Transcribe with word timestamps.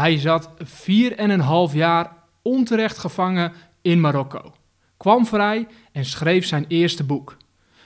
Hij 0.00 0.18
zat 0.18 0.50
vier 0.58 1.16
en 1.16 1.30
een 1.30 1.40
half 1.40 1.74
jaar 1.74 2.12
onterecht 2.42 2.98
gevangen 2.98 3.52
in 3.82 4.00
Marokko, 4.00 4.54
kwam 4.96 5.26
vrij 5.26 5.66
en 5.92 6.04
schreef 6.04 6.46
zijn 6.46 6.64
eerste 6.68 7.04
boek. 7.04 7.36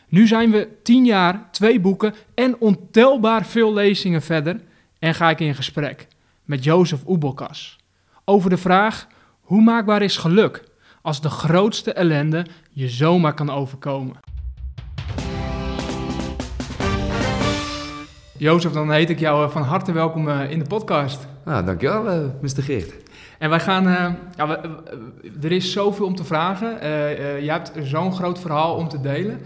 Nu 0.09 0.27
zijn 0.27 0.51
we 0.51 0.69
tien 0.83 1.05
jaar, 1.05 1.49
twee 1.51 1.81
boeken 1.81 2.15
en 2.35 2.61
ontelbaar 2.61 3.45
veel 3.45 3.73
lezingen 3.73 4.23
verder 4.23 4.61
en 4.99 5.15
ga 5.15 5.31
ik 5.31 5.41
in 5.41 5.55
gesprek 5.55 6.09
met 6.45 6.65
Jozef 6.65 7.07
Oebelkas 7.07 7.79
over 8.25 8.51
de 8.51 8.57
vraag 8.57 9.07
hoe 9.41 9.63
maakbaar 9.63 10.03
is 10.03 10.17
geluk 10.17 10.65
als 11.03 11.21
de 11.21 11.31
grootste 11.31 11.93
ellende 11.93 12.47
je 12.71 12.89
zomaar 12.89 13.35
kan 13.35 13.51
overkomen. 13.51 14.24
Jozef, 18.37 18.73
dan 18.73 18.91
heet 18.91 19.11
ik 19.11 19.19
jou 19.19 19.45
eh, 19.45 19.51
van 19.51 19.63
harte 19.63 19.93
welkom 19.93 20.29
eh, 20.29 20.51
in 20.51 20.59
de 20.59 20.65
podcast. 20.65 21.27
Nou, 21.45 21.65
dankjewel, 21.65 22.07
uh, 22.07 22.27
Mr. 22.41 22.63
Geert. 22.63 22.95
En 23.39 23.51
wij 23.51 23.61
gaan, 23.61 23.87
uh, 23.87 24.11
ja, 24.37 24.49
we, 24.49 24.59
er 25.43 25.53
is 25.53 25.73
zoveel 25.73 26.07
om 26.07 26.15
te 26.15 26.25
vragen. 26.25 26.77
Uh, 26.83 27.41
je 27.41 27.51
hebt 27.51 27.73
zo'n 27.83 28.13
groot 28.13 28.39
verhaal 28.39 28.77
om 28.77 28.89
te 28.89 29.01
delen. 29.01 29.41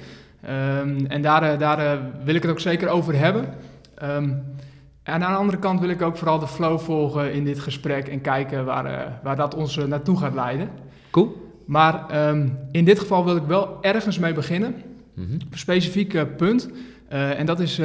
Um, 0.79 1.07
en 1.07 1.23
daar, 1.23 1.59
daar 1.59 2.01
wil 2.25 2.35
ik 2.35 2.43
het 2.43 2.51
ook 2.51 2.61
zeker 2.61 2.89
over 2.89 3.19
hebben. 3.19 3.49
Um, 4.03 4.43
en 5.03 5.25
aan 5.25 5.33
de 5.33 5.39
andere 5.39 5.59
kant 5.59 5.81
wil 5.81 5.89
ik 5.89 6.03
ook 6.03 6.17
vooral 6.17 6.39
de 6.39 6.49
flow 6.49 6.79
volgen 6.79 7.33
in 7.33 7.45
dit 7.45 7.59
gesprek 7.59 8.09
en 8.09 8.21
kijken 8.21 8.65
waar, 8.65 9.19
waar 9.23 9.37
dat 9.37 9.55
ons 9.55 9.77
naartoe 9.77 10.19
gaat 10.19 10.35
leiden. 10.35 10.69
Cool. 11.11 11.61
Maar 11.67 12.29
um, 12.29 12.59
in 12.71 12.85
dit 12.85 12.99
geval 12.99 13.25
wil 13.25 13.37
ik 13.37 13.47
wel 13.47 13.79
ergens 13.81 14.19
mee 14.19 14.33
beginnen. 14.33 14.75
Mm 15.15 15.25
-hmm. 15.25 15.39
Een 15.51 15.59
specifiek 15.59 16.37
punt. 16.37 16.71
En 17.09 17.47
dat 17.47 17.61
is 17.61 17.77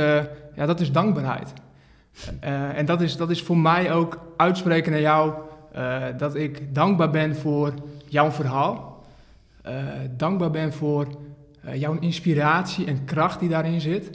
ja, 0.56 0.66
dat 0.66 0.80
is 0.80 0.92
dankbaarheid. 0.92 1.54
Uh, 2.44 2.78
en 2.78 2.86
dat 2.86 3.02
is, 3.02 3.18
dat 3.18 3.30
is 3.30 3.42
voor 3.42 3.58
mij 3.58 3.94
ook 3.94 4.20
uitspreken 4.38 4.92
naar 4.92 5.02
jou 5.02 5.34
dat 6.18 6.36
ik 6.36 6.76
dankbaar 6.76 7.10
ben 7.10 7.36
voor 7.36 7.74
jouw 8.08 8.32
verhaal. 8.32 9.04
Dankbaar 10.18 10.52
ben 10.52 10.74
voor 10.74 11.08
jouw 11.74 11.98
inspiratie 12.00 12.86
en 12.86 13.06
kracht 13.06 13.40
die 13.40 13.50
daarin 13.50 13.82
zit. 13.82 14.10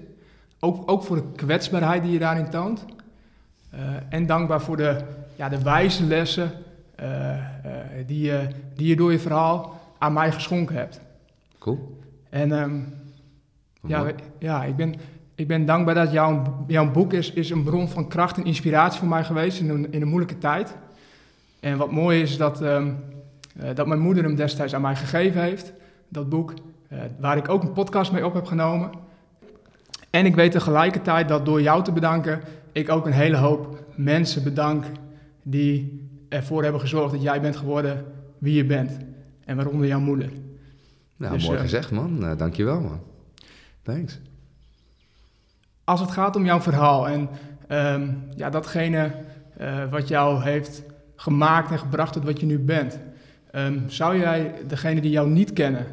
Ook, 0.60 0.90
ook 0.90 1.02
voor 1.02 1.16
de 1.16 1.32
kwetsbaarheid 1.36 2.02
die 2.02 2.12
je 2.12 2.18
daarin 2.18 2.50
toont. 2.50 2.84
en 4.08 4.26
dankbaar 4.26 4.60
voor 4.60 4.76
de, 4.76 5.00
ja, 5.36 5.48
de 5.48 5.62
wijze 5.62 6.04
lessen 6.04 6.52
die, 8.06 8.20
je, 8.20 8.48
die 8.74 8.86
je 8.86 8.96
door 8.96 9.12
je 9.12 9.18
verhaal 9.18 9.80
aan 9.98 10.12
mij 10.12 10.32
geschonken 10.32 10.76
hebt. 10.76 11.00
Cool. 11.58 11.98
En 12.30 12.52
um, 12.52 12.94
ja, 13.86 14.12
ja, 14.38 14.64
ik 14.64 14.76
ben, 14.76 14.94
ik 15.34 15.46
ben 15.46 15.66
dankbaar 15.66 15.94
dat 15.94 16.12
jouw, 16.12 16.64
jouw 16.66 16.90
boek 16.90 17.12
is, 17.12 17.32
is 17.32 17.50
een 17.50 17.62
bron 17.62 17.88
van 17.88 18.08
kracht 18.08 18.36
en 18.36 18.44
inspiratie 18.44 18.98
voor 18.98 19.08
mij 19.08 19.24
geweest 19.24 19.60
in 19.60 19.68
een, 19.68 19.92
in 19.92 20.02
een 20.02 20.08
moeilijke 20.08 20.38
tijd. 20.38 20.76
En 21.60 21.76
wat 21.76 21.90
mooi 21.90 22.20
is 22.20 22.36
dat, 22.36 22.62
um, 22.62 22.96
uh, 23.60 23.68
dat 23.74 23.86
mijn 23.86 24.00
moeder 24.00 24.24
hem 24.24 24.34
destijds 24.34 24.74
aan 24.74 24.80
mij 24.80 24.96
gegeven 24.96 25.42
heeft, 25.42 25.72
dat 26.08 26.28
boek, 26.28 26.54
uh, 26.92 26.98
waar 27.20 27.36
ik 27.36 27.48
ook 27.48 27.62
een 27.62 27.72
podcast 27.72 28.12
mee 28.12 28.26
op 28.26 28.34
heb 28.34 28.44
genomen. 28.44 28.90
En 30.10 30.26
ik 30.26 30.34
weet 30.34 30.52
tegelijkertijd 30.52 31.28
dat 31.28 31.44
door 31.44 31.62
jou 31.62 31.84
te 31.84 31.92
bedanken, 31.92 32.40
ik 32.72 32.88
ook 32.88 33.06
een 33.06 33.12
hele 33.12 33.36
hoop 33.36 33.84
mensen 33.94 34.42
bedank 34.42 34.84
die 35.42 36.06
ervoor 36.28 36.62
hebben 36.62 36.80
gezorgd 36.80 37.12
dat 37.12 37.22
jij 37.22 37.40
bent 37.40 37.56
geworden 37.56 38.04
wie 38.38 38.54
je 38.54 38.64
bent. 38.64 38.96
En 39.44 39.56
waaronder 39.56 39.86
jouw 39.86 40.00
moeder. 40.00 40.30
Nou, 41.16 41.32
dus, 41.32 41.44
mooi 41.44 41.56
uh, 41.56 41.62
gezegd 41.62 41.90
man. 41.90 42.18
Uh, 42.20 42.36
dankjewel 42.36 42.80
man. 42.80 43.00
Thanks 43.82 44.18
als 45.88 46.00
het 46.00 46.10
gaat 46.10 46.36
om 46.36 46.44
jouw 46.44 46.60
verhaal 46.60 47.08
en 47.08 47.28
um, 47.68 48.22
ja, 48.36 48.50
datgene 48.50 49.12
uh, 49.60 49.84
wat 49.90 50.08
jou 50.08 50.42
heeft 50.42 50.82
gemaakt 51.16 51.70
en 51.70 51.78
gebracht 51.78 52.12
tot 52.12 52.24
wat 52.24 52.40
je 52.40 52.46
nu 52.46 52.58
bent, 52.58 52.98
um, 53.52 53.84
zou 53.86 54.18
jij 54.18 54.52
degene 54.66 55.00
die 55.00 55.10
jou 55.10 55.28
niet 55.28 55.52
kennen 55.52 55.86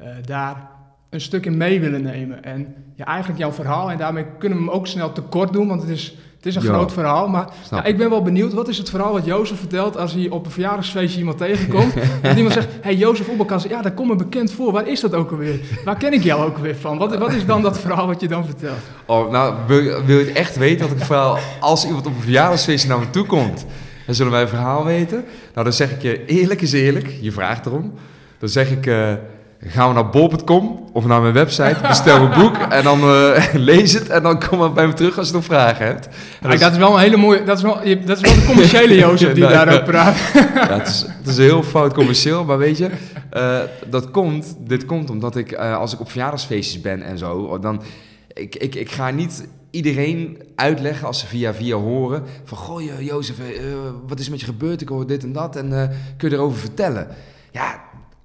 uh, 0.00 0.08
daar 0.24 0.68
een 1.10 1.20
stuk 1.20 1.46
in 1.46 1.56
mee 1.56 1.80
willen 1.80 2.02
nemen? 2.02 2.44
En 2.44 2.74
ja, 2.94 3.04
eigenlijk 3.04 3.38
jouw 3.38 3.52
verhaal, 3.52 3.90
en 3.90 3.98
daarmee 3.98 4.26
kunnen 4.38 4.58
we 4.58 4.64
hem 4.64 4.72
ook 4.72 4.86
snel 4.86 5.12
tekort 5.12 5.52
doen, 5.52 5.68
want 5.68 5.80
het 5.80 5.90
is 5.90 6.16
het 6.44 6.56
is 6.56 6.68
een 6.68 6.74
groot 6.74 6.92
verhaal, 6.92 7.28
maar 7.28 7.48
ja, 7.70 7.84
ik 7.84 7.96
ben 7.96 8.10
wel 8.10 8.22
benieuwd. 8.22 8.52
Wat 8.52 8.68
is 8.68 8.78
het 8.78 8.90
verhaal 8.90 9.12
wat 9.12 9.24
Jozef 9.24 9.58
vertelt 9.58 9.96
als 9.96 10.12
hij 10.12 10.28
op 10.28 10.44
een 10.44 10.50
verjaardagsfeestje 10.50 11.18
iemand 11.18 11.38
tegenkomt? 11.38 11.94
en 12.22 12.36
iemand 12.36 12.54
zegt, 12.54 12.68
hey 12.80 12.94
Jozef 12.94 13.28
Oebelkas, 13.28 13.62
ja, 13.62 13.82
dat 13.82 13.94
komt 13.94 14.08
me 14.08 14.16
bekend 14.16 14.52
voor. 14.52 14.72
Waar 14.72 14.88
is 14.88 15.00
dat 15.00 15.14
ook 15.14 15.30
alweer? 15.30 15.60
Waar 15.84 15.96
ken 15.96 16.12
ik 16.12 16.22
jou 16.22 16.46
ook 16.46 16.58
weer 16.58 16.76
van? 16.76 16.98
Wat, 16.98 17.16
wat 17.16 17.32
is 17.32 17.46
dan 17.46 17.62
dat 17.62 17.78
verhaal 17.78 18.06
wat 18.06 18.20
je 18.20 18.28
dan 18.28 18.44
vertelt? 18.44 18.78
Oh, 19.06 19.30
nou, 19.30 19.54
wil, 19.66 20.04
wil 20.04 20.18
je 20.18 20.32
echt 20.32 20.56
weten 20.56 20.80
wat 20.80 20.90
ik 20.90 20.96
het 20.96 21.06
verhaal... 21.06 21.38
Als 21.60 21.86
iemand 21.86 22.06
op 22.06 22.14
een 22.14 22.22
verjaardagsfeestje 22.22 22.88
naar 22.88 22.98
me 22.98 23.10
toe 23.10 23.26
komt, 23.26 23.66
dan 24.06 24.14
zullen 24.14 24.32
wij 24.32 24.42
een 24.42 24.48
verhaal 24.48 24.84
weten. 24.84 25.24
Nou, 25.52 25.64
dan 25.64 25.72
zeg 25.72 25.90
ik 25.90 26.02
je, 26.02 26.24
eerlijk 26.24 26.60
is 26.60 26.72
eerlijk, 26.72 27.14
je 27.20 27.32
vraagt 27.32 27.66
erom. 27.66 27.92
Dan 28.38 28.48
zeg 28.48 28.70
ik... 28.70 28.86
Uh, 28.86 29.12
gaan 29.66 29.88
we 29.88 29.94
naar 29.94 30.10
bol.com 30.10 30.84
of 30.92 31.06
naar 31.06 31.20
mijn 31.20 31.32
website, 31.32 31.76
bestel 31.88 32.22
een 32.22 32.40
boek 32.40 32.56
en 32.56 32.84
dan 32.84 33.00
uh, 33.00 33.44
lees 33.52 33.92
het 33.92 34.08
en 34.08 34.22
dan 34.22 34.48
kom 34.48 34.58
maar 34.58 34.72
bij 34.72 34.86
me 34.86 34.92
terug 34.92 35.18
als 35.18 35.26
je 35.26 35.34
nog 35.34 35.44
vragen 35.44 35.86
hebt. 35.86 36.08
Dus... 36.40 36.60
dat 36.60 36.72
is 36.72 36.78
wel 36.78 36.94
een 36.94 37.00
hele 37.00 37.16
mooie, 37.16 37.42
dat 37.42 37.56
is 37.56 37.62
wel, 37.62 37.74
dat 38.04 38.16
is 38.16 38.20
wel 38.20 38.34
de 38.34 38.44
commerciële 38.46 38.94
Jozef 39.04 39.32
die 39.32 39.46
daarover 39.46 39.82
praat. 39.82 40.16
ja, 40.54 40.78
het, 40.78 40.88
is, 40.88 41.04
het 41.08 41.26
is 41.26 41.36
heel 41.36 41.62
fout 41.62 41.94
commercieel, 41.94 42.44
maar 42.44 42.58
weet 42.58 42.78
je, 42.78 42.90
uh, 43.32 43.58
dat 43.86 44.10
komt, 44.10 44.56
dit 44.58 44.86
komt 44.86 45.10
omdat 45.10 45.36
ik, 45.36 45.52
uh, 45.52 45.76
als 45.76 45.92
ik 45.92 46.00
op 46.00 46.10
verjaardagsfeestjes 46.10 46.80
ben 46.80 47.02
en 47.02 47.18
zo, 47.18 47.58
dan, 47.58 47.82
ik, 48.32 48.56
ik, 48.56 48.74
ik 48.74 48.90
ga 48.90 49.10
niet 49.10 49.48
iedereen 49.70 50.38
uitleggen 50.54 51.06
als 51.06 51.20
ze 51.20 51.26
via 51.26 51.54
via 51.54 51.76
horen 51.76 52.22
van, 52.44 52.58
goh 52.58 52.82
Jozef, 53.00 53.36
wat 54.06 54.18
is 54.18 54.28
met 54.28 54.40
je 54.40 54.46
gebeurd, 54.46 54.80
ik 54.80 54.88
hoor 54.88 55.06
dit 55.06 55.22
en 55.22 55.32
dat 55.32 55.56
en 55.56 55.90
kun 56.16 56.30
je 56.30 56.34
erover 56.34 56.58
vertellen? 56.58 57.08
Ja, 57.50 57.82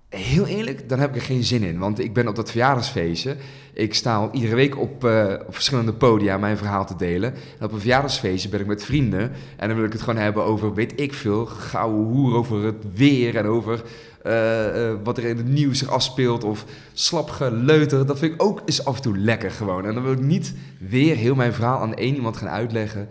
Heel 0.09 0.45
eerlijk, 0.45 0.89
dan 0.89 0.99
heb 0.99 1.09
ik 1.09 1.15
er 1.15 1.21
geen 1.21 1.43
zin 1.43 1.63
in. 1.63 1.79
Want 1.79 1.99
ik 1.99 2.13
ben 2.13 2.27
op 2.27 2.35
dat 2.35 2.49
verjaardagsfeestje. 2.49 3.35
Ik 3.73 3.93
sta 3.93 4.15
al 4.15 4.29
iedere 4.31 4.55
week 4.55 4.77
op, 4.77 5.03
uh, 5.03 5.33
op 5.47 5.53
verschillende 5.53 5.93
podia 5.93 6.37
mijn 6.37 6.57
verhaal 6.57 6.85
te 6.85 6.95
delen. 6.95 7.33
En 7.59 7.65
op 7.65 7.71
een 7.71 7.79
verjaardagsfeestje 7.79 8.49
ben 8.49 8.59
ik 8.59 8.65
met 8.65 8.83
vrienden. 8.83 9.31
En 9.57 9.67
dan 9.67 9.77
wil 9.77 9.85
ik 9.85 9.91
het 9.91 10.01
gewoon 10.01 10.21
hebben 10.21 10.43
over, 10.43 10.73
weet 10.73 11.01
ik 11.01 11.13
veel, 11.13 11.45
gouden 11.45 12.03
hoer 12.03 12.35
over 12.35 12.63
het 12.63 12.85
weer. 12.93 13.35
En 13.35 13.45
over 13.45 13.81
uh, 14.25 14.75
uh, 14.75 14.93
wat 15.03 15.17
er 15.17 15.25
in 15.25 15.37
het 15.37 15.47
nieuws 15.47 15.79
zich 15.79 15.89
afspeelt. 15.89 16.43
Of 16.43 16.65
slap 16.93 17.29
geleuter. 17.29 18.05
Dat 18.05 18.19
vind 18.19 18.33
ik 18.33 18.43
ook 18.43 18.61
is 18.65 18.85
af 18.85 18.95
en 18.95 19.01
toe 19.01 19.17
lekker 19.17 19.51
gewoon. 19.51 19.85
En 19.85 19.93
dan 19.93 20.03
wil 20.03 20.13
ik 20.13 20.21
niet 20.21 20.53
weer 20.77 21.15
heel 21.15 21.35
mijn 21.35 21.53
verhaal 21.53 21.79
aan 21.79 21.95
één 21.95 22.15
iemand 22.15 22.37
gaan 22.37 22.49
uitleggen. 22.49 23.09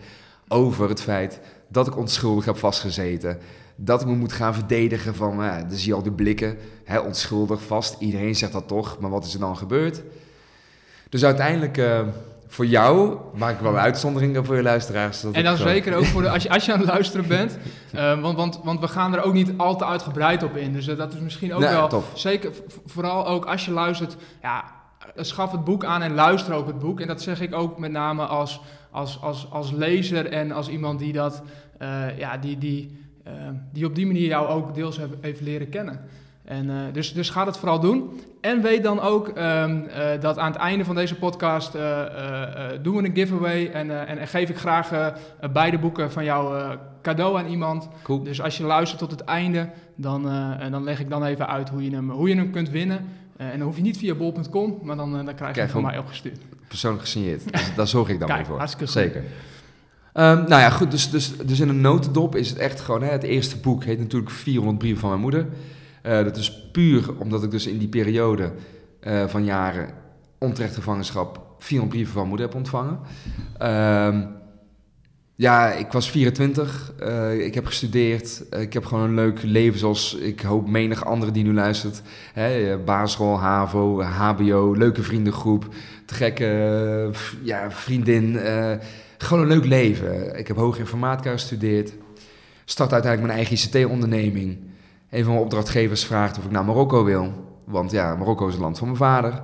Over 0.48 0.88
het 0.88 1.00
feit 1.00 1.40
dat 1.68 1.86
ik 1.86 1.96
onschuldig 1.96 2.44
heb 2.44 2.56
vastgezeten 2.56 3.38
dat 3.80 4.00
ik 4.00 4.06
me 4.06 4.14
moet 4.14 4.32
gaan 4.32 4.54
verdedigen 4.54 5.14
van, 5.14 5.44
uh, 5.44 5.56
dan 5.56 5.70
zie 5.70 5.88
je 5.88 5.94
al 5.94 6.02
die 6.02 6.12
blikken, 6.12 6.56
hè, 6.84 6.98
onschuldig, 6.98 7.62
vast, 7.62 7.96
iedereen 8.00 8.34
zegt 8.34 8.52
dat 8.52 8.68
toch, 8.68 8.98
maar 9.00 9.10
wat 9.10 9.24
is 9.24 9.34
er 9.34 9.40
dan 9.40 9.56
gebeurd? 9.56 10.02
Dus 11.08 11.24
uiteindelijk, 11.24 11.76
uh, 11.76 12.00
voor 12.46 12.66
jou 12.66 13.18
maak 13.34 13.54
ik 13.54 13.60
wel 13.60 13.72
een 13.72 13.78
uitzondering 13.78 14.46
voor 14.46 14.56
je 14.56 14.62
luisteraars. 14.62 15.24
en 15.24 15.44
dan 15.44 15.56
zeker 15.56 15.96
ook 15.96 16.04
voor 16.04 16.22
de, 16.22 16.30
als, 16.34 16.42
je, 16.42 16.50
als 16.50 16.64
je 16.64 16.72
aan 16.72 16.78
het 16.78 16.88
luisteren 16.88 17.28
bent, 17.28 17.58
uh, 17.94 18.20
want, 18.20 18.36
want, 18.36 18.60
want 18.64 18.80
we 18.80 18.88
gaan 18.88 19.14
er 19.14 19.22
ook 19.22 19.32
niet 19.32 19.52
al 19.56 19.76
te 19.76 19.86
uitgebreid 19.86 20.42
op 20.42 20.56
in, 20.56 20.72
dus 20.72 20.84
dat 20.84 21.14
is 21.14 21.20
misschien 21.20 21.54
ook 21.54 21.60
nee, 21.60 21.70
wel, 21.70 21.88
tof. 21.88 22.10
zeker, 22.14 22.50
vooral 22.86 23.26
ook 23.26 23.44
als 23.44 23.64
je 23.64 23.70
luistert, 23.70 24.16
ja, 24.42 24.64
schaf 25.16 25.52
het 25.52 25.64
boek 25.64 25.84
aan 25.84 26.02
en 26.02 26.14
luister 26.14 26.54
ook 26.54 26.66
het 26.66 26.78
boek. 26.78 27.00
En 27.00 27.06
dat 27.06 27.22
zeg 27.22 27.40
ik 27.40 27.54
ook 27.54 27.78
met 27.78 27.90
name 27.90 28.26
als, 28.26 28.60
als, 28.90 29.22
als, 29.22 29.50
als 29.50 29.70
lezer 29.70 30.26
en 30.26 30.52
als 30.52 30.68
iemand 30.68 30.98
die 30.98 31.12
dat, 31.12 31.42
ja, 32.16 32.36
die... 32.36 32.58
die 32.58 33.06
die 33.72 33.86
op 33.86 33.94
die 33.94 34.06
manier 34.06 34.26
jou 34.26 34.48
ook 34.48 34.74
deels 34.74 35.00
even 35.20 35.44
leren 35.44 35.68
kennen. 35.68 36.00
En, 36.48 36.66
uh, 36.66 36.76
dus, 36.92 37.12
dus 37.12 37.30
ga 37.30 37.44
dat 37.44 37.58
vooral 37.58 37.80
doen. 37.80 38.20
En 38.40 38.62
weet 38.62 38.82
dan 38.82 39.00
ook 39.00 39.28
um, 39.28 39.34
uh, 39.34 40.20
dat 40.20 40.38
aan 40.38 40.52
het 40.52 40.60
einde 40.60 40.84
van 40.84 40.94
deze 40.94 41.14
podcast 41.14 41.72
doen 42.82 42.96
we 42.96 43.04
een 43.04 43.14
giveaway. 43.14 43.70
En, 43.70 44.06
en, 44.06 44.18
en, 44.18 44.28
geef 44.28 44.48
ik 44.48 44.56
graag 44.56 45.12
beide 45.52 45.78
boeken 45.78 46.12
van 46.12 46.24
jou 46.24 46.76
cadeau 47.02 47.38
aan 47.38 47.46
iemand. 47.46 47.88
Cool. 48.02 48.22
Dus 48.22 48.42
als 48.42 48.56
je 48.56 48.64
luistert 48.64 49.00
tot 49.00 49.10
het 49.10 49.20
einde, 49.20 49.68
dan, 49.94 50.22
dan 50.70 50.84
leg 50.84 51.00
ik 51.00 51.10
dan 51.10 51.24
even 51.24 51.48
uit 51.48 51.68
hoe 51.68 51.84
je 51.84 51.90
hem, 51.90 52.10
hoe 52.10 52.28
je 52.28 52.34
hem 52.34 52.50
kunt 52.50 52.70
winnen. 52.70 53.08
en 53.36 53.58
dan 53.58 53.66
hoef 53.66 53.76
je 53.76 53.82
niet 53.82 53.98
via 53.98 54.14
bol.com, 54.14 54.78
maar 54.82 54.96
dan, 54.96 55.24
dan 55.24 55.34
krijg 55.34 55.54
je 55.54 55.60
hem 55.60 55.70
van 55.70 55.82
mij 55.82 55.98
opgestuurd. 55.98 56.40
Persoonlijk 56.68 57.02
gesigneerd. 57.02 57.52
Dus 57.52 57.74
daar 57.76 57.86
zorg 57.86 58.08
ik 58.08 58.18
dan 58.18 58.28
Kijk, 58.28 58.46
voor. 58.46 58.58
Hartstikke 58.58 59.10
goed. 59.10 59.22
Um, 60.18 60.24
nou 60.24 60.48
ja, 60.48 60.70
goed, 60.70 60.90
dus, 60.90 61.10
dus, 61.10 61.36
dus 61.36 61.60
in 61.60 61.68
een 61.68 61.80
notendop 61.80 62.36
is 62.36 62.48
het 62.48 62.58
echt 62.58 62.80
gewoon... 62.80 63.02
Hè, 63.02 63.10
het 63.10 63.22
eerste 63.22 63.56
boek 63.56 63.84
heet 63.84 63.98
natuurlijk 63.98 64.30
400 64.30 64.78
brieven 64.78 65.00
van 65.00 65.08
mijn 65.08 65.20
moeder. 65.20 65.46
Uh, 66.06 66.24
dat 66.24 66.36
is 66.36 66.70
puur 66.72 67.18
omdat 67.18 67.42
ik 67.42 67.50
dus 67.50 67.66
in 67.66 67.78
die 67.78 67.88
periode 67.88 68.52
uh, 69.02 69.26
van 69.26 69.44
jaren 69.44 69.90
onterecht 70.38 70.74
gevangenschap... 70.74 71.46
400 71.58 71.96
brieven 71.96 72.20
van 72.20 72.28
moeder 72.28 72.46
heb 72.46 72.54
ontvangen. 72.56 72.98
Um, 73.62 74.28
ja, 75.34 75.72
ik 75.72 75.92
was 75.92 76.10
24, 76.10 76.92
uh, 77.02 77.44
ik 77.46 77.54
heb 77.54 77.66
gestudeerd, 77.66 78.44
ik 78.50 78.72
heb 78.72 78.84
gewoon 78.84 79.04
een 79.04 79.14
leuk 79.14 79.42
leven 79.42 79.78
zoals 79.78 80.14
ik 80.14 80.40
hoop 80.40 80.68
menig 80.68 81.04
andere 81.04 81.32
die 81.32 81.44
nu 81.44 81.54
luistert. 81.54 82.02
Hè, 82.32 82.78
basisschool, 82.84 83.40
HAVO, 83.40 84.02
HBO, 84.02 84.74
leuke 84.76 85.02
vriendengroep, 85.02 85.74
te 86.06 86.14
gekke 86.14 87.10
ja, 87.42 87.70
vriendin... 87.70 88.40
gewoon 89.18 89.42
een 89.42 89.48
leuk 89.48 89.64
leven. 89.64 90.38
Ik 90.38 90.48
heb 90.48 90.56
hoge 90.56 90.78
informatica 90.78 91.30
gestudeerd. 91.30 91.92
Start 92.64 92.92
uiteindelijk 92.92 93.32
mijn 93.32 93.46
eigen 93.46 93.66
ICT-onderneming. 93.66 94.58
Een 95.10 95.24
van 95.24 95.32
mijn 95.32 95.44
opdrachtgevers 95.44 96.04
vraagt 96.04 96.38
of 96.38 96.44
ik 96.44 96.50
naar 96.50 96.64
Marokko 96.64 97.04
wil. 97.04 97.32
Want 97.64 97.90
ja, 97.90 98.16
Marokko 98.16 98.46
is 98.46 98.52
het 98.52 98.62
land 98.62 98.78
van 98.78 98.86
mijn 98.86 98.98
vader. 98.98 99.42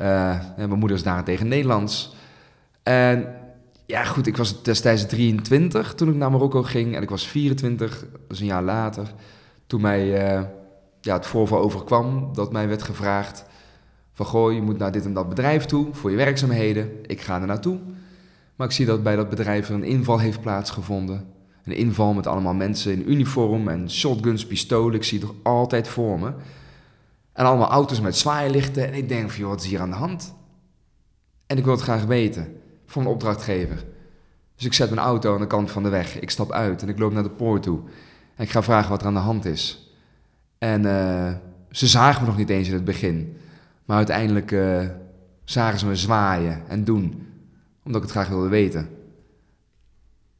Uh, 0.00 0.30
en 0.30 0.54
mijn 0.56 0.78
moeder 0.78 0.96
is 0.96 1.02
daarentegen 1.02 1.48
Nederlands. 1.48 2.14
En 2.82 3.34
ja, 3.86 4.04
goed, 4.04 4.26
ik 4.26 4.36
was 4.36 4.62
destijds 4.62 5.06
23 5.06 5.94
toen 5.94 6.08
ik 6.08 6.14
naar 6.14 6.30
Marokko 6.30 6.62
ging. 6.62 6.96
En 6.96 7.02
ik 7.02 7.10
was 7.10 7.26
24, 7.26 8.06
dus 8.28 8.40
een 8.40 8.46
jaar 8.46 8.62
later. 8.62 9.12
Toen 9.66 9.80
mij 9.80 10.36
uh, 10.36 10.42
ja, 11.00 11.14
het 11.14 11.26
voorval 11.26 11.58
overkwam 11.58 12.30
dat 12.32 12.52
mij 12.52 12.68
werd 12.68 12.82
gevraagd... 12.82 13.44
van 14.12 14.26
goh, 14.26 14.52
je 14.52 14.62
moet 14.62 14.78
naar 14.78 14.92
dit 14.92 15.04
en 15.04 15.12
dat 15.12 15.28
bedrijf 15.28 15.64
toe 15.64 15.88
voor 15.92 16.10
je 16.10 16.16
werkzaamheden. 16.16 16.90
Ik 17.06 17.20
ga 17.20 17.40
er 17.40 17.46
naartoe. 17.46 17.78
Maar 18.56 18.66
ik 18.66 18.72
zie 18.72 18.86
dat 18.86 19.02
bij 19.02 19.16
dat 19.16 19.28
bedrijf 19.28 19.68
er 19.68 19.74
een 19.74 19.84
inval 19.84 20.18
heeft 20.18 20.40
plaatsgevonden. 20.40 21.26
Een 21.64 21.76
inval 21.76 22.12
met 22.12 22.26
allemaal 22.26 22.54
mensen 22.54 22.92
in 22.92 23.10
uniform 23.10 23.68
en 23.68 23.90
shotguns, 23.90 24.46
pistolen. 24.46 24.94
Ik 24.94 25.04
zie 25.04 25.18
het 25.18 25.28
toch 25.28 25.36
altijd 25.42 25.88
voor 25.88 26.18
me. 26.18 26.32
En 27.32 27.44
allemaal 27.44 27.70
auto's 27.70 28.00
met 28.00 28.16
zwaailichten. 28.16 28.86
En 28.86 28.94
ik 28.94 29.08
denk 29.08 29.30
van, 29.30 29.40
joh, 29.40 29.48
wat 29.48 29.60
is 29.60 29.66
hier 29.66 29.80
aan 29.80 29.90
de 29.90 29.96
hand? 29.96 30.34
En 31.46 31.58
ik 31.58 31.64
wil 31.64 31.72
het 31.72 31.82
graag 31.82 32.04
weten 32.04 32.60
van 32.86 33.02
een 33.02 33.08
opdrachtgever. 33.08 33.84
Dus 34.56 34.64
ik 34.64 34.72
zet 34.72 34.90
mijn 34.90 35.06
auto 35.06 35.34
aan 35.34 35.40
de 35.40 35.46
kant 35.46 35.70
van 35.70 35.82
de 35.82 35.88
weg. 35.88 36.20
Ik 36.20 36.30
stap 36.30 36.52
uit 36.52 36.82
en 36.82 36.88
ik 36.88 36.98
loop 36.98 37.12
naar 37.12 37.22
de 37.22 37.30
poort 37.30 37.62
toe. 37.62 37.80
En 38.36 38.44
ik 38.44 38.50
ga 38.50 38.62
vragen 38.62 38.90
wat 38.90 39.00
er 39.00 39.06
aan 39.06 39.14
de 39.14 39.20
hand 39.20 39.44
is. 39.44 39.92
En 40.58 40.84
uh, 40.84 41.32
ze 41.70 41.86
zagen 41.86 42.20
me 42.20 42.26
nog 42.26 42.36
niet 42.36 42.50
eens 42.50 42.68
in 42.68 42.74
het 42.74 42.84
begin. 42.84 43.36
Maar 43.84 43.96
uiteindelijk 43.96 44.50
uh, 44.50 44.88
zagen 45.44 45.78
ze 45.78 45.86
me 45.86 45.96
zwaaien 45.96 46.68
en 46.68 46.84
doen. 46.84 47.26
Omdat 47.84 48.02
ik 48.02 48.08
het 48.08 48.16
graag 48.16 48.28
wilde 48.28 48.48
weten. 48.48 48.88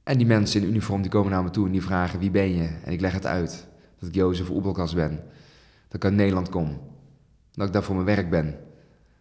En 0.03 0.19
die 0.19 0.27
mensen 0.27 0.63
in 0.63 0.69
uniform 0.69 1.03
die 1.03 1.11
komen 1.11 1.31
naar 1.31 1.43
me 1.43 1.51
toe 1.51 1.67
en 1.67 1.73
die 1.73 1.83
vragen 1.83 2.19
wie 2.19 2.31
ben 2.31 2.55
je? 2.55 2.69
En 2.85 2.93
ik 2.93 3.01
leg 3.01 3.13
het 3.13 3.27
uit. 3.27 3.67
Dat 3.99 4.09
ik 4.09 4.15
Jozef 4.15 4.51
Oebelkas 4.51 4.95
ben. 4.95 5.11
Dat 5.87 5.95
ik 5.95 6.05
uit 6.05 6.15
Nederland 6.15 6.49
kom. 6.49 6.81
Dat 7.53 7.67
ik 7.67 7.73
daar 7.73 7.83
voor 7.83 7.95
mijn 7.95 8.07
werk 8.07 8.31
ben. 8.31 8.47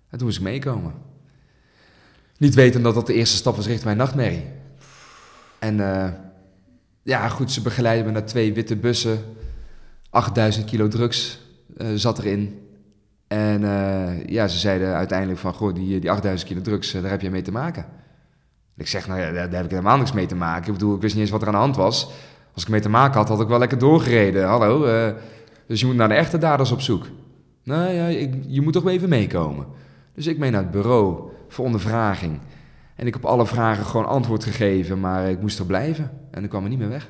En 0.10 0.18
toen 0.18 0.28
moest 0.28 0.38
ik 0.38 0.44
meekomen. 0.44 0.94
Niet 2.38 2.54
weten 2.54 2.82
dat 2.82 2.96
dat 2.96 3.08
de 3.08 3.14
eerste 3.14 3.36
stap 3.36 3.56
was 3.56 3.66
richting 3.66 3.86
mijn 3.86 3.98
nachtmerrie. 3.98 4.46
En 5.60 5.78
uh, 5.78 6.10
ja, 7.04 7.30
goed, 7.30 7.52
ze 7.52 7.62
begeleiden 7.62 8.06
me 8.06 8.12
naar 8.12 8.26
twee 8.26 8.54
witte 8.54 8.76
bussen. 8.76 9.20
8000 10.10 10.66
kilo 10.66 10.88
drugs 10.88 11.40
uh, 11.78 11.88
zat 11.96 12.20
erin. 12.20 12.68
En 13.28 13.62
uh, 13.62 14.26
ja, 14.26 14.48
ze 14.48 14.58
zeiden 14.58 14.96
uiteindelijk 14.96 15.40
van, 15.40 15.54
goh, 15.54 15.74
die, 15.74 16.00
die 16.00 16.12
8000 16.12 16.50
kilo 16.50 16.62
drugs, 16.62 16.92
daar 16.92 17.10
heb 17.10 17.22
je 17.22 17.30
mee 17.30 17.42
te 17.42 17.52
maken. 17.52 17.86
Ik 18.76 18.88
zeg, 18.88 19.08
nou 19.08 19.20
ja, 19.20 19.32
daar, 19.32 19.50
heb 19.52 19.64
ik 19.64 19.70
helemaal 19.70 19.98
niks 19.98 20.12
mee 20.12 20.26
te 20.26 20.36
maken. 20.36 20.68
Ik 20.68 20.74
bedoel, 20.74 20.96
ik 20.96 21.02
wist 21.02 21.14
niet 21.14 21.24
eens 21.24 21.32
wat 21.32 21.42
er 21.42 21.48
aan 21.48 21.54
de 21.54 21.60
hand 21.60 21.76
was. 21.76 22.12
Als 22.54 22.64
ik 22.64 22.70
mee 22.70 22.82
te 22.82 22.90
maken 22.90 23.18
had, 23.18 23.30
had 23.30 23.42
ik 23.42 23.48
wel 23.48 23.60
lekker 23.60 23.78
doorgereden. 23.78 24.48
Hallo, 24.48 24.86
uh, 24.86 25.12
dus 25.68 25.80
je 25.80 25.86
moet 25.86 25.96
naar 25.96 26.08
de 26.08 26.14
echte 26.14 26.38
daders 26.38 26.72
op 26.72 26.82
zoek. 26.82 27.06
Nou 27.64 27.92
ja, 27.92 28.06
ik, 28.06 28.34
je 28.48 28.62
moet 28.62 28.74
toch 28.74 28.88
even 28.88 29.10
meekomen. 29.10 29.66
Dus 30.14 30.28
ik 30.28 30.38
mee 30.38 30.52
naar 30.52 30.62
het 30.62 30.72
bureau 30.72 31.32
voor 31.48 31.66
ondervraging. 31.66 32.40
En 32.96 33.08
ik 33.08 33.14
heb 33.14 33.26
alle 33.26 33.46
vragen 33.46 33.86
gewoon 33.86 34.06
antwoord 34.06 34.44
gegeven, 34.44 35.00
maar 35.00 35.30
ik 35.30 35.42
moest 35.42 35.60
er 35.60 35.66
blijven. 35.66 36.12
En 36.32 36.44
ik 36.44 36.50
kwam 36.50 36.64
er 36.64 36.70
niet 36.70 36.80
meer 36.80 36.90
weg. 36.90 37.10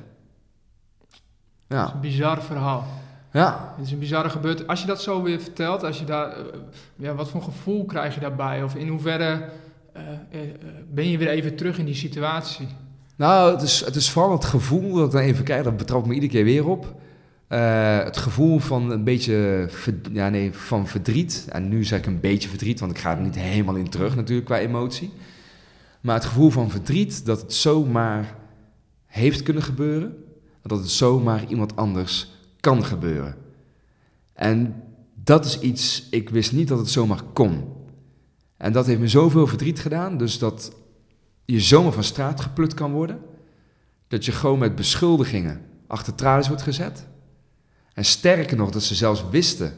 Ja. 1.68 1.80
Dat 1.80 1.88
is 1.88 1.94
een 1.94 2.00
bizar 2.00 2.42
verhaal. 2.42 2.84
Ja. 3.32 3.74
Het 3.76 3.86
is 3.86 3.92
een 3.92 3.98
bizarre 3.98 4.30
gebeurtenis. 4.30 4.70
Als 4.70 4.80
je 4.80 4.86
dat 4.86 5.02
zo 5.02 5.22
weer 5.22 5.40
vertelt, 5.40 5.82
als 5.82 5.98
je 5.98 6.04
daar, 6.04 6.30
eh, 6.30 6.44
ja, 6.96 7.14
wat 7.14 7.30
voor 7.30 7.42
gevoel 7.42 7.84
krijg 7.84 8.14
je 8.14 8.20
daarbij? 8.20 8.62
Of 8.62 8.74
in 8.74 8.88
hoeverre 8.88 9.48
uh, 9.96 10.40
ben 10.92 11.10
je 11.10 11.18
weer 11.18 11.28
even 11.28 11.56
terug 11.56 11.78
in 11.78 11.84
die 11.84 11.94
situatie? 11.94 12.66
Nou, 13.16 13.52
het 13.52 13.62
is, 13.62 13.84
het 13.84 13.96
is 13.96 14.10
vooral 14.10 14.32
het 14.32 14.44
gevoel 14.44 14.94
dat 14.94 15.14
ik 15.14 15.20
even 15.20 15.44
krijg, 15.44 15.64
dat 15.64 15.76
betrapt 15.76 16.06
me 16.06 16.14
iedere 16.14 16.32
keer 16.32 16.44
weer 16.44 16.66
op. 16.66 16.94
Uh, 17.48 17.98
het 18.04 18.16
gevoel 18.16 18.58
van 18.58 18.90
een 18.90 19.04
beetje 19.04 19.68
ja, 20.12 20.28
nee, 20.28 20.52
van 20.52 20.86
verdriet. 20.86 21.46
En 21.48 21.68
nu 21.68 21.84
zeg 21.84 21.98
ik 21.98 22.06
een 22.06 22.20
beetje 22.20 22.48
verdriet, 22.48 22.80
want 22.80 22.92
ik 22.92 22.98
ga 22.98 23.16
er 23.16 23.22
niet 23.22 23.38
helemaal 23.38 23.74
in 23.74 23.88
terug 23.88 24.16
natuurlijk 24.16 24.46
qua 24.46 24.58
emotie. 24.58 25.12
Maar 26.00 26.14
het 26.14 26.24
gevoel 26.24 26.50
van 26.50 26.70
verdriet 26.70 27.26
dat 27.26 27.40
het 27.40 27.54
zomaar 27.54 28.36
heeft 29.06 29.42
kunnen 29.42 29.62
gebeuren. 29.62 30.16
Dat 30.62 30.78
het 30.78 30.90
zomaar 30.90 31.44
iemand 31.48 31.76
anders 31.76 32.32
kan 32.60 32.84
gebeuren. 32.84 33.36
En 34.32 34.82
dat 35.14 35.44
is 35.44 35.60
iets, 35.60 36.06
ik 36.10 36.30
wist 36.30 36.52
niet 36.52 36.68
dat 36.68 36.78
het 36.78 36.90
zomaar 36.90 37.22
kon. 37.32 37.64
En 38.64 38.72
dat 38.72 38.86
heeft 38.86 39.00
me 39.00 39.08
zoveel 39.08 39.46
verdriet 39.46 39.80
gedaan, 39.80 40.16
dus 40.16 40.38
dat 40.38 40.72
je 41.44 41.60
zomaar 41.60 41.92
van 41.92 42.04
straat 42.04 42.40
geplukt 42.40 42.74
kan 42.74 42.92
worden. 42.92 43.20
Dat 44.08 44.24
je 44.24 44.32
gewoon 44.32 44.58
met 44.58 44.74
beschuldigingen 44.74 45.60
achter 45.86 46.14
tralies 46.14 46.48
wordt 46.48 46.62
gezet. 46.62 47.06
En 47.94 48.04
sterker 48.04 48.56
nog, 48.56 48.70
dat 48.70 48.82
ze 48.82 48.94
zelfs 48.94 49.24
wisten 49.30 49.72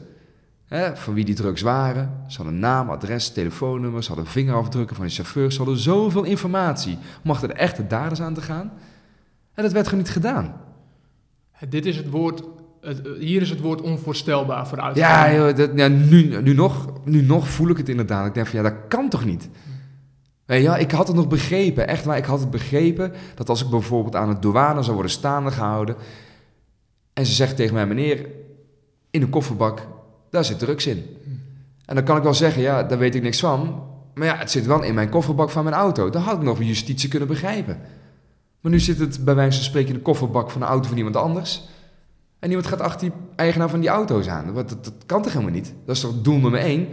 hè, 0.65 0.95
van 0.95 1.13
wie 1.13 1.25
die 1.25 1.35
drugs 1.35 1.61
waren. 1.61 2.23
Ze 2.27 2.37
hadden 2.37 2.59
naam, 2.59 2.89
adres, 2.89 3.29
telefoonnummer, 3.31 4.03
ze 4.03 4.07
hadden 4.07 4.27
vingerafdrukken 4.27 4.95
van 4.95 5.05
de 5.05 5.11
chauffeur. 5.11 5.51
Ze 5.51 5.57
hadden 5.57 5.77
zoveel 5.77 6.23
informatie 6.23 6.97
om 7.23 7.31
achter 7.31 7.47
de 7.47 7.53
echte 7.53 7.87
daders 7.87 8.21
aan 8.21 8.33
te 8.33 8.41
gaan. 8.41 8.71
En 9.53 9.63
dat 9.63 9.71
werd 9.71 9.87
gewoon 9.87 10.03
niet 10.03 10.13
gedaan. 10.13 10.61
Dit 11.69 11.85
is 11.85 11.97
het 11.97 12.09
woord 12.09 12.43
het, 12.87 13.01
hier 13.19 13.41
is 13.41 13.49
het 13.49 13.61
woord 13.61 13.81
onvoorstelbaar 13.81 14.67
voor 14.67 14.81
uit. 14.81 14.95
Ja, 14.95 15.33
joh, 15.33 15.55
dat, 15.55 15.69
ja 15.75 15.87
nu, 15.87 16.41
nu, 16.41 16.53
nog, 16.53 16.87
nu 17.03 17.21
nog 17.21 17.47
voel 17.47 17.69
ik 17.69 17.77
het 17.77 17.89
inderdaad. 17.89 18.27
Ik 18.27 18.33
denk 18.33 18.47
van 18.47 18.63
ja, 18.63 18.69
dat 18.69 18.79
kan 18.87 19.09
toch 19.09 19.25
niet? 19.25 19.49
Ja, 20.45 20.77
ik 20.77 20.91
had 20.91 21.07
het 21.07 21.15
nog 21.15 21.27
begrepen, 21.27 21.87
echt 21.87 22.05
waar. 22.05 22.17
Ik 22.17 22.25
had 22.25 22.39
het 22.39 22.49
begrepen 22.49 23.13
dat 23.35 23.49
als 23.49 23.63
ik 23.63 23.69
bijvoorbeeld 23.69 24.15
aan 24.15 24.29
het 24.29 24.41
douane 24.41 24.81
zou 24.81 24.93
worden 24.93 25.11
staande 25.11 25.51
gehouden. 25.51 25.95
en 27.13 27.25
ze 27.25 27.33
zegt 27.33 27.55
tegen 27.55 27.73
mij, 27.73 27.87
meneer, 27.87 28.25
in 29.09 29.21
een 29.21 29.29
kofferbak, 29.29 29.87
daar 30.29 30.45
zit 30.45 30.59
drugs 30.59 30.87
in. 30.87 31.05
En 31.85 31.95
dan 31.95 32.03
kan 32.03 32.17
ik 32.17 32.23
wel 32.23 32.33
zeggen, 32.33 32.61
ja, 32.61 32.83
daar 32.83 32.97
weet 32.97 33.15
ik 33.15 33.21
niks 33.21 33.39
van. 33.39 33.83
Maar 34.13 34.27
ja, 34.27 34.37
het 34.37 34.51
zit 34.51 34.65
wel 34.65 34.83
in 34.83 34.93
mijn 34.93 35.09
kofferbak 35.09 35.49
van 35.49 35.63
mijn 35.63 35.75
auto. 35.75 36.09
Dat 36.09 36.21
had 36.21 36.37
ik 36.37 36.43
nog 36.43 36.63
justitie 36.63 37.09
kunnen 37.09 37.27
begrijpen. 37.27 37.79
Maar 38.61 38.71
nu 38.71 38.79
zit 38.79 38.99
het 38.99 39.25
bij 39.25 39.35
wijze 39.35 39.57
van 39.57 39.65
spreken 39.65 39.89
in 39.89 39.95
de 39.95 40.01
kofferbak 40.01 40.51
van 40.51 40.61
de 40.61 40.67
auto 40.67 40.87
van 40.87 40.97
iemand 40.97 41.15
anders. 41.15 41.63
En 42.39 42.49
iemand 42.49 42.67
gaat 42.67 42.81
achter 42.81 43.09
die 43.09 43.19
eigenaar 43.35 43.69
van 43.69 43.79
die 43.79 43.89
auto's 43.89 44.27
aan. 44.27 44.53
Dat, 44.53 44.69
dat, 44.69 44.93
kan 45.05 45.21
toch 45.21 45.31
helemaal 45.31 45.53
niet? 45.53 45.73
Dat 45.85 45.95
is 45.95 46.01
toch 46.01 46.21
doel 46.21 46.37
nummer 46.37 46.59
één? 46.59 46.87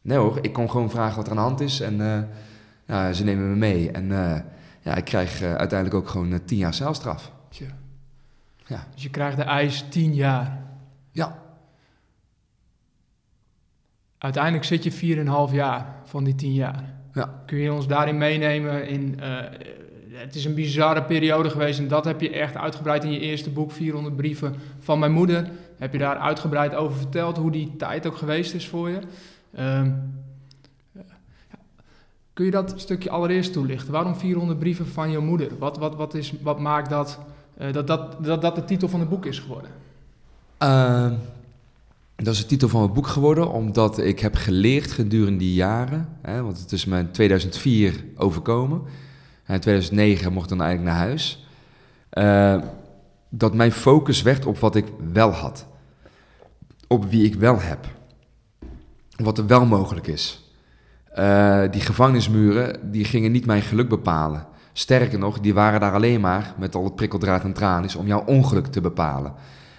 Nee 0.00 0.18
hoor, 0.18 0.38
ik 0.40 0.52
kon 0.52 0.70
gewoon 0.70 0.90
vragen 0.90 1.16
wat 1.16 1.24
er 1.24 1.30
aan 1.30 1.36
de 1.36 1.42
hand 1.42 1.60
is. 1.60 1.80
En 1.80 2.00
uh, 2.00 2.18
ja, 2.86 3.12
ze 3.12 3.24
nemen 3.24 3.48
me 3.48 3.56
mee. 3.56 3.90
En 3.90 4.04
uh, 4.04 4.36
ja, 4.80 4.94
ik 4.94 5.04
krijg 5.04 5.42
uh, 5.42 5.54
uiteindelijk 5.54 5.94
ook 5.94 6.08
gewoon 6.08 6.44
tien 6.44 6.58
jaar 6.58 6.74
celstraf. 6.74 7.32
Tja. 7.48 7.66
Ja. 8.66 8.86
Dus 8.94 9.02
je 9.02 9.10
krijgt 9.10 9.36
de 9.36 9.42
eis 9.42 9.84
tien 9.88 10.14
jaar. 10.14 10.62
Ja. 11.10 11.42
Uiteindelijk 14.18 14.64
zit 14.64 14.84
je 14.84 15.16
4,5 15.48 15.54
jaar 15.54 15.96
van 16.04 16.24
die 16.24 16.34
tien 16.34 16.52
jaar. 16.52 16.94
Ja. 17.12 17.42
Kun 17.46 17.58
je 17.58 17.72
ons 17.72 17.86
daarin 17.86 18.18
meenemen 18.18 18.88
in 18.88 19.20
het 20.14 20.34
is 20.34 20.44
een 20.44 20.54
bizarre 20.54 21.02
periode 21.02 21.50
geweest 21.50 21.78
en 21.78 21.88
dat 21.88 22.04
heb 22.04 22.20
je 22.20 22.30
echt 22.30 22.56
uitgebreid 22.56 23.04
in 23.04 23.12
je 23.12 23.18
eerste 23.18 23.50
boek, 23.50 23.72
400 23.72 24.16
brieven 24.16 24.54
van 24.78 24.98
mijn 24.98 25.12
moeder. 25.12 25.50
Heb 25.78 25.92
je 25.92 25.98
daar 25.98 26.16
uitgebreid 26.16 26.74
over 26.74 26.96
verteld 26.96 27.36
hoe 27.36 27.50
die 27.50 27.76
tijd 27.76 28.06
ook 28.06 28.16
geweest 28.16 28.54
is 28.54 28.68
voor 28.68 28.88
je. 28.88 28.98
Um, 29.58 30.22
kun 32.32 32.44
je 32.44 32.50
dat 32.50 32.74
stukje 32.76 33.10
allereerst 33.10 33.52
toelichten? 33.52 33.92
Waarom 33.92 34.16
400 34.16 34.58
brieven 34.58 34.86
van 34.86 35.10
je 35.10 35.18
moeder? 35.18 35.48
Wat, 35.58 35.78
wat, 35.78 35.94
wat, 35.94 36.14
is, 36.14 36.32
wat 36.42 36.60
maakt 36.60 36.90
dat, 36.90 37.18
uh, 37.60 37.72
dat, 37.72 37.86
dat, 37.86 38.24
dat 38.24 38.42
dat 38.42 38.54
de 38.54 38.64
titel 38.64 38.88
van 38.88 39.00
het 39.00 39.08
boek 39.08 39.26
is 39.26 39.38
geworden? 39.38 39.70
Uh, 40.62 41.12
dat 42.16 42.34
is 42.34 42.40
de 42.40 42.46
titel 42.46 42.68
van 42.68 42.82
het 42.82 42.92
boek 42.92 43.06
geworden 43.06 43.50
omdat 43.50 43.98
ik 43.98 44.20
heb 44.20 44.34
geleerd 44.34 44.92
gedurende 44.92 45.38
die 45.38 45.54
jaren, 45.54 46.08
hè, 46.20 46.42
want 46.42 46.58
het 46.58 46.72
is 46.72 46.84
me 46.84 46.98
in 46.98 47.10
2004 47.10 48.04
overkomen 48.16 48.82
in 49.46 49.60
2009 49.60 50.32
mocht 50.32 50.50
ik 50.50 50.58
dan 50.58 50.66
eigenlijk 50.66 50.96
naar 50.96 51.06
huis. 51.06 51.46
Uh, 52.12 52.62
dat 53.28 53.54
mijn 53.54 53.72
focus 53.72 54.22
werd 54.22 54.46
op 54.46 54.58
wat 54.58 54.76
ik 54.76 54.86
wel 55.12 55.30
had. 55.30 55.66
Op 56.88 57.10
wie 57.10 57.24
ik 57.24 57.34
wel 57.34 57.60
heb. 57.60 57.86
Wat 59.16 59.38
er 59.38 59.46
wel 59.46 59.66
mogelijk 59.66 60.06
is. 60.06 60.52
Uh, 61.18 61.62
die 61.70 61.80
gevangenismuren, 61.80 62.90
die 62.90 63.04
gingen 63.04 63.32
niet 63.32 63.46
mijn 63.46 63.62
geluk 63.62 63.88
bepalen. 63.88 64.46
Sterker 64.72 65.18
nog, 65.18 65.40
die 65.40 65.54
waren 65.54 65.80
daar 65.80 65.92
alleen 65.92 66.20
maar, 66.20 66.54
met 66.58 66.74
al 66.74 66.84
het 66.84 66.94
prikkeldraad 66.94 67.44
en 67.44 67.52
tralies, 67.52 67.96
om 67.96 68.06
jouw 68.06 68.24
ongeluk 68.24 68.66
te 68.66 68.80
bepalen. 68.80 69.34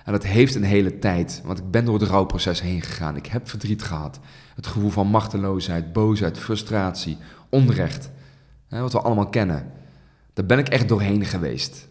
En 0.05 0.11
dat 0.11 0.23
heeft 0.23 0.55
een 0.55 0.63
hele 0.63 0.99
tijd, 0.99 1.41
want 1.45 1.57
ik 1.57 1.71
ben 1.71 1.85
door 1.85 1.99
het 1.99 2.09
rouwproces 2.09 2.61
heen 2.61 2.81
gegaan. 2.81 3.15
Ik 3.15 3.25
heb 3.25 3.49
verdriet 3.49 3.83
gehad. 3.83 4.19
Het 4.55 4.67
gevoel 4.67 4.89
van 4.89 5.07
machteloosheid, 5.07 5.93
boosheid, 5.93 6.37
frustratie, 6.37 7.17
onrecht 7.49 8.09
wat 8.81 8.91
we 8.91 9.01
allemaal 9.01 9.29
kennen. 9.29 9.71
Daar 10.33 10.45
ben 10.45 10.59
ik 10.59 10.69
echt 10.69 10.87
doorheen 10.87 11.25
geweest. 11.25 11.87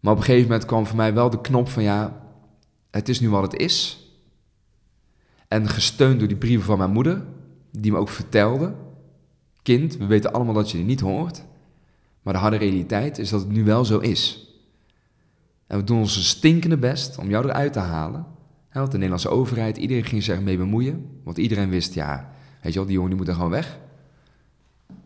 Maar 0.00 0.12
op 0.12 0.18
een 0.18 0.24
gegeven 0.24 0.48
moment 0.48 0.66
kwam 0.66 0.86
voor 0.86 0.96
mij 0.96 1.14
wel 1.14 1.30
de 1.30 1.40
knop 1.40 1.68
van 1.68 1.82
ja, 1.82 2.22
het 2.90 3.08
is 3.08 3.20
nu 3.20 3.30
wat 3.30 3.52
het 3.52 3.60
is. 3.60 4.00
En 5.48 5.68
gesteund 5.68 6.18
door 6.18 6.28
die 6.28 6.36
brieven 6.36 6.66
van 6.66 6.78
mijn 6.78 6.90
moeder, 6.90 7.24
die 7.70 7.92
me 7.92 7.98
ook 7.98 8.08
vertelde: 8.08 8.74
Kind, 9.62 9.96
we 9.96 10.06
weten 10.06 10.32
allemaal 10.32 10.54
dat 10.54 10.70
je 10.70 10.78
het 10.78 10.86
niet 10.86 11.00
hoort. 11.00 11.44
Maar 12.22 12.34
de 12.34 12.40
harde 12.40 12.56
realiteit 12.56 13.18
is 13.18 13.28
dat 13.28 13.40
het 13.40 13.50
nu 13.50 13.64
wel 13.64 13.84
zo 13.84 13.98
is. 13.98 14.50
En 15.66 15.78
we 15.78 15.84
doen 15.84 15.98
onze 15.98 16.22
stinkende 16.22 16.76
best 16.76 17.18
om 17.18 17.28
jou 17.28 17.44
eruit 17.44 17.72
te 17.72 17.78
halen. 17.78 18.26
Want 18.72 18.90
de 18.90 18.96
Nederlandse 18.96 19.28
overheid, 19.28 19.76
iedereen 19.76 20.04
ging 20.04 20.22
zich 20.22 20.36
ermee 20.36 20.56
bemoeien. 20.56 21.20
Want 21.24 21.38
iedereen 21.38 21.68
wist, 21.68 21.94
ja, 21.94 22.32
weet 22.62 22.72
je 22.72 22.78
wel, 22.78 22.86
die 22.86 22.94
jongen 22.94 23.10
die 23.10 23.18
moet 23.18 23.28
er 23.28 23.34
gewoon 23.34 23.50
weg. 23.50 23.78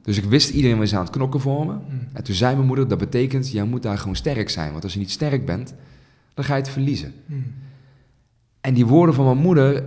Dus 0.02 0.18
ik 0.18 0.24
wist, 0.24 0.50
iedereen 0.50 0.78
was 0.78 0.94
aan 0.94 1.02
het 1.02 1.10
knokken 1.10 1.40
voor 1.40 1.66
me. 1.66 1.72
Hmm. 1.72 2.08
En 2.12 2.24
toen 2.24 2.34
zei 2.34 2.54
mijn 2.54 2.66
moeder, 2.66 2.88
dat 2.88 2.98
betekent, 2.98 3.50
jij 3.50 3.64
moet 3.64 3.82
daar 3.82 3.98
gewoon 3.98 4.16
sterk 4.16 4.50
zijn. 4.50 4.72
Want 4.72 4.84
als 4.84 4.92
je 4.92 4.98
niet 4.98 5.10
sterk 5.10 5.46
bent, 5.46 5.74
dan 6.34 6.44
ga 6.44 6.54
je 6.54 6.60
het 6.60 6.70
verliezen. 6.70 7.14
Hmm. 7.26 7.54
En 8.60 8.74
die 8.74 8.86
woorden 8.86 9.14
van 9.14 9.24
mijn 9.24 9.38
moeder, 9.38 9.84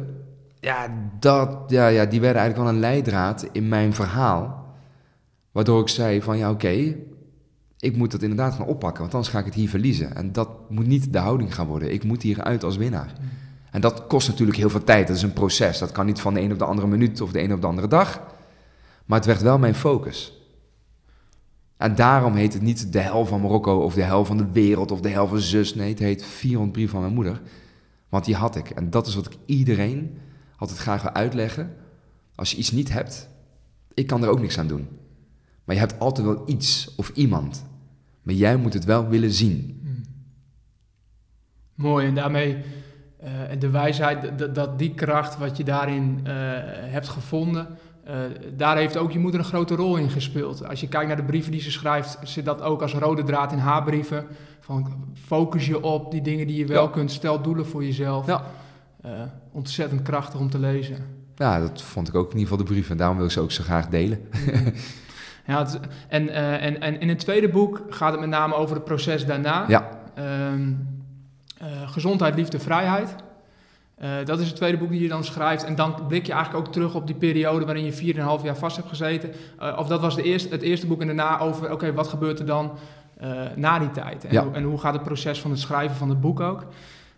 ja, 0.59 0.87
dat, 1.19 1.57
ja, 1.67 1.87
ja, 1.87 2.05
die 2.05 2.21
werden 2.21 2.41
eigenlijk 2.41 2.69
wel 2.69 2.75
een 2.75 2.89
leidraad 2.89 3.49
in 3.51 3.67
mijn 3.67 3.93
verhaal. 3.93 4.75
Waardoor 5.51 5.81
ik 5.81 5.87
zei 5.87 6.21
van, 6.21 6.37
ja, 6.37 6.51
oké, 6.51 6.95
ik 7.79 7.95
moet 7.95 8.11
dat 8.11 8.21
inderdaad 8.21 8.53
gaan 8.53 8.65
oppakken, 8.65 9.01
want 9.01 9.13
anders 9.13 9.33
ga 9.33 9.39
ik 9.39 9.45
het 9.45 9.53
hier 9.53 9.69
verliezen. 9.69 10.15
En 10.15 10.31
dat 10.31 10.49
moet 10.69 10.87
niet 10.87 11.13
de 11.13 11.19
houding 11.19 11.55
gaan 11.55 11.67
worden. 11.67 11.93
Ik 11.93 12.03
moet 12.03 12.21
hieruit 12.21 12.63
als 12.63 12.77
winnaar. 12.77 13.13
En 13.71 13.81
dat 13.81 14.07
kost 14.07 14.27
natuurlijk 14.27 14.57
heel 14.57 14.69
veel 14.69 14.83
tijd. 14.83 15.07
Dat 15.07 15.15
is 15.15 15.21
een 15.21 15.33
proces. 15.33 15.79
Dat 15.79 15.91
kan 15.91 16.05
niet 16.05 16.19
van 16.19 16.33
de 16.33 16.41
een 16.41 16.51
op 16.51 16.59
de 16.59 16.65
andere 16.65 16.87
minuut 16.87 17.21
of 17.21 17.31
de 17.31 17.41
een 17.41 17.53
op 17.53 17.61
de 17.61 17.67
andere 17.67 17.87
dag. 17.87 18.21
Maar 19.05 19.17
het 19.17 19.27
werd 19.27 19.41
wel 19.41 19.57
mijn 19.57 19.75
focus. 19.75 20.33
En 21.77 21.95
daarom 21.95 22.35
heet 22.35 22.53
het 22.53 22.61
niet 22.61 22.93
de 22.93 22.99
hel 22.99 23.25
van 23.25 23.41
Marokko 23.41 23.79
of 23.79 23.93
de 23.93 24.03
hel 24.03 24.25
van 24.25 24.37
de 24.37 24.51
wereld 24.51 24.91
of 24.91 25.01
de 25.01 25.09
hel 25.09 25.27
van 25.27 25.39
zus. 25.39 25.75
Nee, 25.75 25.89
het 25.89 25.99
heet 25.99 26.25
400 26.25 26.71
brief 26.71 26.91
van 26.91 27.01
mijn 27.01 27.13
moeder. 27.13 27.41
Want 28.09 28.25
die 28.25 28.35
had 28.35 28.55
ik. 28.55 28.69
En 28.69 28.89
dat 28.89 29.07
is 29.07 29.15
wat 29.15 29.25
ik 29.25 29.37
iedereen 29.45 30.17
altijd 30.57 30.79
graag 30.79 31.01
wil 31.01 31.11
uitleggen. 31.11 31.75
Als 32.35 32.51
je 32.51 32.57
iets 32.57 32.71
niet 32.71 32.91
hebt, 32.91 33.29
ik 33.93 34.07
kan 34.07 34.23
er 34.23 34.29
ook 34.29 34.39
niks 34.39 34.57
aan 34.57 34.67
doen. 34.67 34.87
Maar 35.63 35.75
je 35.75 35.81
hebt 35.81 35.99
altijd 35.99 36.27
wel 36.27 36.43
iets 36.45 36.95
of 36.95 37.09
iemand. 37.09 37.65
Maar 38.21 38.33
jij 38.33 38.55
moet 38.55 38.73
het 38.73 38.85
wel 38.85 39.07
willen 39.07 39.31
zien. 39.31 39.81
Mooi, 41.75 42.07
en 42.07 42.15
daarmee 42.15 42.57
eh, 43.17 43.31
de 43.59 43.69
wijsheid, 43.69 44.55
dat 44.55 44.79
die 44.79 44.93
kracht 44.93 45.37
wat 45.37 45.57
je 45.57 45.63
daarin 45.63 46.19
eh, 46.23 46.33
hebt 46.67 47.07
gevonden, 47.07 47.67
eh, 48.03 48.15
daar 48.55 48.77
heeft 48.77 48.97
ook 48.97 49.11
je 49.11 49.19
moeder 49.19 49.39
een 49.39 49.45
grote 49.45 49.75
rol 49.75 49.95
in 49.97 50.09
gespeeld. 50.09 50.67
Als 50.67 50.79
je 50.81 50.87
kijkt 50.87 51.07
naar 51.07 51.15
de 51.15 51.23
brieven 51.23 51.51
die 51.51 51.61
ze 51.61 51.71
schrijft, 51.71 52.17
zit 52.23 52.45
dat 52.45 52.61
ook 52.61 52.81
als 52.81 52.93
rode 52.93 53.23
draad 53.23 53.51
in 53.51 53.57
haar 53.57 53.83
brieven. 53.83 54.25
Van 54.59 54.93
focus 55.25 55.65
je 55.65 55.83
op 55.83 56.11
die 56.11 56.21
dingen 56.21 56.47
die 56.47 56.57
je 56.57 56.65
wel 56.65 56.83
Ja. 56.85 56.89
kunt, 56.91 57.11
stel 57.11 57.41
doelen 57.41 57.65
voor 57.67 57.83
jezelf. 57.83 58.25
Ja. 58.27 58.43
Eh, 59.01 59.11
ontzettend 59.51 60.01
krachtig 60.01 60.39
om 60.39 60.49
te 60.49 60.59
lezen. 60.59 60.97
Ja, 61.35 61.59
dat 61.59 61.81
vond 61.81 62.07
ik 62.07 62.15
ook 62.15 62.31
in 62.31 62.37
ieder 62.37 62.49
geval 62.51 62.65
de 62.65 62.71
brief. 62.73 62.89
En 62.89 62.97
daarom 62.97 63.17
wil 63.17 63.25
ik 63.25 63.31
ze 63.31 63.39
ook 63.39 63.51
zo 63.51 63.63
graag 63.63 63.87
delen. 63.87 64.19
Ja, 65.47 65.59
het- 65.59 65.79
en, 66.07 66.29
eh, 66.29 66.65
en, 66.65 66.81
en 66.81 66.99
in 66.99 67.09
het 67.09 67.19
tweede 67.19 67.49
boek 67.49 67.81
gaat 67.89 68.11
het 68.11 68.19
met 68.19 68.29
name 68.29 68.55
over 68.55 68.75
het 68.75 68.85
proces 68.85 69.25
daarna. 69.25 69.65
Ja, 69.67 69.89
Ehm, 70.15 70.71
eh, 71.57 71.67
gezondheid, 71.89 72.35
liefde, 72.35 72.59
vrijheid. 72.59 73.15
Eh, 73.95 74.09
dat 74.25 74.39
is 74.39 74.47
het 74.47 74.55
tweede 74.55 74.77
boek 74.77 74.89
die 74.89 75.01
je 75.01 75.07
dan 75.07 75.23
schrijft. 75.23 75.63
En 75.63 75.75
dan 75.75 75.95
blik 76.07 76.25
je 76.25 76.33
eigenlijk 76.33 76.67
ook 76.67 76.73
terug 76.73 76.95
op 76.95 77.07
die 77.07 77.15
periode 77.15 77.65
waarin 77.65 77.85
je 77.85 77.93
4,5 78.39 78.43
jaar 78.43 78.57
vast 78.57 78.75
hebt 78.75 78.89
gezeten. 78.89 79.31
Eh, 79.59 79.77
of 79.79 79.87
dat 79.87 80.01
was 80.01 80.15
de 80.15 80.23
eerste, 80.23 80.49
het 80.49 80.61
eerste 80.61 80.87
boek 80.87 81.01
en 81.01 81.07
daarna 81.07 81.39
over, 81.39 81.71
oké, 81.71 81.93
wat 81.93 82.07
gebeurt 82.07 82.39
er 82.39 82.45
dan 82.45 82.71
eh, 83.17 83.29
na 83.55 83.79
die 83.79 83.91
tijd? 83.91 84.25
En, 84.25 84.33
Ja. 84.33 84.45
en 84.51 84.63
hoe 84.63 84.79
gaat 84.79 84.93
het 84.93 85.03
proces 85.03 85.41
van 85.41 85.51
het 85.51 85.59
schrijven 85.59 85.95
van 85.95 86.09
het 86.09 86.21
boek 86.21 86.39
ook? 86.39 86.65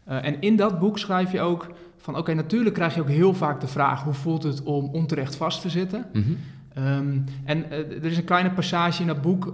En 0.05 0.41
in 0.41 0.55
dat 0.55 0.79
boek 0.79 0.99
schrijf 0.99 1.31
je 1.31 1.41
ook 1.41 1.67
van, 1.97 2.17
oké, 2.17 2.33
natuurlijk 2.33 2.75
krijg 2.75 2.95
je 2.95 3.01
ook 3.01 3.09
heel 3.09 3.33
vaak 3.33 3.61
de 3.61 3.67
vraag, 3.67 4.03
hoe 4.03 4.13
voelt 4.13 4.43
het 4.43 4.63
om 4.63 4.89
onterecht 4.93 5.35
vast 5.35 5.61
te 5.61 5.69
zitten? 5.69 6.05
mhm. 6.13 6.31
Ehm, 6.73 7.17
en 7.45 7.71
er 7.71 8.05
is 8.05 8.17
een 8.17 8.23
kleine 8.23 8.51
passage 8.51 9.01
in 9.01 9.07
dat 9.07 9.21
boek, 9.21 9.53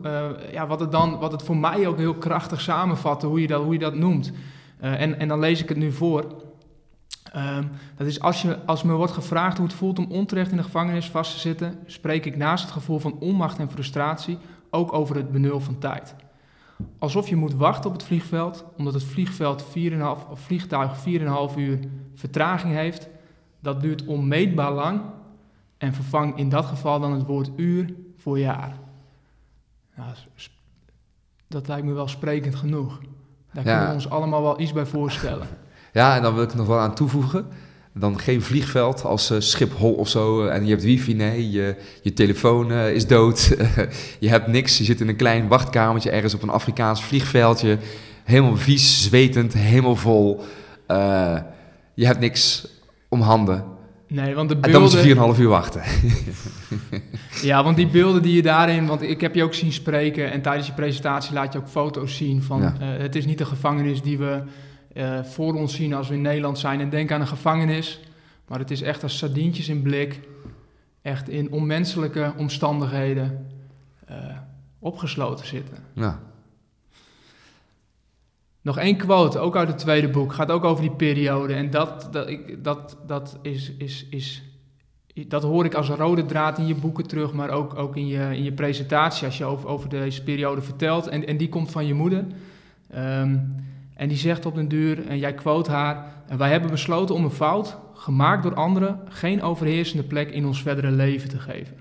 ja, 0.51 0.67
wat, 0.67 0.79
het 0.79 0.91
dan, 0.91 1.19
wat 1.19 1.31
het 1.31 1.43
voor 1.43 1.57
mij 1.57 1.87
ook 1.87 1.97
heel 1.97 2.13
krachtig 2.13 2.61
samenvatte, 2.61 3.27
hoe 3.27 3.41
je 3.41 3.47
dat, 3.47 3.63
hoe 3.63 3.73
je 3.73 3.79
dat 3.79 3.95
noemt. 3.95 4.31
En, 4.79 5.19
en 5.19 5.27
dan 5.27 5.39
lees 5.39 5.61
ik 5.61 5.69
het 5.69 5.77
nu 5.77 5.91
voor. 5.91 6.25
Ehm, 7.33 7.63
dat 7.97 8.07
is 8.07 8.19
als, 8.19 8.41
je, 8.41 8.65
als 8.65 8.83
me 8.83 8.93
wordt 8.93 9.11
gevraagd 9.13 9.57
hoe 9.57 9.65
het 9.65 9.75
voelt 9.75 9.99
om 9.99 10.05
onterecht 10.11 10.51
in 10.51 10.57
de 10.57 10.63
gevangenis 10.63 11.09
vast 11.09 11.33
te 11.33 11.39
zitten, 11.39 11.79
spreek 11.85 12.25
ik 12.25 12.37
naast 12.37 12.63
het 12.63 12.71
gevoel 12.73 12.99
van 12.99 13.17
onmacht 13.19 13.59
en 13.59 13.71
frustratie 13.71 14.37
ook 14.69 14.93
over 14.93 15.15
het 15.15 15.31
benul 15.31 15.59
van 15.59 15.77
tijd. 15.77 16.15
Alsof 16.99 17.27
je 17.27 17.35
moet 17.35 17.53
wachten 17.53 17.89
op 17.89 17.95
het 17.95 18.03
vliegveld, 18.05 18.65
omdat 18.77 18.93
het 18.93 19.03
vliegveld 19.03 19.63
4,5, 19.63 19.69
of 20.29 20.39
vliegtuig 20.39 20.97
4,5 21.51 21.55
uur 21.57 21.79
vertraging 22.15 22.73
heeft. 22.73 23.07
Dat 23.59 23.81
duurt 23.81 24.05
onmeetbaar 24.05 24.71
lang 24.71 25.01
en 25.77 25.93
vervang 25.93 26.37
in 26.37 26.49
dat 26.49 26.65
geval 26.65 26.99
dan 26.99 27.11
het 27.11 27.25
woord 27.25 27.49
uur 27.55 27.93
voor 28.17 28.39
jaar. 28.39 28.77
Nou, 29.95 30.09
dat 31.47 31.67
lijkt 31.67 31.85
me 31.85 31.93
wel 31.93 32.07
sprekend 32.07 32.55
genoeg. 32.55 32.99
Daar 33.53 33.65
Ja. 33.65 33.69
kunnen 33.71 33.87
we 33.87 33.93
ons 33.93 34.09
allemaal 34.09 34.41
wel 34.41 34.59
iets 34.59 34.73
bij 34.73 34.85
voorstellen. 34.85 35.47
Ja, 35.91 36.15
en 36.15 36.21
dan 36.21 36.33
wil 36.33 36.43
ik 36.43 36.51
er 36.51 36.57
nog 36.57 36.67
wel 36.67 36.79
aan 36.79 36.95
toevoegen. 36.95 37.45
Dan 37.93 38.19
geen 38.19 38.41
vliegveld 38.41 39.03
als 39.05 39.29
eh, 39.29 39.39
Schiphol 39.39 39.93
of 39.93 40.09
zo. 40.09 40.45
eh, 40.45 40.55
en 40.55 40.63
je 40.63 40.69
hebt 40.69 40.83
wifi, 40.83 41.13
nee. 41.13 41.51
Je, 41.51 41.75
je 42.01 42.13
telefoon 42.13 42.71
eh, 42.71 42.93
is 42.93 43.07
dood. 43.07 43.57
je 44.19 44.29
hebt 44.29 44.47
niks. 44.47 44.77
Je 44.77 44.83
zit 44.83 45.01
in 45.01 45.07
een 45.07 45.15
klein 45.15 45.47
wachtkamertje 45.47 46.11
ergens 46.11 46.33
op 46.33 46.43
een 46.43 46.49
Afrikaans 46.49 47.03
vliegveldje. 47.03 47.77
Helemaal 48.23 48.57
vies, 48.57 49.03
zwetend, 49.03 49.53
helemaal 49.53 49.95
vol. 49.95 50.43
Je 51.93 52.05
hebt 52.05 52.19
niks 52.19 52.67
om 53.09 53.21
handen. 53.21 53.63
Nee, 54.07 54.35
want 54.35 54.49
de 54.49 54.57
En 54.61 54.71
dan 54.71 54.81
moet 54.81 54.91
je 54.91 55.15
beelden... 55.15 55.35
4,5 55.35 55.41
uur 55.41 55.49
wachten. 55.49 55.81
Ja, 57.41 57.63
want 57.63 57.75
die 57.75 57.87
beelden 57.87 58.21
die 58.21 58.35
je 58.35 58.41
daarin... 58.41 58.85
Want 58.85 59.01
ik 59.01 59.21
heb 59.21 59.35
je 59.35 59.43
ook 59.43 59.53
zien 59.53 59.71
spreken 59.71 60.31
en 60.31 60.41
tijdens 60.41 60.67
je 60.67 60.73
presentatie 60.73 61.33
laat 61.33 61.53
je 61.53 61.59
ook 61.59 61.67
foto's 61.67 62.15
zien 62.15 62.43
van... 62.43 62.61
Ja. 62.61 62.75
het 62.79 63.15
is 63.15 63.25
niet 63.25 63.37
de 63.37 63.45
gevangenis 63.45 64.01
die 64.01 64.17
we 64.17 64.43
eh, 64.93 65.23
voor 65.23 65.53
ons 65.53 65.75
zien 65.75 65.93
als 65.93 66.07
we 66.07 66.13
in 66.13 66.21
Nederland 66.21 66.59
zijn 66.59 66.79
en 66.79 66.89
denken 66.89 67.15
aan 67.15 67.21
een 67.21 67.27
gevangenis. 67.27 67.99
Maar 68.47 68.59
het 68.59 68.71
is 68.71 68.81
echt 68.81 69.03
als 69.03 69.17
sardientjes 69.17 69.69
in 69.69 69.81
blik. 69.81 70.19
Echt 71.01 71.29
in 71.29 71.51
onmenselijke 71.51 72.33
omstandigheden 72.37 73.47
eh, 74.05 74.15
opgesloten 74.79 75.45
zitten. 75.45 75.77
Ja. 75.93 76.19
Nog 78.61 78.77
één 78.77 78.97
quote, 78.97 79.39
ook 79.39 79.55
uit 79.55 79.67
het 79.67 79.77
tweede 79.77 80.09
boek, 80.09 80.33
gaat 80.33 80.51
ook 80.51 80.63
over 80.63 80.81
die 80.81 80.95
periode. 80.95 81.53
En 81.53 81.69
dat, 81.69 82.07
dat, 82.11 82.27
ik, 82.27 82.63
dat, 82.63 82.97
dat, 83.07 83.37
is, 83.41 83.71
is, 83.77 84.05
is, 84.09 84.43
dat 85.27 85.43
hoor 85.43 85.65
ik 85.65 85.73
als 85.73 85.89
een 85.89 85.95
rode 85.95 86.25
draad 86.25 86.57
in 86.57 86.67
je 86.67 86.75
boeken 86.75 87.07
terug, 87.07 87.33
maar 87.33 87.49
ook, 87.49 87.75
ook 87.75 87.95
in, 87.95 88.07
je, 88.07 88.35
in 88.35 88.43
je 88.43 88.51
presentatie 88.51 89.25
als 89.25 89.37
je 89.37 89.45
over, 89.45 89.67
over 89.67 89.89
deze 89.89 90.23
periode 90.23 90.61
vertelt. 90.61 91.07
En, 91.07 91.27
en 91.27 91.37
die 91.37 91.49
komt 91.49 91.71
van 91.71 91.85
je 91.85 91.93
moeder. 91.93 92.25
Ehm, 92.89 93.37
en 94.01 94.07
die 94.07 94.17
zegt 94.17 94.45
op 94.45 94.55
den 94.55 94.67
duur, 94.67 95.07
en 95.07 95.17
jij 95.17 95.33
quote 95.33 95.71
haar, 95.71 96.23
"En 96.27 96.37
wij 96.37 96.51
hebben 96.51 96.69
besloten 96.69 97.15
om 97.15 97.23
een 97.23 97.31
fout, 97.31 97.77
gemaakt 97.93 98.43
door 98.43 98.53
anderen, 98.53 98.99
geen 99.09 99.41
overheersende 99.41 100.03
plek 100.03 100.29
in 100.29 100.45
ons 100.45 100.61
verdere 100.61 100.91
leven 100.91 101.29
te 101.29 101.39
geven. 101.39 101.77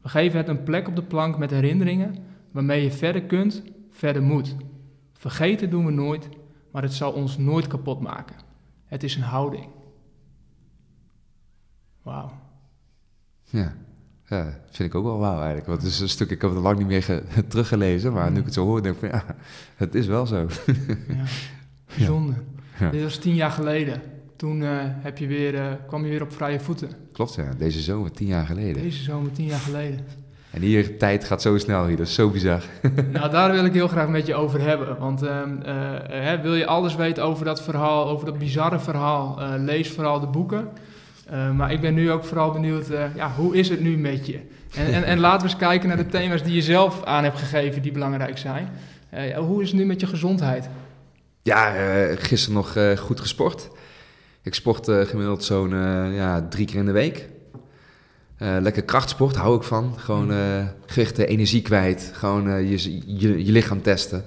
We 0.00 0.08
geven 0.08 0.38
het 0.38 0.48
een 0.48 0.62
plek 0.62 0.88
op 0.88 0.96
de 0.96 1.02
plank 1.02 1.38
met 1.38 1.50
herinneringen 1.50 2.16
waarmee 2.50 2.82
je 2.82 2.90
verder 2.90 3.22
kunt, 3.22 3.62
verder 3.90 4.22
moet. 4.22 4.56
Vergeten 5.12 5.70
doen 5.70 5.86
we 5.86 5.92
nooit, 5.92 6.28
maar 6.70 6.82
het 6.82 6.94
zal 6.94 7.12
ons 7.12 7.38
nooit 7.38 7.66
kapot 7.66 8.00
maken. 8.00 8.36
Het 8.84 9.02
is 9.02 9.16
een 9.16 9.22
houding. 9.22 9.68
Wauw. 12.02 12.32
Ja. 13.42 13.74
Ja, 14.32 14.58
vind 14.70 14.88
ik 14.88 14.94
ook 14.94 15.04
wel 15.04 15.18
wauw 15.18 15.36
eigenlijk. 15.36 15.66
Want 15.66 15.82
het 15.82 15.90
is 15.90 16.00
een 16.00 16.08
stuk, 16.08 16.30
ik 16.30 16.40
heb 16.42 16.50
het 16.50 16.58
lang 16.62 16.78
niet 16.78 16.86
meer 16.86 17.02
ge- 17.02 17.22
teruggelezen, 17.48 18.12
maar 18.12 18.30
nu 18.30 18.38
ik 18.38 18.44
het 18.44 18.54
zo 18.54 18.64
hoor, 18.64 18.82
denk 18.82 18.94
ik 18.94 19.00
van 19.00 19.08
ja, 19.18 19.24
het 19.76 19.94
is 19.94 20.06
wel 20.06 20.26
zo. 20.26 20.46
Ja. 21.08 21.24
Bijzonder. 21.96 22.34
Ja. 22.80 22.90
Dit 22.90 23.02
was 23.02 23.16
tien 23.16 23.34
jaar 23.34 23.50
geleden. 23.50 24.02
Toen 24.36 24.62
eh, 24.62 24.68
heb 24.80 25.18
je 25.18 25.26
weer, 25.26 25.54
eh, 25.54 25.66
kwam 25.86 26.04
je 26.04 26.10
weer 26.10 26.22
op 26.22 26.32
vrije 26.32 26.60
voeten. 26.60 26.88
Klopt, 27.12 27.34
ja. 27.34 27.48
Deze 27.58 27.80
zomer, 27.80 28.10
tien 28.12 28.26
jaar 28.26 28.46
geleden. 28.46 28.82
Deze 28.82 29.02
zomer, 29.02 29.32
tien 29.32 29.46
jaar 29.46 29.58
geleden. 29.58 29.98
En 30.50 30.60
hier, 30.60 30.98
tijd 30.98 31.24
gaat 31.24 31.42
zo 31.42 31.58
snel 31.58 31.86
hier, 31.86 31.96
dat 31.96 32.06
is 32.06 32.14
zo 32.14 32.30
bizar. 32.30 32.62
nou, 33.12 33.30
daar 33.30 33.52
wil 33.52 33.64
ik 33.64 33.72
heel 33.72 33.88
graag 33.88 34.08
met 34.08 34.26
je 34.26 34.34
over 34.34 34.60
hebben. 34.60 34.98
Want 34.98 35.22
ehm, 35.22 35.60
eh, 35.62 35.74
hè, 36.08 36.40
wil 36.40 36.54
je 36.54 36.66
alles 36.66 36.94
weten 36.94 37.24
over 37.24 37.44
dat 37.44 37.62
verhaal, 37.62 38.08
over 38.08 38.26
dat 38.26 38.38
bizarre 38.38 38.78
verhaal, 38.78 39.38
lees 39.58 39.90
vooral 39.90 40.20
de 40.20 40.26
boeken. 40.26 40.68
Eh, 41.32 41.50
maar 41.50 41.72
ik 41.72 41.80
ben 41.80 41.94
nu 41.94 42.10
ook 42.10 42.24
vooral 42.24 42.50
benieuwd, 42.50 42.90
eh, 42.90 43.04
ja, 43.14 43.32
hoe 43.36 43.56
is 43.56 43.68
het 43.68 43.80
nu 43.80 43.98
met 43.98 44.26
je? 44.26 44.40
En, 44.74 44.92
en, 44.92 45.04
en 45.04 45.18
laten 45.18 45.46
we 45.46 45.52
eens 45.52 45.60
kijken 45.60 45.88
naar 45.88 45.96
de 45.96 46.06
thema's 46.06 46.42
die 46.42 46.54
je 46.54 46.62
zelf 46.62 47.04
aan 47.04 47.24
hebt 47.24 47.38
gegeven, 47.38 47.82
die 47.82 47.92
belangrijk 47.92 48.38
zijn. 48.38 48.68
Eh, 49.10 49.38
hoe 49.38 49.62
is 49.62 49.68
het 49.68 49.78
nu 49.78 49.84
met 49.86 50.00
je 50.00 50.06
gezondheid? 50.06 50.68
Ja, 51.42 51.72
gisteren 52.16 52.54
nog 52.54 52.98
goed 52.98 53.20
gesport. 53.20 53.68
Ik 54.42 54.54
sport 54.54 54.84
gemiddeld 54.90 55.44
zo'n 55.44 55.70
ja, 56.14 56.46
drie 56.48 56.66
keer 56.66 56.78
in 56.78 56.86
de 56.86 56.92
week. 56.92 57.28
Eh, 58.36 58.56
lekker 58.60 58.82
krachtsport, 58.82 59.36
hou 59.36 59.56
ik 59.56 59.62
van. 59.62 59.94
Gewoon 59.96 60.32
eh 60.32 60.66
gewichten, 60.86 61.28
energie 61.28 61.62
kwijt. 61.62 62.10
Gewoon 62.14 62.68
je, 62.68 63.00
je, 63.18 63.44
je 63.44 63.52
lichaam 63.52 63.82
testen. 63.82 64.24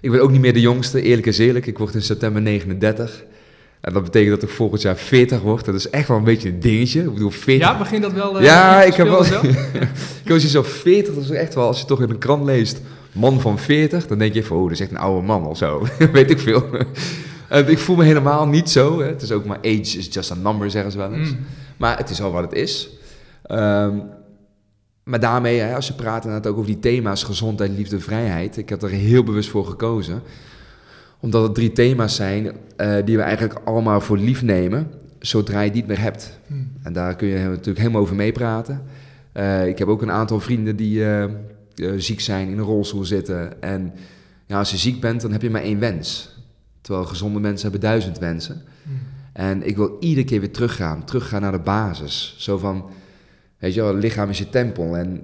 Ik 0.00 0.10
ben 0.10 0.22
ook 0.22 0.30
niet 0.30 0.40
meer 0.40 0.52
de 0.52 0.60
jongste, 0.60 1.02
eerlijk 1.02 1.26
is 1.26 1.38
eerlijk. 1.38 1.66
Ik 1.66 1.78
word 1.78 1.94
in 1.94 2.02
september 2.02 2.42
39. 2.42 3.24
En 3.86 3.92
dat 3.92 4.04
betekent 4.04 4.40
dat 4.40 4.48
ik 4.48 4.54
volgend 4.54 4.82
jaar 4.82 4.96
40 4.96 5.40
word. 5.40 5.64
Dat 5.64 5.74
is 5.74 5.90
echt 5.90 6.08
wel 6.08 6.16
een 6.16 6.24
beetje 6.24 6.48
een 6.48 6.60
dingetje. 6.60 7.02
Ik 7.02 7.12
bedoel, 7.12 7.30
40. 7.30 7.68
Ja, 7.68 7.78
begint 7.78 8.02
dat 8.02 8.12
wel? 8.12 8.38
eh, 8.38 8.44
Ja, 8.44 8.82
ik 8.82 8.94
heb 8.94 9.06
wel. 9.06 9.24
ik 10.24 10.28
was 10.28 10.50
zo 10.50 10.62
40, 10.62 11.14
dat 11.14 11.22
is 11.24 11.30
echt 11.30 11.54
wel, 11.54 11.66
als 11.66 11.80
je 11.80 11.86
toch 11.86 12.02
in 12.02 12.10
een 12.10 12.18
krant 12.18 12.44
leest, 12.44 12.80
man 13.12 13.40
van 13.40 13.58
40, 13.58 14.06
dan 14.06 14.18
denk 14.18 14.34
je 14.34 14.44
van, 14.44 14.56
oh, 14.56 14.62
dat 14.62 14.72
is 14.72 14.80
echt 14.80 14.90
een 14.90 14.96
oude 14.96 15.26
man 15.26 15.46
of 15.46 15.56
zo. 15.56 15.86
Weet 16.12 16.30
ik 16.30 16.38
veel. 16.38 16.64
En 17.48 17.68
ik 17.68 17.78
voel 17.78 17.96
me 17.96 18.04
helemaal 18.04 18.46
niet 18.46 18.70
zo. 18.70 19.00
Hè. 19.00 19.06
Het 19.06 19.22
is 19.22 19.32
ook 19.32 19.44
maar 19.44 19.58
age 19.58 19.98
is 19.98 20.08
just 20.10 20.30
a 20.30 20.34
number, 20.34 20.70
zeggen 20.70 20.92
ze 20.92 20.98
wel 20.98 21.12
eens. 21.12 21.30
Mm. 21.30 21.38
Maar 21.76 21.96
het 21.98 22.10
is 22.10 22.22
al 22.22 22.32
wat 22.32 22.42
het 22.42 22.52
is. 22.52 22.88
Ehm, 23.42 23.96
maar 25.04 25.20
daarmee, 25.20 25.58
hè, 25.58 25.74
als 25.74 25.86
je 25.86 25.92
praat 25.92 26.24
inderdaad 26.24 26.50
ook 26.52 26.58
over 26.58 26.70
die 26.70 26.80
thema's 26.80 27.22
gezondheid, 27.22 27.70
liefde, 27.76 28.00
vrijheid. 28.00 28.56
Ik 28.56 28.68
heb 28.68 28.82
er 28.82 28.88
heel 28.90 29.22
bewust 29.24 29.48
voor 29.48 29.66
gekozen. 29.66 30.22
Omdat 31.26 31.42
het 31.42 31.54
drie 31.54 31.72
thema's 31.72 32.14
zijn 32.14 32.52
eh, 32.76 32.96
die 33.04 33.16
we 33.16 33.22
eigenlijk 33.22 33.60
allemaal 33.64 34.00
voor 34.00 34.18
lief 34.18 34.42
nemen. 34.42 34.90
Zodra 35.18 35.60
je 35.60 35.64
het 35.64 35.74
niet 35.74 35.86
meer 35.86 36.00
hebt. 36.00 36.38
Mm. 36.46 36.72
En 36.82 36.92
daar 36.92 37.16
kun 37.16 37.28
je 37.28 37.38
natuurlijk 37.38 37.78
helemaal 37.78 38.00
over 38.00 38.16
meepraten. 38.16 38.82
Eh, 39.32 39.66
ik 39.66 39.78
heb 39.78 39.88
ook 39.88 40.02
een 40.02 40.10
aantal 40.10 40.40
vrienden 40.40 40.76
die 40.76 41.04
eh, 41.04 41.30
ziek 41.96 42.20
zijn, 42.20 42.48
in 42.48 42.58
een 42.58 42.64
rolstoel 42.64 43.04
zitten. 43.04 43.62
En 43.62 43.92
ja, 44.46 44.58
als 44.58 44.70
je 44.70 44.76
ziek 44.76 45.00
bent, 45.00 45.20
dan 45.20 45.32
heb 45.32 45.42
je 45.42 45.50
maar 45.50 45.62
één 45.62 45.78
wens. 45.78 46.36
Terwijl 46.80 47.06
gezonde 47.06 47.40
mensen 47.40 47.70
hebben 47.70 47.88
duizend 47.88 48.18
wensen. 48.18 48.62
Mm. 48.82 48.98
En 49.32 49.66
ik 49.66 49.76
wil 49.76 49.96
iedere 50.00 50.26
keer 50.26 50.40
weer 50.40 50.52
teruggaan. 50.52 51.04
Teruggaan 51.04 51.40
naar 51.40 51.52
de 51.52 51.58
basis. 51.58 52.34
Zo 52.38 52.58
van, 52.58 52.84
weet 53.58 53.74
je 53.74 53.80
wel, 53.80 53.94
het 53.94 54.02
lichaam 54.02 54.28
is 54.28 54.38
je 54.38 54.48
tempel. 54.48 54.96
En 54.96 55.20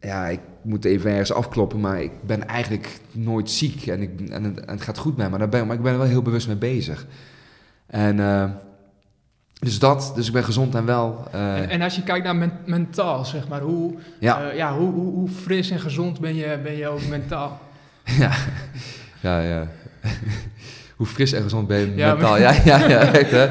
ja, 0.00 0.26
ik 0.28 0.40
moet 0.62 0.84
even 0.84 1.10
ergens 1.10 1.32
afkloppen, 1.32 1.80
maar 1.80 2.02
ik 2.02 2.10
ben 2.26 2.48
eigenlijk 2.48 3.00
nooit 3.12 3.50
ziek. 3.50 3.86
En, 3.86 4.02
ik, 4.02 4.20
en, 4.30 4.44
het, 4.44 4.60
en 4.60 4.74
het 4.74 4.82
gaat 4.82 4.98
goed 4.98 5.16
met 5.16 5.24
me, 5.24 5.30
maar, 5.30 5.38
daar 5.38 5.48
ben, 5.48 5.66
maar 5.66 5.76
ik 5.76 5.82
ben 5.82 5.92
er 5.92 5.98
wel 5.98 6.06
heel 6.06 6.22
bewust 6.22 6.46
mee 6.46 6.56
bezig. 6.56 7.06
En 7.86 8.20
eh, 8.20 8.44
dus 9.58 9.78
dat, 9.78 10.12
dus 10.14 10.26
ik 10.26 10.32
ben 10.32 10.44
gezond 10.44 10.74
en 10.74 10.84
wel. 10.84 11.24
eh, 11.32 11.56
En, 11.56 11.68
en 11.68 11.82
als 11.82 11.96
je 11.96 12.02
kijkt 12.02 12.24
naar 12.24 12.36
men- 12.36 12.58
mentaal, 12.66 13.24
zeg 13.24 13.48
maar, 13.48 13.60
hoe, 13.60 13.94
ja. 14.18 14.50
eh, 14.50 14.56
ja, 14.56 14.76
hoe, 14.76 14.92
hoe, 14.92 15.12
hoe 15.14 15.28
fris 15.28 15.70
en 15.70 15.80
gezond 15.80 16.20
ben 16.20 16.34
je, 16.34 16.58
ben 16.62 16.76
je 16.76 16.88
ook 16.88 17.06
mentaal? 17.08 17.60
Ja, 18.18 18.32
ja, 19.20 19.40
ja. 19.40 19.66
Hoe 20.96 21.06
fris 21.08 21.32
en 21.32 21.42
gezond 21.42 21.66
ben 21.68 21.78
je 21.78 21.94
Ja, 21.96 22.12
mentaal? 22.12 22.38
Ja, 22.38 22.52
ja, 22.64 22.88
ja, 22.88 23.12
echt 23.12 23.30
hè. 23.30 23.42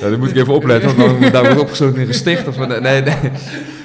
Ja, 0.00 0.10
dan 0.10 0.18
moet 0.18 0.30
ik 0.30 0.36
even 0.36 0.54
opletten, 0.54 0.96
want 0.96 1.20
dan 1.20 1.30
daar 1.32 1.42
wordt 1.44 1.60
opgesloten 1.60 1.94
in 1.94 2.00
een 2.00 2.06
gesticht. 2.06 2.48
Of, 2.48 2.56
nee, 2.66 2.80
nee, 2.80 3.02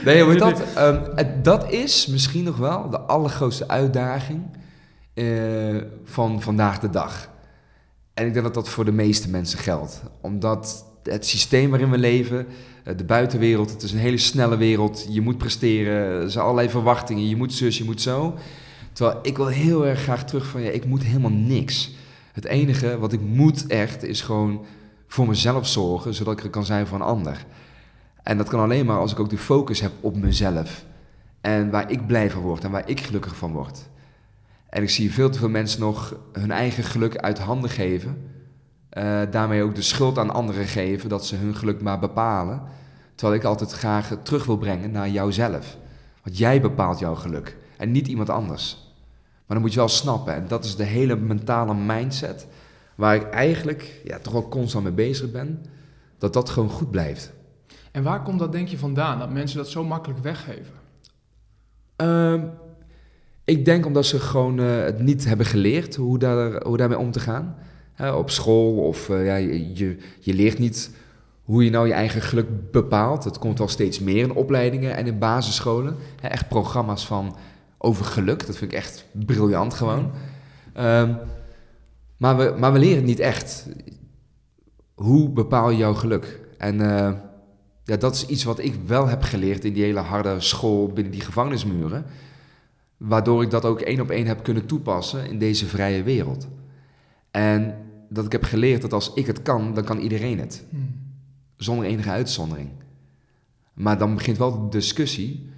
nee. 0.06 0.24
Hoe 0.24 0.36
dat? 0.36 0.64
Ehm, 0.76 1.26
dat 1.42 1.72
is 1.72 2.08
misschien 2.08 2.44
nog 2.44 2.58
wel 2.58 2.90
de 2.90 3.00
allergrootste 3.00 3.68
uitdaging 3.68 4.42
eh, 5.14 5.26
van 6.04 6.42
vandaag 6.42 6.80
de 6.80 6.90
dag. 6.90 7.30
En 8.14 8.26
ik 8.26 8.34
denk 8.34 8.46
dat 8.46 8.54
dat 8.54 8.70
voor 8.70 8.86
de 8.86 8.92
meeste 8.92 9.30
mensen 9.30 9.60
geldt. 9.60 10.02
Omdat 10.22 10.86
het 11.04 11.26
systeem 11.26 11.70
waarin 11.70 11.92
we 11.92 11.98
leven, 11.98 12.48
eh, 12.84 12.98
de 12.98 13.04
buitenwereld, 13.04 13.70
het 13.70 13.84
is 13.84 13.92
een 13.92 14.00
hele 14.00 14.18
snelle 14.18 14.58
wereld. 14.58 15.06
Je 15.10 15.22
moet 15.22 15.38
presteren, 15.38 16.22
er 16.22 16.32
zijn 16.32 16.44
allerlei 16.44 16.70
verwachtingen. 16.70 17.28
Je 17.28 17.36
moet 17.36 17.54
zus, 17.54 17.78
je 17.78 17.84
moet 17.84 18.02
zo. 18.02 18.36
Terwijl 18.94 19.20
ik 19.22 19.38
wil 19.38 19.48
heel 19.48 19.86
erg 19.86 20.02
graag 20.02 20.26
terug 20.26 20.46
van, 20.46 20.62
ja, 20.62 20.70
ik 20.70 20.86
moet 20.86 21.04
helemaal 21.04 21.32
niks. 21.32 21.92
Het 22.34 22.46
enige 22.46 23.00
wat 23.00 23.14
ik 23.14 23.22
moet 23.22 23.68
echt, 23.68 24.04
is 24.04 24.22
gewoon 24.22 24.66
voor 25.08 25.28
mezelf 25.28 25.68
zorgen, 25.68 26.14
zodat 26.14 26.38
ik 26.38 26.44
er 26.44 26.50
kan 26.50 26.66
zijn 26.66 26.88
voor 26.88 26.98
een 26.98 27.06
ander. 27.06 27.46
En 28.30 28.38
dat 28.38 28.50
kan 28.50 28.60
alleen 28.60 28.86
maar 28.86 28.98
als 28.98 29.12
ik 29.12 29.20
ook 29.20 29.30
de 29.30 29.38
focus 29.38 29.82
heb 29.82 29.92
op 30.00 30.16
mezelf. 30.16 30.86
En 31.42 31.70
waar 31.70 31.92
ik 31.92 32.08
blij 32.08 32.32
van 32.32 32.42
word 32.42 32.64
en 32.64 32.72
waar 32.72 32.90
ik 32.90 33.00
gelukkig 33.00 33.36
van 33.36 33.52
word. 33.52 33.90
En 34.70 34.82
ik 34.82 34.90
zie 34.90 35.14
veel 35.14 35.30
te 35.30 35.40
veel 35.40 35.50
mensen 35.50 35.80
nog 35.80 36.16
hun 36.32 36.52
eigen 36.52 36.84
geluk 36.84 37.18
uit 37.18 37.40
handen 37.40 37.70
geven. 37.70 38.32
Eh, 38.90 39.22
daarmee 39.32 39.64
ook 39.64 39.76
de 39.76 39.82
schuld 39.82 40.18
aan 40.18 40.34
anderen 40.34 40.66
geven 40.66 41.10
dat 41.10 41.26
ze 41.26 41.36
hun 41.36 41.56
geluk 41.56 41.82
maar 41.82 42.00
bepalen. 42.00 42.62
Terwijl 43.16 43.40
ik 43.40 43.46
altijd 43.46 43.72
graag 43.72 44.18
terug 44.24 44.46
wil 44.46 44.58
brengen 44.58 44.92
naar 44.92 45.10
jouzelf. 45.10 45.78
Want 46.24 46.38
jij 46.38 46.62
bepaalt 46.62 47.00
jouw 47.00 47.16
geluk 47.16 47.58
en 47.78 47.92
niet 47.92 48.08
iemand 48.08 48.30
anders. 48.30 48.94
Maar 49.46 49.58
dan 49.58 49.62
moet 49.62 49.74
je 49.74 49.80
wel 49.80 49.88
snappen, 49.88 50.34
en 50.34 50.48
dat 50.48 50.66
is 50.66 50.76
de 50.76 50.84
hele 50.84 51.16
mentale 51.16 51.74
mindset, 51.74 52.48
waar 52.96 53.16
ik 53.16 53.30
eigenlijk 53.30 54.02
ja, 54.04 54.20
toch 54.20 54.34
wel 54.34 54.50
constant 54.50 54.84
mee 54.84 54.94
bezig 54.94 55.32
ben, 55.32 55.66
dat 56.18 56.34
dat 56.34 56.50
gewoon 56.50 56.70
goed 56.70 56.92
blijft. 56.92 57.38
En 57.92 58.04
waar 58.04 58.24
komt 58.24 58.40
dat 58.40 58.52
denk 58.52 58.68
je 58.68 58.78
vandaan, 58.78 59.20
dat 59.20 59.30
mensen 59.30 59.58
dat 59.58 59.70
zo 59.70 59.84
makkelijk 59.84 60.20
weggeven? 60.20 60.74
Ehm, 61.96 62.46
ik 63.44 63.66
denk 63.66 63.86
omdat 63.86 64.06
ze 64.06 64.20
gewoon 64.20 64.60
eh, 64.60 64.84
het 64.84 65.00
niet 65.00 65.26
hebben 65.26 65.46
geleerd 65.46 65.96
hoe, 65.96 66.20
daar, 66.20 66.64
hoe 66.64 66.78
daarmee 66.78 66.98
om 66.98 67.12
te 67.12 67.20
gaan. 67.20 67.56
Op 68.16 68.30
school 68.30 68.76
of 68.76 69.10
eh, 69.10 69.26
ja, 69.26 69.36
je, 69.36 69.98
je, 70.20 70.34
leert 70.34 70.60
niet 70.60 70.92
hoe 71.44 71.64
je 71.64 71.70
nou 71.70 71.88
je 71.88 71.94
eigen 71.94 72.22
geluk 72.22 72.72
bepaalt. 72.72 73.24
Het 73.24 73.38
komt 73.38 73.58
wel 73.58 73.68
steeds 73.68 74.00
meer 74.00 74.24
in 74.24 74.34
opleidingen 74.34 74.96
en 74.96 75.08
in 75.08 75.20
basisscholen. 75.20 75.96
Echt 76.22 76.48
programma's 76.48 77.06
van 77.06 77.36
over 77.78 78.06
geluk. 78.06 78.46
Dat 78.46 78.58
vind 78.58 78.72
ik 78.72 78.78
echt 78.78 79.06
briljant 79.12 79.74
gewoon. 79.74 80.12
Ehm, 80.74 81.14
maar, 82.18 82.38
we, 82.38 82.56
maar 82.58 82.74
we 82.74 82.80
leren 82.80 82.98
het 82.98 83.06
niet 83.06 83.20
echt. 83.20 83.68
Hoe 84.94 85.30
bepaal 85.30 85.70
je 85.70 85.78
jouw 85.78 85.94
geluk? 85.94 86.40
En 86.58 86.82
eh, 86.82 87.12
ja, 87.90 87.98
dat 87.98 88.16
is 88.16 88.26
iets 88.26 88.44
wat 88.44 88.60
ik 88.60 88.76
wel 88.86 89.08
heb 89.08 89.24
geleerd 89.24 89.66
in 89.66 89.74
die 89.74 89.84
hele 89.84 90.00
harde 90.00 90.40
school 90.40 90.88
binnen 90.88 91.12
die 91.12 91.22
gevangenismuren. 91.22 92.06
Waardoor 92.98 93.44
ik 93.44 93.50
dat 93.50 93.66
ook 93.66 93.82
één 93.82 94.02
op 94.02 94.10
één 94.10 94.28
heb 94.28 94.44
kunnen 94.44 94.66
toepassen 94.66 95.30
in 95.30 95.40
deze 95.40 95.66
vrije 95.66 96.04
wereld. 96.04 96.48
En 97.32 97.76
dat 98.10 98.26
ik 98.26 98.32
heb 98.32 98.44
geleerd 98.44 98.82
dat 98.82 98.94
als 98.94 99.14
ik 99.14 99.28
het 99.28 99.42
kan, 99.42 99.74
dan 99.74 99.84
kan 99.84 100.00
iedereen 100.00 100.40
het. 100.40 100.66
Hmm. 100.70 100.96
Zonder 101.58 101.86
enige 101.86 102.10
uitzondering. 102.10 102.70
Maar 103.74 103.98
dan 103.98 104.16
begint 104.16 104.38
wel 104.38 104.70
de 104.70 104.78
discussie. 104.78 105.50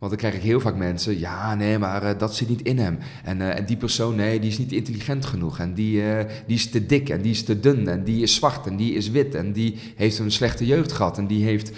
Want 0.00 0.12
dan 0.12 0.20
krijg 0.20 0.34
ik 0.34 0.42
heel 0.42 0.60
vaak 0.60 0.76
mensen, 0.76 1.18
ja, 1.18 1.54
nee, 1.54 1.78
maar 1.78 2.02
eh, 2.02 2.18
dat 2.18 2.34
zit 2.34 2.48
niet 2.48 2.62
in 2.62 2.78
hem. 2.78 2.98
En, 3.24 3.40
eh, 3.40 3.58
en 3.58 3.64
die 3.64 3.76
persoon, 3.76 4.14
nee, 4.14 4.40
die 4.40 4.50
is 4.50 4.58
niet 4.58 4.72
intelligent 4.72 5.26
genoeg. 5.26 5.58
En 5.58 5.74
die, 5.74 6.02
eh, 6.02 6.24
die 6.46 6.56
is 6.56 6.70
te 6.70 6.86
dik 6.86 7.08
en 7.08 7.22
die 7.22 7.30
is 7.30 7.44
te 7.44 7.60
dun 7.60 7.88
en 7.88 8.04
die 8.04 8.22
is 8.22 8.34
zwart 8.34 8.66
en 8.66 8.76
die 8.76 8.94
is 8.94 9.10
wit. 9.10 9.34
En 9.34 9.52
die 9.52 9.78
heeft 9.96 10.18
een 10.18 10.30
slechte 10.30 10.66
jeugd 10.66 10.92
gehad 10.92 11.18
en 11.18 11.26
die 11.26 11.44
heeft 11.44 11.72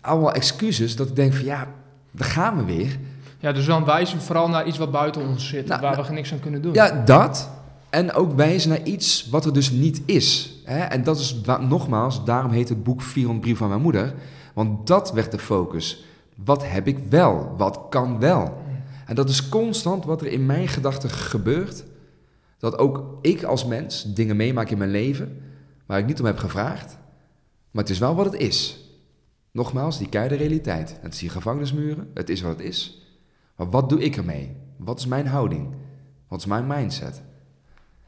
allemaal 0.00 0.32
excuses. 0.32 0.96
Dat 0.96 1.08
ik 1.08 1.16
denk 1.16 1.34
van, 1.34 1.44
ja, 1.44 1.68
daar 2.10 2.28
gaan 2.28 2.56
we 2.56 2.64
weer. 2.64 2.98
Ja, 3.38 3.52
dus 3.52 3.66
dan 3.66 3.84
wijzen 3.84 4.18
we 4.18 4.24
vooral 4.24 4.48
naar 4.48 4.66
iets 4.66 4.78
wat 4.78 4.92
buiten 4.92 5.26
ons 5.28 5.48
zit, 5.48 5.66
Nou, 5.66 5.80
waar 5.80 5.96
nou, 5.96 6.06
we 6.06 6.12
niks 6.12 6.32
aan 6.32 6.40
kunnen 6.40 6.62
doen. 6.62 6.72
Ja, 6.72 7.02
dat. 7.04 7.50
En 7.90 8.12
ook 8.12 8.36
wijzen 8.36 8.70
naar 8.70 8.82
iets 8.82 9.28
wat 9.30 9.44
er 9.44 9.52
dus 9.52 9.70
niet 9.70 10.02
is. 10.04 10.54
Hè? 10.64 10.78
En 10.78 11.02
dat 11.02 11.18
is, 11.18 11.40
nogmaals, 11.60 12.24
daarom 12.24 12.50
heet 12.50 12.68
het 12.68 12.82
boek 12.82 13.02
400 13.02 13.44
brief 13.44 13.58
van 13.58 13.68
mijn 13.68 13.80
moeder. 13.80 14.14
Want 14.52 14.86
dat 14.86 15.12
werd 15.12 15.30
de 15.30 15.38
focus. 15.38 16.04
Wat 16.34 16.68
heb 16.68 16.86
ik 16.86 16.98
wel? 16.98 17.54
Wat 17.56 17.86
kan 17.90 18.18
wel? 18.18 18.62
En 19.06 19.14
dat 19.14 19.28
is 19.28 19.48
constant 19.48 20.04
wat 20.04 20.20
er 20.20 20.26
in 20.26 20.46
mijn 20.46 20.68
gedachten 20.68 21.10
gebeurt. 21.10 21.84
Dat 22.58 22.78
ook 22.78 23.18
ik 23.20 23.42
als 23.42 23.64
mens 23.64 24.14
dingen 24.14 24.36
meemaak 24.36 24.70
in 24.70 24.78
mijn 24.78 24.90
leven 24.90 25.42
waar 25.86 25.98
ik 25.98 26.06
niet 26.06 26.20
om 26.20 26.26
heb 26.26 26.38
gevraagd. 26.38 26.98
Maar 27.70 27.82
het 27.82 27.92
is 27.92 27.98
wel 27.98 28.14
wat 28.14 28.24
het 28.24 28.40
is. 28.40 28.88
Nogmaals, 29.50 29.98
die 29.98 30.08
keiharde 30.08 30.36
realiteit. 30.36 30.98
Het 31.00 31.12
is 31.12 31.18
die 31.18 31.28
gevangenismuren, 31.28 32.10
het 32.14 32.28
is 32.28 32.40
wat 32.40 32.56
het 32.56 32.66
is. 32.66 33.02
Maar 33.56 33.70
wat 33.70 33.88
doe 33.88 34.00
ik 34.04 34.16
ermee? 34.16 34.56
Wat 34.76 34.98
is 34.98 35.06
mijn 35.06 35.26
houding? 35.26 35.74
Wat 36.28 36.38
is 36.38 36.46
mijn 36.46 36.66
mindset? 36.66 37.22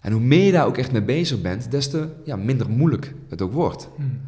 En 0.00 0.12
hoe 0.12 0.20
meer 0.20 0.44
je 0.44 0.52
daar 0.52 0.66
ook 0.66 0.76
echt 0.76 0.92
mee 0.92 1.02
bezig 1.02 1.40
bent, 1.40 1.70
des 1.70 1.90
te 1.90 2.08
ja, 2.24 2.36
minder 2.36 2.70
moeilijk 2.70 3.14
het 3.28 3.42
ook 3.42 3.52
wordt. 3.52 3.88
Hmm. 3.96 4.20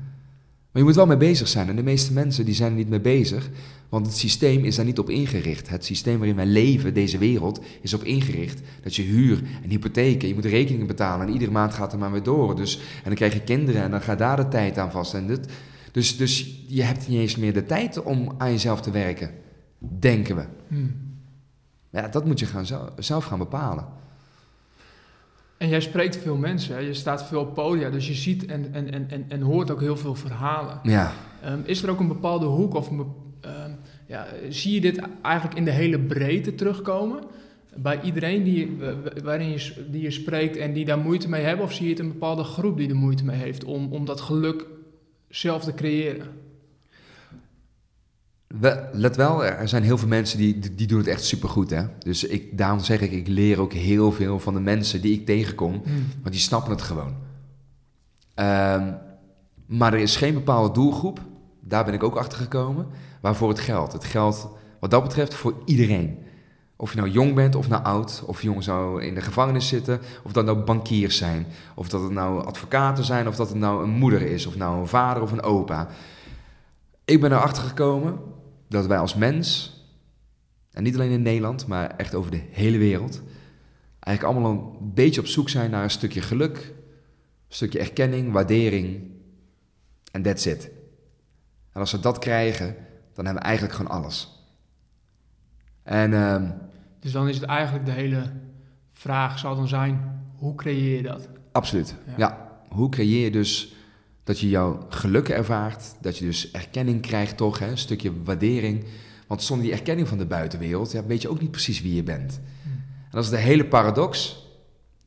Maar 0.73 0.83
je 0.83 0.89
moet 0.89 0.95
wel 0.97 1.07
mee 1.07 1.17
bezig 1.17 1.49
zijn. 1.49 1.69
En 1.69 1.77
de 1.77 1.83
meeste 1.83 2.13
mensen 2.13 2.45
die 2.45 2.55
zijn 2.55 2.71
er 2.71 2.77
niet 2.77 2.89
mee 2.89 3.01
bezig. 3.01 3.51
Want 3.89 4.07
het 4.07 4.17
systeem 4.17 4.65
is 4.65 4.77
daar 4.77 4.85
niet 4.85 4.99
op 4.99 5.11
ingericht. 5.11 5.69
Het 5.69 5.85
systeem 5.85 6.17
waarin 6.17 6.37
wij 6.37 6.47
leven, 6.47 6.95
deze 6.95 7.19
wereld, 7.19 7.61
is 7.81 7.95
op 7.95 8.05
ingericht 8.05 8.61
dat 8.83 8.97
je 8.97 9.03
huur 9.03 9.43
en 9.63 9.71
hypotheken, 9.71 10.29
je 10.29 10.35
moet 10.35 10.45
rekeningen 10.45 10.87
betalen 10.87 11.27
en 11.27 11.33
iedere 11.33 11.51
maand 11.51 11.75
gaat 11.75 11.93
er 11.93 11.99
maar 11.99 12.13
weer 12.13 12.23
door. 12.23 12.57
Dus, 12.57 12.77
en 12.77 13.05
dan 13.05 13.15
krijg 13.15 13.33
je 13.33 13.43
kinderen 13.43 13.83
en 13.83 13.91
dan 13.91 14.01
gaat 14.01 14.19
daar 14.19 14.37
de 14.37 14.49
tijd 14.49 14.79
aan 14.79 14.91
vast. 14.91 15.15
En 15.15 15.27
dit, 15.27 15.49
dus, 15.93 16.17
dus 16.17 16.65
je 16.67 16.83
hebt 16.83 17.09
niet 17.09 17.19
eens 17.19 17.37
meer 17.37 17.53
de 17.53 17.67
tijd 17.67 18.03
om 18.03 18.35
aan 18.39 18.51
jezelf 18.51 18.81
te 18.81 18.91
werken, 18.91 19.31
denken 19.79 20.37
we. 20.37 20.45
Hmm. 20.69 20.95
Ja, 21.91 22.09
dat 22.09 22.25
moet 22.25 22.39
je 22.39 22.47
gaan 22.47 22.67
zelf, 22.67 22.91
zelf 22.97 23.25
gaan 23.25 23.39
bepalen. 23.39 23.87
En 25.59 25.69
jij 25.69 25.81
spreekt 25.81 26.17
veel 26.17 26.37
mensen, 26.37 26.75
hè? 26.75 26.81
je 26.81 26.95
staat 26.95 27.27
veel 27.27 27.41
op 27.41 27.55
podia, 27.55 27.91
dus 27.91 28.07
je 28.07 28.15
ziet 28.15 28.47
en, 28.47 28.69
en, 28.73 28.93
en, 28.93 29.11
en, 29.11 29.25
en 29.29 29.41
hoort 29.41 29.71
ook 29.71 29.81
heel 29.81 29.97
veel 29.97 30.15
verhalen. 30.15 30.81
Ja, 30.83 31.13
Ehm, 31.43 31.59
is 31.65 31.83
er 31.83 31.91
ook 31.91 32.01
een 32.01 32.09
bepaalde 32.09 32.47
hoek 32.47 32.75
of 32.75 32.89
ehm, 33.41 33.71
ja, 34.07 34.27
zie 34.49 34.75
je 34.75 34.81
dit 34.81 35.01
eigenlijk 35.23 35.57
in 35.57 35.65
de 35.65 35.71
hele 35.71 35.99
breedte 35.99 36.55
terugkomen? 36.55 37.23
Bij 37.77 38.01
iedereen 38.03 38.43
die, 38.43 38.77
wa- 38.79 39.23
waarin 39.23 39.49
je, 39.51 39.73
die 39.91 40.03
je 40.03 40.11
spreekt 40.11 40.57
en 40.57 40.73
die 40.73 40.85
daar 40.85 40.99
moeite 40.99 41.29
mee 41.29 41.43
hebben? 41.45 41.65
Of 41.65 41.73
zie 41.73 41.85
je 41.85 41.91
het 41.91 41.99
een 42.01 42.09
bepaalde 42.13 42.43
groep 42.45 42.77
die 42.77 42.89
er 42.89 42.97
moeite 42.97 43.25
mee 43.25 43.37
heeft 43.37 43.65
om, 43.65 43.93
om 43.93 44.05
dat 44.05 44.21
geluk 44.21 44.67
zelf 45.29 45.65
te 45.65 45.75
creëren? 45.75 46.27
We- 48.61 48.89
let 48.93 49.17
wel, 49.17 49.45
er 49.45 49.69
zijn 49.69 49.83
heel 49.83 49.99
veel 49.99 50.09
mensen 50.09 50.39
die, 50.39 50.75
die 50.75 50.87
doen 50.87 50.99
het 50.99 51.07
echt 51.07 51.25
supergoed. 51.25 51.71
Hè? 51.71 51.83
Dus 51.99 52.25
ik, 52.25 52.59
daarom 52.59 52.81
zeg 52.81 53.01
ik, 53.01 53.13
ik 53.13 53.29
leer 53.29 53.61
ook 53.61 53.73
heel 53.73 54.13
veel 54.13 54.39
van 54.41 54.55
de 54.55 54.61
mensen 54.61 55.01
die 55.01 55.13
ik 55.13 55.27
tegenkom. 55.27 55.83
Want 56.23 56.33
die 56.33 56.41
snappen 56.41 56.71
het 56.71 56.83
gewoon. 56.83 57.15
Ehm, 58.35 58.93
maar 59.67 59.93
er 59.93 60.01
is 60.01 60.17
geen 60.17 60.35
bepaalde 60.35 60.75
doelgroep, 60.75 61.21
daar 61.61 61.85
ben 61.85 61.95
ik 61.95 62.03
ook 62.03 62.17
achter 62.17 62.39
gekomen, 62.39 62.87
waarvoor 63.21 63.49
het 63.49 63.61
geldt. 63.61 63.93
Het 63.93 64.05
geldt 64.05 64.49
wat 64.81 64.91
dat 64.91 65.03
betreft 65.03 65.35
voor 65.35 65.55
iedereen. 65.65 66.19
Of 66.77 66.91
je 66.93 66.99
nou 66.99 67.11
jong 67.11 67.35
bent 67.35 67.55
of 67.55 67.69
nou 67.69 67.83
oud, 67.85 68.23
of 68.27 68.43
jong 68.43 68.63
zou 68.63 69.03
in 69.03 69.15
de 69.15 69.21
gevangenis 69.21 69.69
zitten, 69.69 70.01
of 70.25 70.33
dat 70.33 70.45
nou 70.45 70.59
bankiers 70.59 71.17
zijn, 71.17 71.47
of 71.75 71.89
dat 71.89 72.03
het 72.03 72.11
nou 72.13 72.45
advocaten 72.45 73.05
zijn, 73.05 73.29
of 73.29 73.37
dat 73.37 73.49
het 73.49 73.59
nou 73.59 73.83
een 73.83 73.91
moeder 73.91 74.23
is, 74.23 74.47
of 74.47 74.57
nou 74.57 74.81
een 74.81 74.87
vader 74.89 75.23
of 75.23 75.33
een 75.33 75.43
opa. 75.43 75.89
Ik 77.05 77.21
ben 77.21 77.33
erachter 77.33 77.63
gekomen 77.63 78.19
dat 78.69 78.87
wij 78.87 78.99
als 78.99 79.15
mens, 79.15 79.77
en 80.71 80.83
niet 80.83 80.95
alleen 80.95 81.11
in 81.11 81.23
Nederland, 81.23 81.67
maar 81.67 81.97
echt 81.97 82.15
over 82.15 82.31
de 82.31 82.43
hele 82.51 82.79
wereld, 82.79 83.23
eigenlijk 84.01 84.37
allemaal 84.37 84.77
een 84.81 84.95
beetje 84.95 85.21
op 85.21 85.27
zoek 85.27 85.49
zijn 85.49 85.71
naar 85.71 85.83
een 85.83 85.91
stukje 85.91 86.21
geluk, 86.21 86.57
een 87.49 87.55
stukje 87.55 87.79
erkenning, 87.79 88.33
waardering 88.33 89.11
en 90.13 90.23
that's 90.23 90.47
it. 90.47 90.71
En 91.73 91.81
als 91.81 91.93
we 91.93 92.01
dat 92.01 92.19
krijgen, 92.19 92.77
dan 93.15 93.25
hebben 93.25 93.43
we 93.43 93.49
eigenlijk 93.49 93.77
gewoon 93.77 93.93
alles. 93.93 94.47
En, 95.83 96.13
uh, 96.13 96.51
dus 97.01 97.13
dan 97.13 97.29
is 97.29 97.37
het 97.37 97.45
eigenlijk 97.45 97.87
de 97.87 97.93
hele 97.93 98.33
vraag 98.91 99.39
zal 99.39 99.57
dan 99.57 99.69
zijn, 99.69 100.23
hoe 100.37 100.55
creëer 100.55 100.97
je 100.97 101.03
dat? 101.03 101.29
Absoluut, 101.53 101.95
ja. 102.07 102.15
ja. 102.17 102.61
Hoe 102.69 102.89
creëer 102.89 103.25
je 103.25 103.31
dus 103.31 103.75
dat 104.29 104.41
je 104.41 104.49
jouw 104.49 104.87
geluk 104.89 105.29
ervaart, 105.29 105.95
dat 106.01 106.19
je 106.19 106.25
dus 106.25 106.51
erkenning 106.51 107.03
krijgt 107.03 107.37
toch, 107.37 107.59
hè, 107.59 107.71
een 107.71 107.79
stukje 107.79 108.23
waardering. 108.23 108.85
Want 109.27 109.43
zonder 109.43 109.67
die 109.67 109.75
erkenning 109.75 110.09
van 110.09 110.19
de 110.19 110.27
buitenwereld 110.27 110.93
ja, 110.93 111.05
weet 111.05 111.23
je 111.23 111.29
ook 111.29 111.41
niet 111.41 111.51
precies 111.51 111.83
wie 111.83 111.95
je 111.95 112.03
bent. 112.03 112.41
Hmm. 112.63 112.73
En 113.03 113.11
dat 113.11 113.25
is 113.25 113.31
de 113.31 113.37
hele 113.37 113.67
paradox. 113.67 114.43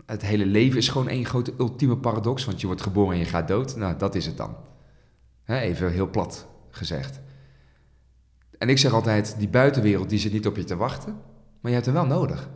Het 0.05 0.21
hele 0.21 0.45
leven 0.45 0.77
is 0.77 0.89
gewoon 0.89 1.07
één 1.07 1.25
grote 1.25 1.53
ultieme 1.59 1.97
paradox, 1.97 2.45
want 2.45 2.61
je 2.61 2.67
wordt 2.67 2.81
geboren 2.81 3.13
en 3.13 3.19
je 3.19 3.25
gaat 3.25 3.47
dood. 3.47 3.75
Nou, 3.75 3.97
dat 3.97 4.15
is 4.15 4.25
het 4.25 4.37
dan. 4.37 4.55
Hè, 5.43 5.59
even 5.59 5.91
heel 5.91 6.09
plat 6.09 6.47
gezegd. 6.69 7.19
En 8.57 8.69
ik 8.69 8.77
zeg 8.77 8.93
altijd, 8.93 9.35
die 9.37 9.49
buitenwereld 9.49 10.09
die 10.09 10.19
zit 10.19 10.31
niet 10.31 10.47
op 10.47 10.55
je 10.55 10.63
te 10.63 10.75
wachten, 10.75 11.13
maar 11.59 11.71
je 11.71 11.77
hebt 11.77 11.85
hem 11.85 11.95
wel 11.95 12.05
nodig. 12.05 12.49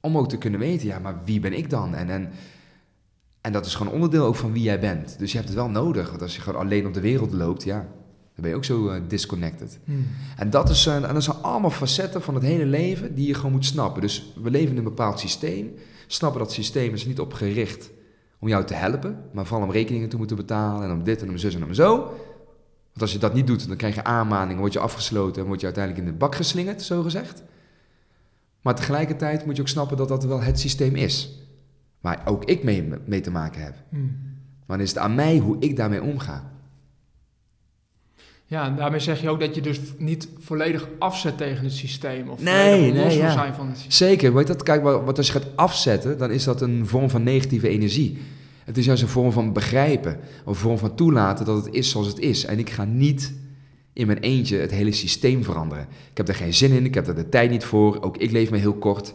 Om 0.00 0.18
ook 0.18 0.28
te 0.28 0.38
kunnen 0.38 0.60
weten, 0.60 0.86
ja, 0.86 0.98
maar 0.98 1.24
wie 1.24 1.40
ben 1.40 1.52
ik 1.52 1.70
dan? 1.70 1.94
En, 1.94 2.10
en, 2.10 2.30
en 3.48 3.54
dat 3.54 3.66
is 3.66 3.74
gewoon 3.74 3.92
onderdeel 3.92 4.24
ook 4.24 4.34
van 4.34 4.52
wie 4.52 4.62
jij 4.62 4.80
bent. 4.80 5.18
Dus 5.18 5.30
je 5.30 5.36
hebt 5.36 5.48
het 5.48 5.58
wel 5.58 5.68
nodig, 5.68 6.08
want 6.08 6.22
als 6.22 6.34
je 6.34 6.40
gewoon 6.40 6.60
alleen 6.60 6.86
op 6.86 6.94
de 6.94 7.00
wereld 7.00 7.32
loopt, 7.32 7.64
ja, 7.64 7.76
dan 7.76 8.40
ben 8.40 8.48
je 8.48 8.56
ook 8.56 8.64
zo 8.64 8.90
uh, 8.90 9.00
disconnected. 9.08 9.78
Hmm. 9.84 10.06
En, 10.36 10.50
dat 10.50 10.68
is, 10.70 10.86
uh, 10.86 10.94
en 10.94 11.14
dat 11.14 11.22
zijn 11.22 11.36
allemaal 11.36 11.70
facetten 11.70 12.22
van 12.22 12.34
het 12.34 12.42
hele 12.42 12.66
leven 12.66 13.14
die 13.14 13.26
je 13.26 13.34
gewoon 13.34 13.52
moet 13.52 13.64
snappen. 13.64 14.02
Dus 14.02 14.32
we 14.42 14.50
leven 14.50 14.70
in 14.70 14.76
een 14.76 14.84
bepaald 14.84 15.20
systeem, 15.20 15.74
snappen 16.06 16.40
dat 16.40 16.52
systeem 16.52 16.94
is 16.94 17.06
niet 17.06 17.20
op 17.20 17.32
gericht 17.32 17.90
om 18.38 18.48
jou 18.48 18.64
te 18.64 18.74
helpen, 18.74 19.24
maar 19.32 19.46
vooral 19.46 19.66
om 19.66 19.72
rekeningen 19.72 20.08
te 20.08 20.16
moeten 20.16 20.36
betalen 20.36 20.82
en 20.82 20.92
om 20.92 21.04
dit 21.04 21.22
en 21.22 21.28
om 21.28 21.38
zus 21.38 21.54
en 21.54 21.64
om 21.64 21.74
zo. 21.74 21.96
Want 22.88 23.00
als 23.00 23.12
je 23.12 23.18
dat 23.18 23.34
niet 23.34 23.46
doet, 23.46 23.68
dan 23.68 23.76
krijg 23.76 23.94
je 23.94 24.04
aanmaning, 24.04 24.58
word 24.58 24.72
je 24.72 24.78
afgesloten 24.78 25.42
en 25.42 25.48
word 25.48 25.60
je 25.60 25.66
uiteindelijk 25.66 26.06
in 26.06 26.12
de 26.12 26.18
bak 26.18 26.34
geslingerd, 26.34 26.82
zo 26.82 27.02
gezegd. 27.02 27.42
Maar 28.60 28.74
tegelijkertijd 28.74 29.46
moet 29.46 29.56
je 29.56 29.62
ook 29.62 29.68
snappen 29.68 29.96
dat 29.96 30.08
dat 30.08 30.24
wel 30.24 30.40
het 30.40 30.60
systeem 30.60 30.94
is. 30.94 31.46
Waar 32.00 32.22
ook 32.24 32.44
ik 32.44 32.62
mee, 32.62 32.88
mee 33.04 33.20
te 33.20 33.30
maken 33.30 33.62
heb. 33.62 33.74
Hmm. 33.88 34.16
Maar 34.66 34.76
dan 34.76 34.86
is 34.86 34.92
het 34.92 34.98
aan 34.98 35.14
mij 35.14 35.38
hoe 35.38 35.56
ik 35.58 35.76
daarmee 35.76 36.02
omga. 36.02 36.50
Ja, 38.50 38.66
en 38.66 38.76
daarmee 38.76 39.00
zeg 39.00 39.20
je 39.20 39.28
ook 39.28 39.40
dat 39.40 39.54
je 39.54 39.60
dus 39.60 39.80
niet 39.98 40.28
volledig 40.38 40.88
afzet 40.98 41.36
tegen 41.36 41.64
het 41.64 41.72
systeem. 41.72 42.28
Of 42.28 42.42
nee, 42.42 42.92
nee, 42.92 43.16
ja. 43.16 43.32
zijn 43.32 43.54
van 43.54 43.68
het 43.68 43.78
systeem. 43.78 44.08
Zeker, 44.08 44.34
weet 44.34 44.46
dat? 44.46 44.62
Kijk, 44.62 44.82
wat 44.82 45.16
als 45.16 45.26
je 45.26 45.32
gaat 45.32 45.56
afzetten, 45.56 46.18
dan 46.18 46.30
is 46.30 46.44
dat 46.44 46.60
een 46.60 46.86
vorm 46.86 47.10
van 47.10 47.22
negatieve 47.22 47.68
energie. 47.68 48.18
Het 48.64 48.78
is 48.78 48.84
juist 48.84 49.02
een 49.02 49.08
vorm 49.08 49.32
van 49.32 49.52
begrijpen, 49.52 50.18
een 50.46 50.54
vorm 50.54 50.78
van 50.78 50.94
toelaten 50.94 51.44
dat 51.44 51.64
het 51.64 51.74
is 51.74 51.90
zoals 51.90 52.06
het 52.06 52.18
is. 52.18 52.44
En 52.44 52.58
ik 52.58 52.70
ga 52.70 52.84
niet 52.84 53.34
in 53.92 54.06
mijn 54.06 54.18
eentje 54.18 54.56
het 54.56 54.70
hele 54.70 54.92
systeem 54.92 55.44
veranderen. 55.44 55.86
Ik 56.10 56.16
heb 56.16 56.28
er 56.28 56.34
geen 56.34 56.54
zin 56.54 56.72
in, 56.72 56.84
ik 56.84 56.94
heb 56.94 57.06
er 57.06 57.14
de 57.14 57.28
tijd 57.28 57.50
niet 57.50 57.64
voor. 57.64 58.02
Ook 58.02 58.16
ik 58.16 58.30
leef 58.30 58.50
me 58.50 58.56
heel 58.56 58.74
kort. 58.74 59.14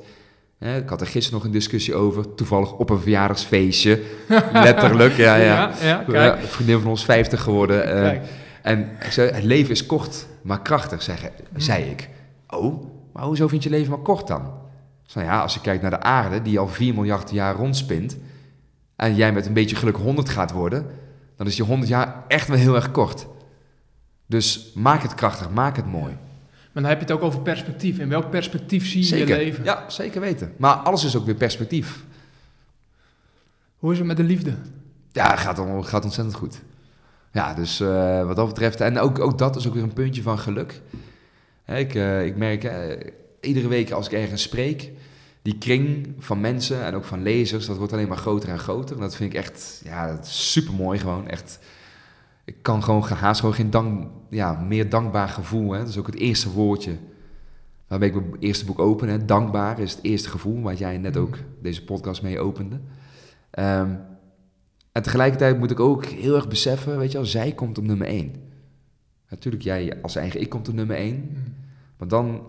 Ik 0.64 0.90
had 0.90 1.02
er 1.02 1.08
gisteren 1.08 1.38
nog 1.38 1.48
een 1.48 1.54
discussie 1.54 1.96
over, 1.96 2.36
toevallig 2.36 2.74
op 2.74 2.90
een 2.90 3.00
verjaardagsfeestje. 3.00 4.02
Letterlijk, 4.54 5.14
ja, 5.14 5.36
ja. 5.36 5.72
ja, 5.82 6.06
ja 6.08 6.38
vriendin 6.38 6.80
van 6.80 6.90
ons 6.90 7.06
50 7.06 7.42
geworden. 7.42 7.98
Uh, 7.98 8.12
en 8.62 8.90
ik 9.06 9.12
zei, 9.12 9.32
het 9.32 9.44
leven 9.44 9.72
is 9.72 9.86
kort, 9.86 10.26
maar 10.42 10.62
krachtig, 10.62 11.10
zei 11.56 11.84
ik. 11.84 12.10
Oh, 12.50 12.84
maar 13.14 13.24
hoezo 13.24 13.48
vind 13.48 13.64
je 13.64 13.70
leven 13.70 13.90
maar 13.90 14.00
kort 14.00 14.28
dan? 14.28 14.62
Nou 15.14 15.28
ja, 15.28 15.42
als 15.42 15.54
je 15.54 15.62
kijkt 15.62 15.82
naar 15.82 15.92
de 15.92 16.02
aarde, 16.02 16.42
die 16.42 16.60
al 16.60 16.68
4 16.68 16.94
miljard 16.94 17.32
jaar 17.32 17.56
rondspint 17.56 18.18
en 18.96 19.16
jij 19.16 19.34
met 19.34 19.46
een 19.46 19.54
beetje 19.54 19.76
geluk 19.76 19.98
100 19.98 20.30
gaat 20.30 20.52
worden, 20.52 20.86
dan 21.38 21.48
is 21.48 21.58
je 21.58 21.64
100 21.64 21.90
jaar 21.90 22.24
echt 22.28 22.48
wel 22.48 22.58
heel 22.58 22.76
erg 22.76 22.92
kort. 22.92 23.28
Dus 24.26 24.72
maak 24.76 25.02
het 25.02 25.14
krachtig, 25.14 25.50
maak 25.50 25.76
het 25.76 25.86
mooi. 25.86 26.18
Maar 26.74 26.84
dan 26.84 26.92
heb 26.92 27.02
je 27.02 27.06
het 27.06 27.14
ook 27.14 27.24
over 27.24 27.42
perspectief. 27.42 28.00
In 28.00 28.10
welk 28.10 28.30
perspectief 28.30 28.88
zie 28.88 29.00
je 29.00 29.06
zeker. 29.06 29.28
je 29.28 29.44
leven? 29.44 29.64
Ja, 29.64 29.90
zeker 29.90 30.22
weten. 30.22 30.54
Maar 30.58 30.76
alles 30.76 31.04
is 31.04 31.16
ook 31.16 31.26
weer 31.26 31.36
perspectief. 31.36 32.04
Hoe 33.78 33.92
is 33.92 33.98
het 33.98 34.08
met 34.08 34.18
de 34.18 34.24
liefde? 34.24 34.54
Ja, 35.12 35.36
gaat, 35.36 35.60
gaat 35.82 36.04
ontzettend 36.04 36.36
goed. 36.36 36.62
Ja, 37.32 37.54
dus 37.54 37.82
uh, 37.82 38.26
wat 38.26 38.36
dat 38.36 38.48
betreft... 38.48 38.82
En 38.82 39.00
ook, 39.00 39.20
ook 39.20 39.38
dat 39.38 39.56
is 39.56 39.68
ook 39.68 39.74
weer 39.74 39.84
een 39.84 39.94
puntje 39.94 40.22
van 40.22 40.40
geluk. 40.40 40.82
Ik, 41.66 41.94
uh, 41.94 42.26
ik 42.26 42.36
merk, 42.36 42.64
uh, 42.64 42.72
iedere 43.42 43.68
week 43.68 43.92
als 43.92 44.06
ik 44.06 44.12
ergens 44.12 44.42
spreek 44.42 44.92
die 45.42 45.58
kring 45.58 46.14
van 46.20 46.42
mensen 46.42 46.84
en 46.84 46.96
ook 46.96 47.04
van 47.04 47.22
lezers, 47.22 47.66
dat 47.66 47.78
wordt 47.78 47.94
alleen 47.94 48.08
maar 48.08 48.18
groter 48.18 48.50
en 48.50 48.60
groter. 48.60 48.96
En 48.96 49.02
dat 49.02 49.16
vind 49.16 49.34
ik 49.34 49.40
echt, 49.40 49.82
ja, 49.84 50.18
super 50.22 50.74
mooi 50.74 51.00
gewoon. 51.00 51.28
Echt, 51.28 51.60
ik 52.46 52.56
kan 52.62 52.84
gewoon 52.84 53.06
gehaast 53.06 53.40
gewoon 53.40 53.56
geen 53.56 53.70
dank, 53.70 54.08
ja, 54.30 54.54
meer 54.54 54.90
dankbaar 54.90 55.30
gevoel. 55.30 55.72
Hè. 55.72 55.80
Dat 55.80 55.88
is 55.88 55.98
ook 55.98 56.06
het 56.06 56.16
eerste 56.20 56.52
woordje 56.52 56.98
waarmee 57.88 58.10
ik 58.10 58.16
mijn 58.16 58.42
eerste 58.42 58.66
boek 58.66 58.80
open. 58.80 59.08
Hè. 59.08 59.26
Dankbaar 59.26 59.80
is 59.80 59.92
het 59.92 60.04
eerste 60.04 60.30
gevoel, 60.30 60.62
waar 60.62 60.76
jij 60.76 60.98
net 60.98 61.18
ook 61.18 61.38
deze 61.62 61.84
podcast 61.84 62.22
mee 62.22 62.40
opende. 62.40 62.76
Um, 63.60 64.00
en 64.92 65.04
tegelijkertijd 65.04 65.60
moet 65.60 65.72
ik 65.72 65.80
ook 65.80 66.06
heel 66.06 66.36
erg 66.36 66.48
beseffen, 66.48 66.98
weet 66.98 67.12
je 67.12 67.18
wel, 67.18 67.28
zij 67.28 67.52
komt 67.52 67.78
op 67.78 67.84
nummer 67.84 68.08
één. 68.08 68.36
Natuurlijk, 69.30 69.64
jij 69.64 70.02
als 70.02 70.16
eigen 70.16 70.42
ik 70.42 70.50
komt 70.50 70.68
op 70.68 70.74
nummer 70.74 70.96
één. 70.96 71.16
Mm. 71.16 71.54
Maar 71.98 72.08
dan 72.08 72.48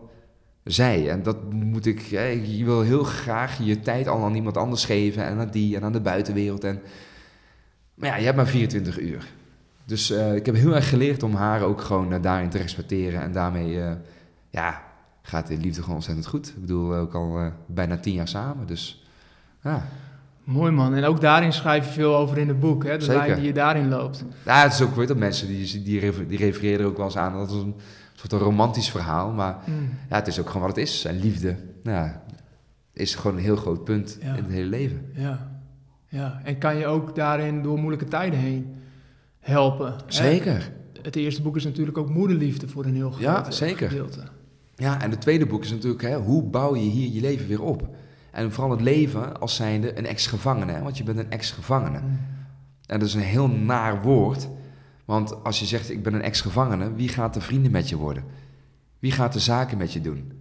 zij. 0.65 1.11
En 1.11 1.23
dat 1.23 1.53
moet 1.53 1.87
ik, 1.87 2.01
je 2.01 2.65
wil 2.65 2.81
heel 2.81 3.05
graag 3.05 3.59
je 3.63 3.81
tijd 3.81 4.09
al 4.09 4.25
aan 4.25 4.35
iemand 4.35 4.57
anders 4.57 4.85
geven 4.85 5.25
en 5.25 5.39
aan 5.39 5.51
die 5.51 5.77
en 5.77 5.83
aan 5.83 5.93
de 5.93 6.01
buitenwereld. 6.01 6.65
En, 6.65 6.81
maar 7.95 8.09
ja, 8.09 8.17
je 8.17 8.25
hebt 8.25 8.37
maar 8.37 8.47
24 8.47 9.01
uur. 9.01 9.33
Dus 9.85 10.11
uh, 10.11 10.35
ik 10.35 10.47
heb 10.47 10.55
heel 10.55 10.75
erg 10.75 10.89
geleerd 10.89 11.23
om 11.23 11.35
haar 11.35 11.63
ook 11.63 11.81
gewoon 11.81 12.13
uh, 12.13 12.23
daarin 12.23 12.49
te 12.49 12.59
respecteren. 12.59 13.23
En 13.23 13.33
daarmee, 13.33 13.75
uh, 13.75 13.93
ja, 14.51 14.83
gaat 15.23 15.47
de 15.47 15.57
liefde 15.57 15.81
gewoon 15.81 15.97
ontzettend 15.97 16.27
goed. 16.27 16.49
Ik 16.49 16.61
bedoel, 16.61 16.95
ook 16.95 17.15
al 17.15 17.53
bijna 17.67 17.97
tien 17.97 18.15
jaar 18.15 18.29
samen. 18.29 18.67
Dus 18.67 19.07
ja. 19.63 19.89
Mooi 20.45 20.73
man. 20.73 20.95
En 20.95 21.05
ook 21.05 21.21
daarin 21.21 21.53
schrijf 21.53 21.87
je 21.87 21.93
veel 21.93 22.17
over 22.17 22.39
in 22.39 22.49
het 22.49 22.61
boek, 22.61 22.85
hè? 22.85 22.99
De 22.99 23.05
Zeker. 23.05 23.27
lijn 23.27 23.35
die 23.35 23.47
je 23.47 23.53
daarin 23.53 23.89
loopt. 23.89 24.25
Ja, 24.45 24.63
het 24.63 24.73
is 24.73 24.83
ook, 24.83 24.95
weet 24.95 25.09
dat 25.09 25.17
mensen 25.17 25.47
die, 25.47 25.83
die, 25.83 26.27
die 26.27 26.39
refereren 26.39 26.81
er 26.81 26.87
ook 26.87 26.97
wel 26.97 27.07
eens 27.07 27.17
aan. 27.17 27.33
Dat 27.33 27.51
is 27.51 27.57
een 27.57 27.75
soort 28.15 28.33
een 28.33 28.39
romantisch 28.39 28.91
verhaal. 28.91 29.33
Maar 29.33 29.57
mm. 29.67 29.91
ja, 30.09 30.17
het 30.17 30.27
is 30.27 30.41
ook 30.41 30.47
gewoon 30.47 30.67
wat 30.67 30.77
het 30.77 30.87
is. 30.87 31.05
En 31.05 31.19
liefde 31.19 31.57
nou, 31.83 32.11
is 32.93 33.15
gewoon 33.15 33.37
een 33.37 33.43
heel 33.43 33.57
groot 33.57 33.85
punt 33.85 34.19
in 34.21 34.29
het 34.29 34.49
hele 34.49 34.69
leven. 34.69 35.11
Ja. 35.15 35.51
ja, 36.09 36.41
en 36.45 36.59
kan 36.59 36.77
je 36.77 36.87
ook 36.87 37.15
daarin 37.15 37.63
door 37.63 37.79
moeilijke 37.79 38.09
tijden 38.09 38.39
heen 38.39 38.75
helpen. 39.45 39.95
Zeker. 40.07 40.53
Hè? 40.53 41.01
Het 41.03 41.17
eerste 41.17 41.43
boek 41.43 41.57
is 41.57 41.65
natuurlijk 41.65 41.99
ook 41.99 42.09
moederliefde 42.09 42.69
voor 42.69 42.85
een 42.85 42.95
heel 42.95 43.11
groot 43.11 43.23
ja, 43.23 43.51
zeker. 43.51 43.89
gedeelte. 43.89 44.23
Ja, 44.77 45.01
en 45.01 45.11
het 45.11 45.21
tweede 45.21 45.47
boek 45.47 45.63
is 45.63 45.71
natuurlijk 45.71 46.03
hè, 46.03 46.17
hoe 46.17 46.43
bouw 46.43 46.75
je 46.75 46.91
hier 46.91 47.13
je 47.13 47.21
leven 47.21 47.47
weer 47.47 47.63
op? 47.63 47.89
En 48.31 48.53
vooral 48.53 48.71
het 48.71 48.81
leven 48.81 49.41
als 49.41 49.55
zijnde 49.55 49.99
een 49.99 50.07
ex-gevangene, 50.07 50.83
want 50.83 50.99
je 50.99 51.05
bent 51.05 51.19
een 51.19 51.31
ex-gevangene. 51.31 51.99
Mm. 51.99 52.19
En 52.87 52.99
dat 52.99 53.09
is 53.09 53.15
een 53.15 53.21
heel 53.21 53.49
naar 53.49 54.03
woord, 54.03 54.49
want 55.05 55.45
als 55.45 55.61
je 55.61 55.67
zegt 55.67 55.91
ik 55.91 56.03
ben 56.03 56.15
een 56.15 56.23
ex-gevangene, 56.23 56.95
wie 56.95 57.09
gaat 57.09 57.35
de 57.35 57.41
vrienden 57.41 57.73
met 57.73 57.89
je 57.89 57.97
worden? 57.97 58.25
Wie 58.99 59.13
gaat 59.13 59.33
de 59.33 59.39
zaken 59.39 59.79
met 59.79 59.93
je 59.93 60.01
doen? 60.01 60.33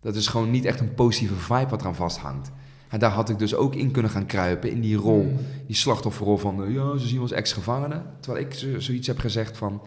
Dat 0.00 0.14
is 0.14 0.26
gewoon 0.26 0.50
niet 0.50 0.64
echt 0.64 0.80
een 0.80 0.94
positieve 0.94 1.34
vibe 1.34 1.68
wat 1.68 1.80
eraan 1.80 1.94
vasthangt. 1.94 2.50
En 2.94 3.00
daar 3.00 3.10
had 3.10 3.28
ik 3.28 3.38
dus 3.38 3.54
ook 3.54 3.74
in 3.74 3.90
kunnen 3.90 4.10
gaan 4.10 4.26
kruipen, 4.26 4.70
in 4.70 4.80
die 4.80 4.96
rol, 4.96 5.22
mm. 5.22 5.36
die 5.66 5.76
slachtofferrol 5.76 6.36
van, 6.36 6.72
ja, 6.72 6.96
ze 6.96 7.06
zien 7.06 7.20
ons 7.20 7.32
ex-gevangene. 7.32 8.02
Terwijl 8.20 8.44
ik 8.44 8.54
zoiets 8.78 9.06
heb 9.06 9.18
gezegd 9.18 9.56
van, 9.56 9.82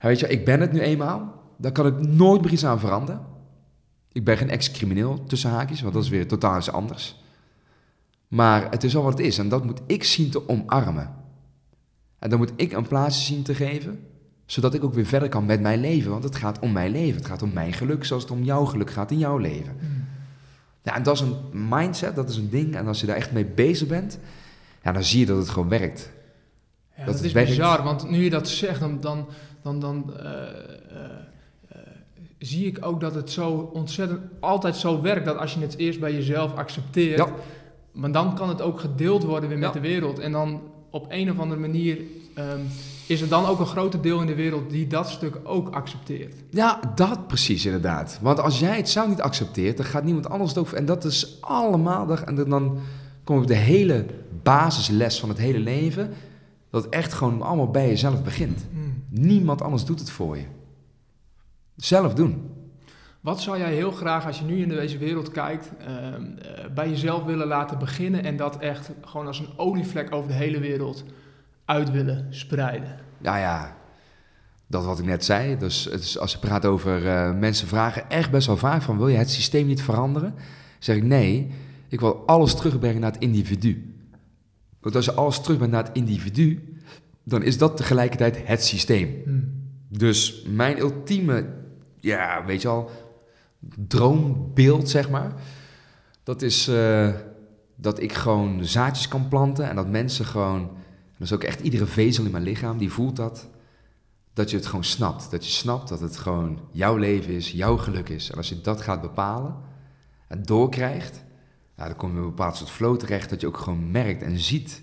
weet 0.00 0.20
je, 0.20 0.28
ik 0.28 0.44
ben 0.44 0.60
het 0.60 0.72
nu 0.72 0.80
eenmaal, 0.80 1.42
daar 1.56 1.72
kan 1.72 1.86
ik 1.86 2.06
nooit 2.06 2.42
meer 2.42 2.52
iets 2.52 2.64
aan 2.64 2.80
veranderen. 2.80 3.20
Ik 4.12 4.24
ben 4.24 4.36
geen 4.36 4.50
ex-crimineel, 4.50 5.24
tussen 5.24 5.50
haakjes, 5.50 5.80
want 5.80 5.94
dat 5.94 6.02
is 6.02 6.08
weer 6.08 6.28
totaal 6.28 6.56
iets 6.56 6.70
anders. 6.70 7.22
Maar 8.28 8.70
het 8.70 8.84
is 8.84 8.96
al 8.96 9.02
wat 9.02 9.18
het 9.18 9.26
is 9.26 9.38
en 9.38 9.48
dat 9.48 9.64
moet 9.64 9.80
ik 9.86 10.04
zien 10.04 10.30
te 10.30 10.48
omarmen. 10.48 11.14
En 12.18 12.30
dan 12.30 12.38
moet 12.38 12.52
ik 12.56 12.72
een 12.72 12.88
plaats 12.88 13.26
zien 13.26 13.42
te 13.42 13.54
geven, 13.54 14.06
zodat 14.46 14.74
ik 14.74 14.84
ook 14.84 14.94
weer 14.94 15.06
verder 15.06 15.28
kan 15.28 15.46
met 15.46 15.60
mijn 15.60 15.80
leven. 15.80 16.10
Want 16.10 16.24
het 16.24 16.36
gaat 16.36 16.58
om 16.58 16.72
mijn 16.72 16.90
leven, 16.90 17.16
het 17.16 17.26
gaat 17.26 17.42
om 17.42 17.52
mijn 17.52 17.72
geluk, 17.72 18.04
zoals 18.04 18.22
het 18.22 18.32
om 18.32 18.42
jouw 18.42 18.64
geluk 18.64 18.90
gaat 18.90 19.10
in 19.10 19.18
jouw 19.18 19.38
leven. 19.38 19.76
Hmm. 19.78 20.03
Ja, 20.84 20.94
en 20.94 21.02
dat 21.02 21.14
is 21.14 21.20
een 21.20 21.68
mindset, 21.68 22.14
dat 22.16 22.28
is 22.28 22.36
een 22.36 22.50
ding. 22.50 22.76
En 22.76 22.86
als 22.86 23.00
je 23.00 23.06
daar 23.06 23.16
echt 23.16 23.32
mee 23.32 23.44
bezig 23.44 23.88
bent, 23.88 24.18
ja, 24.82 24.92
dan 24.92 25.04
zie 25.04 25.20
je 25.20 25.26
dat 25.26 25.36
het 25.36 25.48
gewoon 25.48 25.68
werkt. 25.68 26.10
Ja, 26.96 27.04
dat, 27.04 27.20
is 27.22 27.32
werkt. 27.32 27.48
bizar, 27.48 27.82
want 27.82 28.10
nu 28.10 28.22
je 28.24 28.30
dat 28.30 28.48
zegt, 28.48 28.80
dan, 28.80 29.00
dan, 29.00 29.28
dan, 29.62 29.80
dan 29.80 30.14
uh, 30.22 30.30
zie 32.38 32.66
ik 32.66 32.86
ook 32.86 33.00
dat 33.00 33.14
het 33.14 33.30
zo 33.30 33.70
ontzettend 33.72 34.20
altijd 34.40 34.76
zo 34.76 35.00
werkt. 35.02 35.24
Dat 35.24 35.36
als 35.36 35.54
je 35.54 35.60
het 35.60 35.76
eerst 35.76 36.00
bij 36.00 36.12
jezelf 36.12 36.54
accepteert, 36.54 37.18
Ja. 37.18 37.28
maar 37.92 38.12
dan 38.12 38.34
kan 38.34 38.48
het 38.48 38.60
ook 38.62 38.80
gedeeld 38.80 39.22
worden 39.24 39.48
weer 39.48 39.58
met 39.58 39.74
Ja. 39.74 39.80
de 39.80 39.88
wereld. 39.88 40.18
En 40.18 40.32
dan 40.32 40.62
op 40.90 41.06
een 41.08 41.30
of 41.30 41.38
andere 41.38 41.60
manier 41.60 41.98
ehm, 42.34 42.60
is 43.06 43.20
er 43.20 43.28
dan 43.28 43.46
ook 43.46 43.58
een 43.58 43.66
groter 43.66 44.00
deel 44.00 44.20
in 44.20 44.26
de 44.26 44.34
wereld 44.34 44.70
die 44.70 44.86
dat 44.86 45.08
stuk 45.08 45.38
ook 45.42 45.68
accepteert. 45.74 46.34
Ja, 46.50 46.80
dat 46.94 47.26
precies 47.26 47.64
inderdaad. 47.64 48.18
Want 48.22 48.40
als 48.40 48.58
jij 48.58 48.76
het 48.76 48.88
zou 48.88 49.08
niet 49.08 49.20
accepteert, 49.20 49.76
dan 49.76 49.86
gaat 49.86 50.04
niemand 50.04 50.28
anders 50.28 50.50
het 50.50 50.58
over. 50.58 50.76
En 50.76 50.86
dat 50.86 51.04
is 51.04 51.36
allemaal. 51.40 52.18
En 52.18 52.34
dan 52.34 52.78
kom 53.24 53.36
ik 53.36 53.42
op 53.42 53.48
de 53.48 53.54
hele 53.54 54.06
basisles 54.42 55.20
van 55.20 55.28
het 55.28 55.38
hele 55.38 55.58
leven. 55.58 56.12
Dat 56.70 56.84
het 56.84 56.92
echt 56.92 57.12
gewoon 57.12 57.42
allemaal 57.42 57.70
bij 57.70 57.88
jezelf 57.88 58.22
begint. 58.22 58.66
Niemand 59.08 59.62
anders 59.62 59.84
doet 59.84 60.00
het 60.00 60.10
voor 60.10 60.36
je. 60.36 60.44
Zelf 61.76 62.14
doen. 62.14 62.50
Wat 63.20 63.40
zou 63.40 63.58
jij 63.58 63.74
heel 63.74 63.90
graag, 63.90 64.26
als 64.26 64.38
je 64.38 64.44
nu 64.44 64.62
in 64.62 64.68
deze 64.68 64.98
wereld 64.98 65.30
kijkt, 65.30 65.70
ehm, 65.78 66.24
eh, 66.24 66.70
bij 66.74 66.88
jezelf 66.88 67.24
willen 67.24 67.46
laten 67.46 67.78
beginnen 67.78 68.24
en 68.24 68.36
dat 68.36 68.58
echt 68.58 68.90
gewoon 69.00 69.26
als 69.26 69.38
een 69.38 69.48
olievlek 69.58 70.14
over 70.14 70.28
de 70.28 70.36
hele 70.36 70.58
wereld 70.58 71.04
uit 71.64 71.90
willen 71.90 72.26
spreiden? 72.30 72.98
Nou 73.18 73.38
ja, 73.38 73.76
dat 74.66 74.84
wat 74.84 74.98
ik 74.98 75.04
net 75.04 75.24
zei. 75.24 75.58
Dus 75.58 76.18
als 76.18 76.32
je 76.32 76.38
praat 76.38 76.64
over 76.64 77.06
eh, 77.06 77.34
mensen 77.34 77.68
vragen 77.68 78.10
echt 78.10 78.30
best 78.30 78.46
wel 78.46 78.56
vaak 78.56 78.82
van... 78.82 78.98
wil 78.98 79.08
je 79.08 79.16
het 79.16 79.30
systeem 79.30 79.66
niet 79.66 79.82
veranderen? 79.82 80.34
zeg 80.78 80.96
ik 80.96 81.02
nee, 81.02 81.50
ik 81.88 82.00
wil 82.00 82.26
alles 82.26 82.54
terugbrengen 82.54 83.00
naar 83.00 83.12
het 83.12 83.20
individu. 83.20 83.94
Want 84.80 84.96
als 84.96 85.04
je 85.04 85.12
alles 85.12 85.40
terugbrengt 85.40 85.74
naar 85.74 85.84
het 85.84 85.96
individu... 85.96 86.78
dan 87.22 87.42
is 87.42 87.58
dat 87.58 87.76
tegelijkertijd 87.76 88.46
het 88.46 88.64
systeem. 88.64 89.22
Dus 89.88 90.44
mijn 90.48 90.78
ultieme, 90.78 91.46
ja, 92.00 92.44
weet 92.44 92.62
je 92.62 92.68
al, 92.68 92.90
droombeeld, 93.76 94.88
zeg 94.88 95.10
maar. 95.10 95.32
Dat 96.22 96.42
is 96.42 96.68
eh, 96.68 97.08
dat 97.74 98.02
ik 98.02 98.12
gewoon 98.12 98.64
zaadjes 98.64 99.08
kan 99.08 99.28
planten 99.28 99.68
en 99.68 99.76
dat 99.76 99.88
mensen 99.88 100.24
gewoon, 100.24 100.70
is 101.18 101.32
ook 101.32 101.44
echt 101.44 101.60
iedere 101.60 101.86
vezel 101.86 102.24
in 102.24 102.30
mijn 102.30 102.44
lichaam, 102.44 102.78
die 102.78 102.92
voelt 102.92 103.16
dat. 103.16 103.48
Dat 104.32 104.50
je 104.50 104.56
het 104.56 104.66
gewoon 104.66 104.84
snapt. 104.84 105.30
Dat 105.30 105.44
je 105.44 105.50
snapt 105.50 105.88
dat 105.88 106.00
het 106.00 106.16
gewoon 106.16 106.60
jouw 106.70 106.96
leven 106.96 107.32
is, 107.32 107.50
jouw 107.50 107.76
geluk 107.76 108.08
is. 108.08 108.30
En 108.30 108.36
als 108.36 108.48
je 108.48 108.60
dat 108.60 108.80
gaat 108.80 109.00
bepalen 109.00 109.56
en 110.28 110.42
doorkrijgt, 110.42 111.24
dan 111.76 111.96
kom 111.96 112.10
je 112.10 112.16
in 112.16 112.22
een 112.22 112.28
bepaald 112.28 112.56
soort 112.56 112.70
flow 112.70 112.96
terecht 112.96 113.30
dat 113.30 113.40
je 113.40 113.46
ook 113.46 113.56
gewoon 113.56 113.90
merkt 113.90 114.22
en 114.22 114.38
ziet 114.38 114.82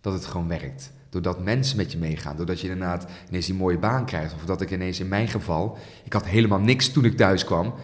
dat 0.00 0.12
het 0.12 0.24
gewoon 0.24 0.48
werkt. 0.48 0.92
Doordat 1.10 1.44
mensen 1.44 1.76
met 1.76 1.92
je 1.92 1.98
meegaan. 1.98 2.36
Doordat 2.36 2.60
je 2.60 2.68
inderdaad 2.68 3.06
ineens 3.28 3.46
die 3.46 3.54
mooie 3.54 3.78
baan 3.78 4.04
krijgt. 4.04 4.34
Of 4.34 4.44
dat 4.44 4.60
ik 4.60 4.70
ineens 4.70 5.00
in 5.00 5.08
mijn 5.08 5.28
geval... 5.28 5.78
Ik 6.04 6.12
had 6.12 6.26
helemaal 6.26 6.60
niks 6.60 6.88
toen 6.88 7.04
ik 7.04 7.16
thuis 7.16 7.44
kwam. 7.44 7.74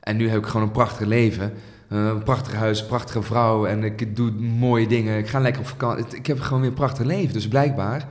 En 0.00 0.16
nu 0.16 0.28
heb 0.28 0.38
ik 0.38 0.46
gewoon 0.46 0.66
een 0.66 0.72
prachtig 0.72 1.06
leven. 1.06 1.52
Eh, 1.88 2.06
een 2.06 2.22
prachtig 2.22 2.54
huis, 2.54 2.80
een 2.80 2.86
prachtige 2.86 3.22
vrouw. 3.22 3.66
En 3.66 3.84
ik 3.84 4.16
doe 4.16 4.30
mooie 4.30 4.86
dingen. 4.86 5.18
Ik 5.18 5.28
ga 5.28 5.40
lekker 5.40 5.62
op 5.62 5.68
vakantie. 5.68 6.16
Ik 6.16 6.26
heb 6.26 6.40
gewoon 6.40 6.60
weer 6.60 6.70
een 6.70 6.76
prachtig 6.76 7.06
leven. 7.06 7.32
Dus 7.32 7.48
blijkbaar 7.48 8.08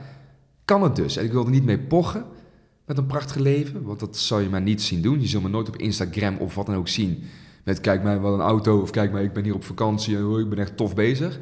kan 0.64 0.82
het 0.82 0.96
dus. 0.96 1.16
En 1.16 1.24
ik 1.24 1.32
wilde 1.32 1.50
niet 1.50 1.64
mee 1.64 1.78
pochen 1.78 2.24
met 2.84 2.98
een 2.98 3.06
prachtig 3.06 3.36
leven. 3.36 3.82
Want 3.82 4.00
dat 4.00 4.16
zou 4.16 4.42
je 4.42 4.48
maar 4.48 4.62
niet 4.62 4.82
zien 4.82 5.02
doen. 5.02 5.20
Je 5.20 5.26
zult 5.26 5.42
me 5.42 5.48
nooit 5.48 5.68
op 5.68 5.76
Instagram 5.76 6.36
of 6.36 6.54
wat 6.54 6.66
dan 6.66 6.74
ook 6.74 6.88
zien. 6.88 7.22
Met 7.64 7.80
kijk 7.80 8.02
mij 8.02 8.20
wel 8.20 8.34
een 8.34 8.40
auto. 8.40 8.80
Of 8.80 8.90
kijk 8.90 9.12
mij, 9.12 9.22
ik 9.22 9.32
ben 9.32 9.44
hier 9.44 9.54
op 9.54 9.64
vakantie. 9.64 10.16
En 10.16 10.24
oh, 10.24 10.40
ik 10.40 10.48
ben 10.48 10.58
echt 10.58 10.76
tof 10.76 10.94
bezig. 10.94 11.38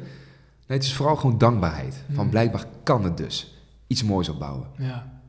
Nee, 0.67 0.77
het 0.77 0.83
is 0.83 0.93
vooral 0.93 1.15
gewoon 1.15 1.37
dankbaarheid. 1.37 2.03
Van 2.07 2.21
Hmm. 2.21 2.29
blijkbaar 2.29 2.65
kan 2.83 3.03
het 3.03 3.17
dus. 3.17 3.55
Iets 3.87 4.03
moois 4.03 4.29
opbouwen. 4.29 4.67
Ja, 4.77 5.21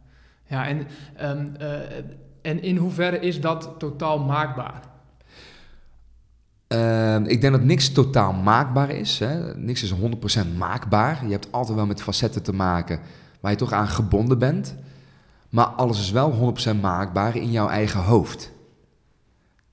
ja 0.47 0.67
en, 0.67 0.87
ehm, 1.17 1.47
eh, 1.59 1.97
en 2.43 2.63
in 2.63 2.77
hoeverre 2.77 3.19
is 3.21 3.41
dat 3.41 3.75
totaal 3.79 4.19
maakbaar? 4.19 4.83
Ehm, 6.69 7.25
ik 7.25 7.41
denk 7.41 7.53
dat 7.53 7.63
niks 7.63 7.93
totaal 7.93 8.33
maakbaar 8.33 8.91
is. 8.91 9.19
Hè. 9.19 9.57
Niks 9.57 9.83
is 9.83 9.91
100% 9.91 10.57
maakbaar. 10.57 11.25
Je 11.25 11.33
hebt 11.33 11.53
altijd 11.53 11.77
wel 11.77 11.87
met 11.87 12.03
facetten 12.03 12.43
te 12.43 12.53
maken 12.53 13.01
waar 13.41 13.51
je 13.51 13.57
toch 13.57 13.73
aan 13.73 13.89
gebonden 13.89 14.39
bent. 14.39 14.75
Maar 15.49 15.67
alles 15.67 16.01
is 16.01 16.11
wel 16.11 16.33
100% 16.33 16.81
maakbaar 16.81 17.37
in 17.37 17.51
jouw 17.51 17.69
eigen 17.69 18.01
hoofd. 18.01 18.53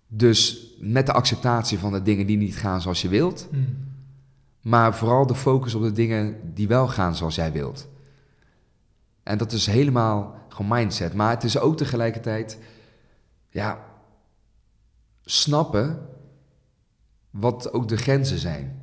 Dus 0.07 0.67
met 0.79 1.05
de 1.05 1.13
acceptatie 1.13 1.79
van 1.79 1.91
de 1.91 2.01
dingen 2.01 2.27
die 2.27 2.37
niet 2.37 2.55
gaan 2.55 2.81
zoals 2.81 3.01
je 3.01 3.07
wilt. 3.07 3.47
Maar 4.61 4.95
vooral 4.95 5.27
de 5.27 5.35
focus 5.35 5.73
op 5.73 5.81
de 5.81 5.91
dingen 5.91 6.53
die 6.53 6.67
wel 6.67 6.87
gaan 6.87 7.15
zoals 7.15 7.35
jij 7.35 7.51
wilt. 7.51 7.87
En 9.23 9.37
dat 9.37 9.51
is 9.51 9.65
helemaal 9.65 10.35
gewoon 10.49 10.77
mindset. 10.77 11.13
Maar 11.13 11.29
het 11.29 11.43
is 11.43 11.59
ook 11.59 11.77
tegelijkertijd, 11.77 12.57
ja, 13.49 13.79
snappen 15.23 15.99
wat 17.39 17.73
ook 17.73 17.87
de 17.87 17.97
grenzen 17.97 18.37
zijn. 18.37 18.81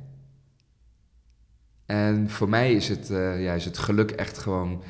En 1.85 2.29
voor 2.29 2.49
mij 2.49 2.73
is 2.73 2.87
het, 2.87 3.09
eh, 3.09 3.43
ja, 3.43 3.53
is 3.53 3.65
het 3.65 3.77
geluk 3.77 4.11
echt 4.11 4.37
gewoon 4.37 4.81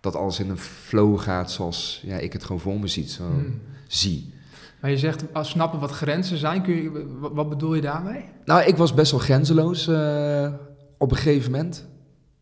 dat 0.00 0.16
alles 0.16 0.40
in 0.40 0.50
een 0.50 0.58
flow 0.58 1.20
gaat 1.20 1.50
zoals 1.50 2.02
ja, 2.04 2.16
ik 2.16 2.32
het 2.32 2.44
gewoon 2.44 2.60
voor 2.60 2.80
me 2.80 2.86
ziet, 2.86 3.10
zo 3.10 3.24
Hmm. 3.24 3.60
zie. 3.86 4.32
Maar 4.80 4.90
je 4.90 4.98
zegt 4.98 5.24
als 5.32 5.48
snappen 5.48 5.80
wat 5.80 5.90
grenzen 5.90 6.38
zijn. 6.38 6.62
Kun 6.62 6.74
je, 6.74 7.16
wat, 7.18 7.32
wat 7.32 7.48
bedoel 7.48 7.74
je 7.74 7.80
daarmee? 7.80 8.24
Nou, 8.44 8.62
ik 8.62 8.76
was 8.76 8.94
best 8.94 9.10
wel 9.10 9.20
grenzeloos 9.20 9.88
eh, 9.88 10.52
op 10.98 11.10
een 11.10 11.16
gegeven 11.16 11.50
moment. 11.50 11.86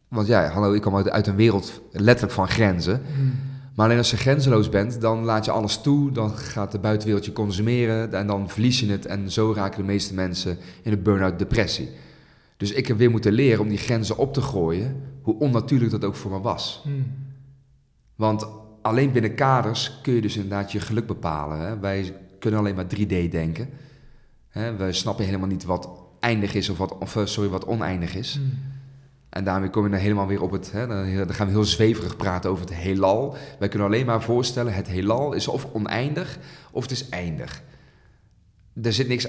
Want 0.09 0.27
ja, 0.27 0.49
hallo, 0.49 0.73
ik 0.73 0.83
kom 0.83 0.97
uit, 0.97 1.11
uit 1.11 1.27
een 1.27 1.37
wereld 1.37 1.81
letterlijk 1.93 2.35
van 2.35 2.49
grenzen. 2.49 3.03
Maar 3.77 3.87
alleen 3.87 3.99
als 3.99 4.11
je 4.11 4.17
grenzeloos 4.17 4.69
bent, 4.69 5.01
dan 5.01 5.25
laat 5.25 5.45
je 5.45 5.51
alles 5.51 5.81
toe. 5.81 6.13
Dan 6.13 6.31
gaat 6.31 6.73
de 6.73 6.79
buitenwereld 6.79 7.25
je 7.25 7.33
consumeren 7.33 8.13
en 8.13 8.27
dan 8.27 8.49
verlies 8.49 8.81
je 8.81 8.91
het. 8.91 9.07
En 9.07 9.31
zo 9.31 9.53
raken 9.53 9.79
de 9.79 9.87
meeste 9.87 10.15
mensen 10.15 10.59
in 10.83 10.91
de 10.91 10.97
burn-out 10.97 11.39
depressie. 11.39 11.89
Dus 12.57 12.73
ik 12.73 12.87
heb 12.87 12.97
weer 12.97 13.11
moeten 13.11 13.33
leren 13.33 13.61
om 13.61 13.69
die 13.69 13.79
grenzen 13.79 14.17
op 14.17 14.33
te 14.33 14.41
gooien, 14.41 15.03
hoe 15.23 15.39
onnatuurlijk 15.39 15.91
dat 15.91 16.05
ook 16.05 16.15
voor 16.15 16.31
me 16.31 16.41
was. 16.41 16.85
Want 18.15 18.47
alleen 18.83 19.13
binnen 19.13 19.35
kaders 19.35 19.99
kun 20.03 20.15
je 20.15 20.21
dus 20.21 20.37
inderdaad 20.37 20.73
je 20.73 20.81
geluk 20.81 21.07
bepalen. 21.07 21.61
Hè? 21.61 21.79
Wij 21.79 22.17
kunnen 22.39 22.61
alleen 22.61 22.75
maar 22.75 22.95
3D 22.97 23.31
denken. 23.31 23.69
Hè? 24.49 24.77
Wij 24.77 24.93
snappen 24.93 25.25
helemaal 25.25 25.49
niet 25.49 25.65
wat 25.65 25.89
eindig 26.21 26.55
is 26.55 26.69
of 26.69 26.79
wat, 26.79 26.99
of, 26.99 27.17
eh, 27.17 27.25
sorry, 27.25 27.51
wat 27.51 27.67
oneindig 27.67 28.15
is. 28.15 28.41
En 29.37 29.45
daarmee 29.45 29.71
kom 29.71 29.85
je 29.85 29.91
dan 29.91 29.99
helemaal 29.99 30.27
weer 30.27 30.43
op 30.43 30.51
het... 30.51 30.71
Hè, 30.73 30.87
dan 30.87 31.35
gaan 31.35 31.47
we 31.47 31.53
heel 31.53 31.65
zweverig 31.65 32.17
praten 32.17 32.51
over 32.51 32.65
het 32.65 32.75
heelal. 32.75 33.37
Wij 33.59 33.69
kunnen 33.69 33.89
alleen 33.89 34.07
maar 34.07 34.23
voorstellen, 34.23 34.73
het 34.75 34.87
heelal 34.89 35.33
is 35.33 35.49
of 35.49 35.67
oneindig 35.73 36.39
of 36.71 36.83
het 36.83 36.91
is 36.93 37.09
eindig. 37.09 37.63
Er 38.83 38.93
zit 38.93 39.09
niks 39.09 39.27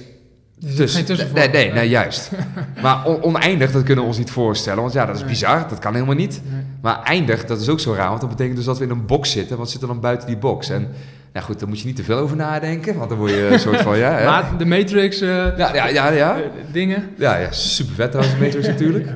tussen. 0.76 1.34
Nee, 1.34 1.50
nee, 1.50 1.72
nee, 1.72 1.90
juist. 1.90 2.32
Maar 2.82 3.06
on- 3.06 3.22
oneindig, 3.24 3.72
dat 3.72 3.84
kunnen 3.84 4.04
we 4.04 4.10
ons 4.10 4.18
niet 4.20 4.32
voorstellen. 4.32 4.82
Want 4.82 4.94
ja, 4.94 5.06
dat 5.06 5.16
is 5.16 5.22
Nee. 5.22 5.30
bizar, 5.30 5.70
dat 5.70 5.80
kan 5.80 5.94
helemaal 5.94 6.16
niet. 6.16 6.42
Nee. 6.52 6.62
Maar 6.82 7.04
eindig, 7.04 7.46
dat 7.46 7.62
is 7.62 7.70
ook 7.70 7.80
zo 7.80 7.94
raar. 7.94 8.10
Want 8.10 8.22
dat 8.22 8.30
betekent 8.30 8.56
dus 8.56 8.66
dat 8.66 8.78
we 8.78 8.84
in 8.84 8.90
een 8.90 9.06
box 9.06 9.32
zitten. 9.32 9.58
Wat 9.58 9.70
zit 9.70 9.82
er 9.82 9.88
dan 9.88 10.00
buiten 10.00 10.28
die 10.28 10.38
box? 10.38 10.70
En 10.70 10.88
nou 11.34 11.46
goed, 11.46 11.60
daar 11.60 11.68
moet 11.68 11.80
je 11.80 11.86
niet 11.86 11.96
te 11.96 12.04
veel 12.04 12.18
over 12.18 12.36
nadenken. 12.36 12.98
Want 12.98 13.10
dan 13.10 13.18
word 13.18 13.32
je 13.32 13.48
een 13.52 13.60
soort 13.60 13.82
van, 13.82 13.98
ja... 13.98 14.12
hè? 14.12 14.26
Maar 14.26 14.58
de 14.58 14.66
Matrix 14.66 15.22
eh, 15.22 15.28
Ja, 15.58 15.74
ja, 15.76 15.88
ja, 15.88 16.10
ja. 16.10 16.38
dingen. 16.72 17.10
Ja, 17.18 17.38
ja, 17.38 17.52
super 17.52 17.96
vet 17.96 18.12
trouwens, 18.12 18.38
Matrix 18.40 18.68
natuurlijk. 18.68 19.08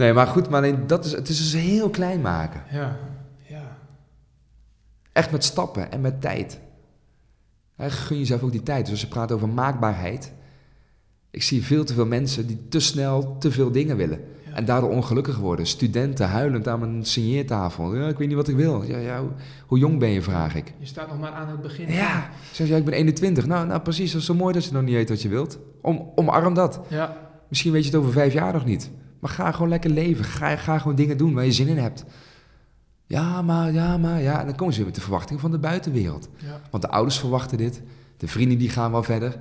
Nee, 0.00 0.12
maar 0.12 0.26
goed, 0.26 0.48
maar 0.48 0.60
alleen 0.60 0.86
dat 0.86 1.04
is, 1.04 1.12
het 1.12 1.28
is 1.28 1.38
dus 1.38 1.62
heel 1.62 1.90
klein 1.90 2.20
maken. 2.20 2.62
Ja, 2.70 2.96
ja. 3.48 3.76
Echt 5.12 5.30
met 5.30 5.44
stappen 5.44 5.92
en 5.92 6.00
met 6.00 6.20
tijd. 6.20 6.60
Hè, 7.76 7.90
gun 7.90 8.18
jezelf 8.18 8.42
ook 8.42 8.52
die 8.52 8.62
tijd. 8.62 8.80
Dus 8.80 8.90
als 8.90 9.00
je 9.00 9.06
praat 9.06 9.32
over 9.32 9.48
maakbaarheid. 9.48 10.32
Ik 11.30 11.42
zie 11.42 11.64
veel 11.64 11.84
te 11.84 11.94
veel 11.94 12.06
mensen 12.06 12.46
die 12.46 12.68
te 12.68 12.80
snel 12.80 13.36
te 13.38 13.50
veel 13.50 13.70
dingen 13.70 13.96
willen. 13.96 14.20
Ja. 14.46 14.54
En 14.54 14.64
daardoor 14.64 14.90
ongelukkig 14.90 15.38
worden. 15.38 15.66
Studenten 15.66 16.28
huilend 16.28 16.68
aan 16.68 16.80
mijn 16.80 17.04
signeertafel. 17.04 17.96
Ja, 17.96 18.08
ik 18.08 18.18
weet 18.18 18.28
niet 18.28 18.36
wat 18.36 18.48
ik 18.48 18.56
wil. 18.56 18.82
Ja, 18.82 18.98
ja, 18.98 19.22
hoe, 19.66 19.78
jong 19.78 19.98
ben 19.98 20.10
je, 20.10 20.22
vraag 20.22 20.54
ik. 20.54 20.74
Je 20.78 20.86
staat 20.86 21.08
nog 21.08 21.18
maar 21.18 21.32
aan 21.32 21.48
het 21.48 21.62
begin. 21.62 21.92
Ja, 21.92 22.30
zeg 22.52 22.68
ja, 22.68 22.76
ik 22.76 22.84
ben 22.84 22.94
21. 22.94 23.46
Nou, 23.46 23.66
nou, 23.66 23.80
precies, 23.80 24.12
dat 24.12 24.20
is 24.20 24.26
zo 24.26 24.34
mooi 24.34 24.54
dat 24.54 24.64
je 24.64 24.72
nog 24.72 24.82
niet 24.82 24.94
weet 24.94 25.08
wat 25.08 25.22
je 25.22 25.28
wilt. 25.28 25.58
Om, 25.80 26.12
omarm 26.14 26.54
dat. 26.54 26.80
Ja, 26.88 27.16
Misschien 27.48 27.72
weet 27.72 27.84
je 27.84 27.90
het 27.90 27.98
over 27.98 28.12
vijf 28.12 28.32
jaar 28.32 28.52
nog 28.52 28.64
niet. 28.64 28.90
Maar 29.20 29.30
ga 29.30 29.52
gewoon 29.52 29.68
lekker 29.68 29.90
leven. 29.90 30.24
Ga, 30.24 30.56
ga 30.56 30.78
gewoon 30.78 30.96
dingen 30.96 31.16
doen 31.16 31.34
waar 31.34 31.44
je 31.44 31.52
zin 31.52 31.68
in 31.68 31.78
hebt. 31.78 32.04
Ja, 33.06 33.42
maar, 33.42 33.72
ja, 33.72 33.96
maar, 33.96 34.20
ja. 34.22 34.40
En 34.40 34.46
dan 34.46 34.56
komen 34.56 34.72
ze 34.72 34.78
weer 34.78 34.88
met 34.88 34.96
de 34.96 35.02
verwachting 35.02 35.40
van 35.40 35.50
de 35.50 35.58
buitenwereld. 35.58 36.28
ja. 36.36 36.60
Want 36.70 36.82
de 36.82 36.90
ouders 36.90 37.18
verwachten 37.18 37.58
dit. 37.58 37.82
De 38.16 38.28
vrienden 38.28 38.58
die 38.58 38.68
gaan 38.68 38.90
wel 38.92 39.02
verder. 39.02 39.36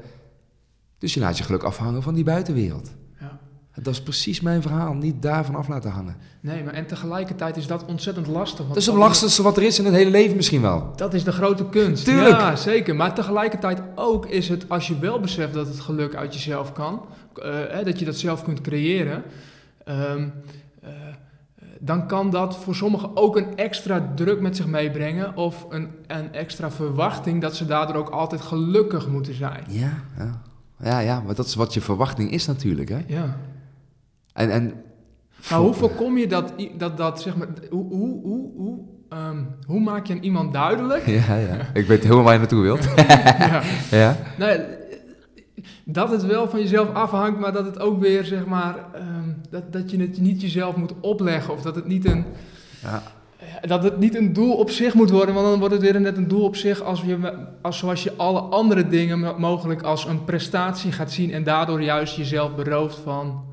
Dus 0.98 1.13
je 1.13 1.20
laat 1.20 1.38
je 1.38 1.44
geluk 1.44 1.63
afhangen 1.63 2.04
van 2.04 2.13
die 2.13 2.24
buitenwereld. 2.24 2.92
ja. 3.20 3.39
Dat 3.82 3.94
is 3.94 4.02
precies 4.02 4.42
mijn 4.42 4.62
verhaal. 4.62 4.94
Niet 4.94 5.22
daarvan 5.22 5.56
af 5.56 5.68
laten 5.68 5.92
hangen. 5.92 6.15
Nee, 6.42 6.63
maar 6.63 6.74
en 6.74 6.88
tegelijkertijd 6.88 7.58
is 7.58 7.68
dat 7.68 7.86
ontzettend 7.86 8.28
lastig. 8.28 8.58
Want 8.58 8.70
Dat 8.70 8.78
is 8.78 8.86
het 8.86 8.96
lastigste 8.96 9.42
wat 9.42 9.58
er 9.58 9.63
is 9.63 9.80
in 9.80 9.86
het 9.86 9.94
hele 9.94 10.10
leven 10.12 10.36
misschien 10.36 10.62
wel. 10.62 10.92
Dat 10.96 11.13
is 11.13 11.24
de 11.24 11.32
grote 11.32 11.65
kunst. 11.70 12.06
Tuurlijk. 12.06 12.39
Ja, 12.39 12.56
zeker. 12.56 12.96
Maar 12.96 13.13
tegelijkertijd 13.15 13.82
ook 13.96 14.26
is 14.26 14.50
het, 14.50 14.70
als 14.70 14.88
je 14.88 15.00
wel 15.00 15.20
beseft 15.20 15.54
dat 15.54 15.68
het 15.68 15.80
geluk 15.80 16.15
uit 16.15 16.34
jezelf 16.34 16.72
kan, 16.74 17.06
eh, 17.36 17.54
hè, 17.70 17.84
dat 17.84 18.00
je 18.00 18.06
dat 18.06 18.15
zelf 18.15 18.44
kunt 18.44 18.62
creëren, 18.62 19.24
ehm, 19.89 20.30
eh, 20.82 20.91
dan 21.80 22.08
kan 22.08 22.30
dat 22.30 22.58
voor 22.58 22.75
sommigen 22.75 23.17
ook 23.17 23.38
een 23.38 23.58
extra 23.58 24.12
druk 24.15 24.41
met 24.41 24.56
zich 24.56 24.67
meebrengen. 24.67 25.36
Of 25.36 25.65
een, 25.69 25.89
een 26.08 26.34
extra 26.34 26.71
verwachting 26.71 27.41
dat 27.41 27.56
ze 27.56 27.65
daardoor 27.65 27.95
ook 27.95 28.10
altijd 28.10 28.41
gelukkig 28.41 29.08
moeten 29.08 29.34
zijn. 29.34 29.63
Ja, 29.67 29.91
ja. 30.17 30.41
Ja, 30.84 30.99
ja, 30.99 31.21
maar 31.25 31.36
dat 31.36 31.45
is 31.45 31.56
wat 31.56 31.73
je 31.73 31.82
verwachting 31.82 32.32
is 32.32 32.45
natuurlijk, 32.45 32.89
hè? 32.89 32.99
Ja. 33.08 33.38
En, 34.34 34.52
en 34.52 34.73
Maar 35.49 35.60
hoe 35.60 35.73
voorkom 35.73 36.17
je 36.17 36.28
dat, 36.28 36.54
dat, 36.78 36.97
dat 36.97 37.21
zeg 37.21 37.36
maar, 37.36 37.47
hoe, 37.69 37.93
hoe, 37.93 38.21
hoe, 38.21 38.52
hoe, 38.56 38.80
ehm, 39.10 39.43
hoe 39.65 39.80
maak 39.80 40.06
je 40.06 40.13
aan 40.13 40.23
iemand 40.23 40.54
duidelijk? 40.54 41.06
Ja, 41.06 41.36
ja. 41.36 41.58
Ik 41.73 41.88
weet 41.88 42.04
helemaal 42.04 42.23
waar 42.23 42.34
je 42.34 42.39
naartoe 42.39 42.62
wilt. 42.62 42.84
ja. 43.39 43.62
ja. 43.91 44.17
Nee, 44.38 44.60
dat 45.86 46.12
het 46.12 46.26
wel 46.26 46.50
van 46.50 46.60
jezelf 46.60 46.93
afhangt, 46.93 47.39
maar 47.39 47.54
dat 47.54 47.65
het 47.65 47.80
ook 47.80 48.00
weer, 48.00 48.26
zeg 48.26 48.45
maar, 48.45 48.76
ehm, 48.93 49.30
dat, 49.50 49.74
dat 49.74 49.91
je 49.91 50.00
het 50.00 50.19
niet 50.19 50.41
jezelf 50.41 50.76
moet 50.76 50.93
opleggen. 51.02 51.54
Of 51.54 51.62
dat 51.62 51.76
het 51.76 51.86
niet 51.88 52.06
een, 52.06 52.26
Ja. 52.82 53.02
dat 53.62 53.84
het 53.84 53.98
niet 54.00 54.15
een 54.15 54.34
doel 54.34 54.54
op 54.54 54.69
zich 54.69 54.93
moet 54.93 55.10
worden, 55.10 55.36
want 55.36 55.48
dan 55.48 55.60
wordt 55.60 55.74
het 55.74 55.84
weer 55.84 56.02
net 56.02 56.17
een 56.17 56.28
doel 56.28 56.43
op 56.43 56.56
zich 56.56 56.82
als 56.82 57.02
je, 57.02 57.34
als 57.62 57.78
zoals 57.78 58.04
je 58.04 58.13
alle 58.15 58.39
andere 58.39 58.88
dingen 58.88 59.19
mo- 59.19 59.38
mogelijk 59.38 59.82
als 59.82 60.06
een 60.06 60.24
prestatie 60.26 60.91
gaat 60.91 61.12
zien 61.12 61.32
en 61.34 61.43
daardoor 61.43 61.82
juist 61.82 62.15
jezelf 62.15 62.56
berooft 62.56 62.98
van 62.98 63.43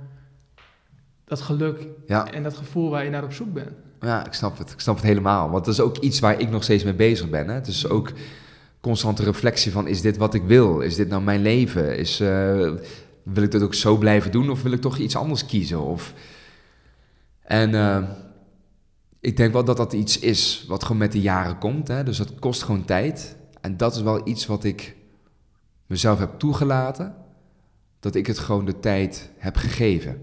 dat 1.24 1.40
geluk 1.40 1.86
Ja. 2.06 2.30
en 2.32 2.42
dat 2.42 2.56
gevoel 2.56 2.90
waar 2.90 3.04
je 3.04 3.10
naar 3.10 3.24
op 3.24 3.32
zoek 3.32 3.52
bent. 3.52 3.70
Ja, 4.00 4.26
ik 4.26 4.32
snap 4.32 4.58
het. 4.58 4.70
Ik 4.72 4.80
snap 4.80 4.94
het 4.96 5.04
helemaal. 5.04 5.50
Want 5.50 5.64
dat 5.64 5.74
is 5.74 5.80
ook 5.80 5.96
iets 5.98 6.20
waar 6.20 6.40
ik 6.40 6.50
nog 6.50 6.62
steeds 6.62 6.84
mee 6.84 6.94
bezig 6.94 7.30
ben. 7.30 7.48
Hè? 7.48 7.54
Het 7.54 7.66
is 7.66 7.88
ook 7.88 8.12
constante 8.86 9.22
reflectie 9.22 9.72
van, 9.72 9.88
is 9.88 10.00
dit 10.00 10.16
wat 10.16 10.34
ik 10.34 10.42
wil? 10.42 10.80
Is 10.80 10.94
dit 10.94 11.08
nou 11.08 11.22
mijn 11.22 11.42
leven? 11.42 11.98
Is, 11.98 12.20
eh, 12.20 12.72
wil 13.22 13.42
ik 13.42 13.50
dat 13.50 13.62
ook 13.62 13.74
zo 13.74 13.96
blijven 13.96 14.30
doen 14.30 14.50
of 14.50 14.62
wil 14.62 14.72
ik 14.72 14.80
toch 14.80 14.98
iets 14.98 15.16
anders 15.16 15.46
kiezen? 15.46 15.80
Of... 15.80 16.14
En 17.40 17.74
eh, 17.74 18.02
ik 19.20 19.36
denk 19.36 19.52
wel 19.52 19.64
dat 19.64 19.76
dat 19.76 19.92
iets 19.92 20.18
is 20.18 20.64
wat 20.68 20.82
gewoon 20.82 20.98
met 20.98 21.12
de 21.12 21.20
jaren 21.20 21.58
komt. 21.58 21.88
Hè? 21.88 22.02
Dus 22.02 22.16
dat 22.16 22.34
kost 22.38 22.62
gewoon 22.62 22.84
tijd. 22.84 23.36
En 23.60 23.76
dat 23.76 23.94
is 23.94 24.02
wel 24.02 24.28
iets 24.28 24.46
wat 24.46 24.64
ik 24.64 24.96
mezelf 25.86 26.18
heb 26.18 26.38
toegelaten. 26.38 27.14
Dat 28.00 28.14
ik 28.14 28.26
het 28.26 28.38
gewoon 28.38 28.64
de 28.64 28.80
tijd 28.80 29.30
heb 29.36 29.56
gegeven. 29.56 30.20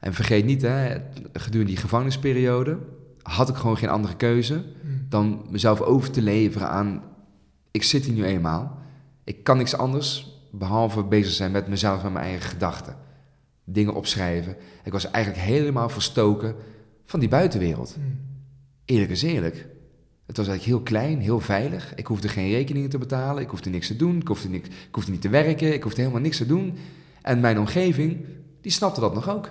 En 0.00 0.14
vergeet 0.14 0.44
niet, 0.44 0.62
hè, 0.62 0.96
gedurende 1.32 1.72
die 1.72 1.80
gevangenisperiode 1.80 2.78
had 3.22 3.48
ik 3.48 3.54
gewoon 3.54 3.76
geen 3.76 3.88
andere 3.88 4.16
keuze 4.16 4.64
dan 5.08 5.46
mezelf 5.50 5.80
over 5.80 6.10
te 6.10 6.22
leveren 6.22 6.68
aan, 6.68 7.02
ik 7.76 7.82
zit 7.82 8.04
hier 8.04 8.14
nu 8.14 8.24
eenmaal. 8.24 8.78
Ik 9.24 9.44
kan 9.44 9.56
niks 9.56 9.76
anders 9.76 10.38
behalve 10.50 11.04
bezig 11.04 11.32
zijn 11.32 11.50
met 11.50 11.68
mezelf 11.68 12.04
en 12.04 12.12
mijn 12.12 12.24
eigen 12.24 12.48
gedachten. 12.48 12.96
Dingen 13.64 13.94
opschrijven. 13.94 14.56
Ik 14.84 14.92
was 14.92 15.10
eigenlijk 15.10 15.44
helemaal 15.44 15.88
verstoken 15.88 16.54
van 17.04 17.20
die 17.20 17.28
buitenwereld. 17.28 17.96
Eerlijk 18.84 19.10
is 19.10 19.22
eerlijk. 19.22 19.66
Het 20.26 20.36
was 20.36 20.46
eigenlijk 20.46 20.76
heel 20.76 20.80
klein, 20.80 21.20
heel 21.20 21.40
veilig. 21.40 21.94
Ik 21.94 22.06
hoefde 22.06 22.28
geen 22.28 22.50
rekeningen 22.50 22.90
te 22.90 22.98
betalen. 22.98 23.42
Ik 23.42 23.50
hoefde 23.50 23.70
niks 23.70 23.86
te 23.86 23.96
doen. 23.96 24.16
Ik 24.16 24.28
hoefde, 24.28 24.48
niks, 24.48 24.68
ik 24.68 24.94
hoefde 24.94 25.10
niet 25.10 25.20
te 25.20 25.28
werken. 25.28 25.72
Ik 25.72 25.82
hoefde 25.82 26.00
helemaal 26.00 26.22
niks 26.22 26.36
te 26.36 26.46
doen. 26.46 26.78
En 27.22 27.40
mijn 27.40 27.58
omgeving, 27.58 28.24
die 28.60 28.72
snapte 28.72 29.00
dat 29.00 29.14
nog 29.14 29.28
ook. 29.28 29.50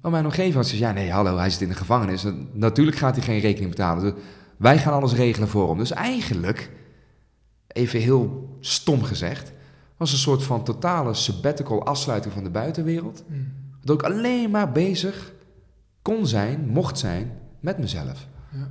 Maar 0.00 0.10
mijn 0.10 0.24
omgeving 0.24 0.54
had 0.54 0.66
zoiets, 0.66 0.86
ja 0.86 0.92
nee, 0.92 1.10
hallo, 1.10 1.36
hij 1.36 1.50
zit 1.50 1.60
in 1.60 1.68
de 1.68 1.74
gevangenis. 1.74 2.26
Natuurlijk 2.52 2.96
gaat 2.96 3.16
hij 3.16 3.24
geen 3.24 3.40
rekening 3.40 3.70
betalen. 3.70 4.02
Dus 4.02 4.22
wij 4.56 4.78
gaan 4.78 4.92
alles 4.92 5.14
regelen 5.14 5.48
voor 5.48 5.68
hem. 5.68 5.78
Dus 5.78 5.90
eigenlijk, 5.90 6.70
even 7.68 8.00
heel 8.00 8.56
stom 8.60 9.02
gezegd, 9.02 9.52
was 9.96 10.12
een 10.12 10.18
soort 10.18 10.42
van 10.42 10.64
totale 10.64 11.14
sabbatical 11.14 11.84
afsluiting 11.84 12.34
van 12.34 12.44
de 12.44 12.50
buitenwereld. 12.50 13.24
Dat 13.84 14.02
ik 14.02 14.06
alleen 14.12 14.50
maar 14.50 14.72
bezig 14.72 15.32
kon 16.02 16.26
zijn, 16.26 16.66
mocht 16.68 16.98
zijn, 16.98 17.32
met 17.60 17.78
mezelf. 17.78 18.26
Ja. 18.52 18.68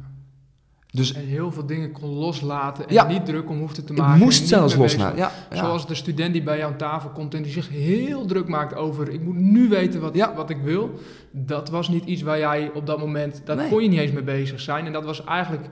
Dus 0.91 1.13
En 1.13 1.25
heel 1.25 1.51
veel 1.51 1.65
dingen 1.65 1.91
kon 1.91 2.09
loslaten 2.09 2.87
en 2.87 2.93
Ja. 2.93 3.07
niet 3.07 3.25
druk 3.25 3.49
om 3.49 3.59
hoefde 3.59 3.83
te 3.83 3.93
ik 3.93 3.99
maken. 3.99 4.13
en 4.13 4.19
moest 4.19 4.47
zelfs 4.47 4.75
loslaten. 4.75 5.17
Ja. 5.17 5.31
Zoals 5.51 5.87
de 5.87 5.95
student 5.95 6.33
die 6.33 6.43
bij 6.43 6.57
jou 6.57 6.71
aan 6.71 6.77
tafel 6.77 7.09
komt 7.09 7.33
en 7.33 7.41
die 7.43 7.51
zich 7.51 7.69
heel 7.69 8.25
druk 8.25 8.47
maakt 8.47 8.75
over... 8.75 9.09
ik 9.09 9.21
moet 9.21 9.35
nu 9.35 9.69
weten 9.69 10.01
wat, 10.01 10.15
Ja. 10.15 10.33
wat 10.35 10.49
ik 10.49 10.57
wil. 10.63 10.99
Dat 11.31 11.69
was 11.69 11.89
niet 11.89 12.05
iets 12.05 12.21
waar 12.21 12.37
jij 12.39 12.71
op 12.73 12.85
dat 12.85 12.99
moment... 12.99 13.41
daar 13.45 13.55
Nee. 13.55 13.69
kon 13.69 13.83
je 13.83 13.89
niet 13.89 13.99
eens 13.99 14.11
mee 14.11 14.23
bezig 14.23 14.59
zijn. 14.59 14.85
En 14.85 14.91
dat 14.93 15.05
was 15.05 15.23
eigenlijk 15.23 15.65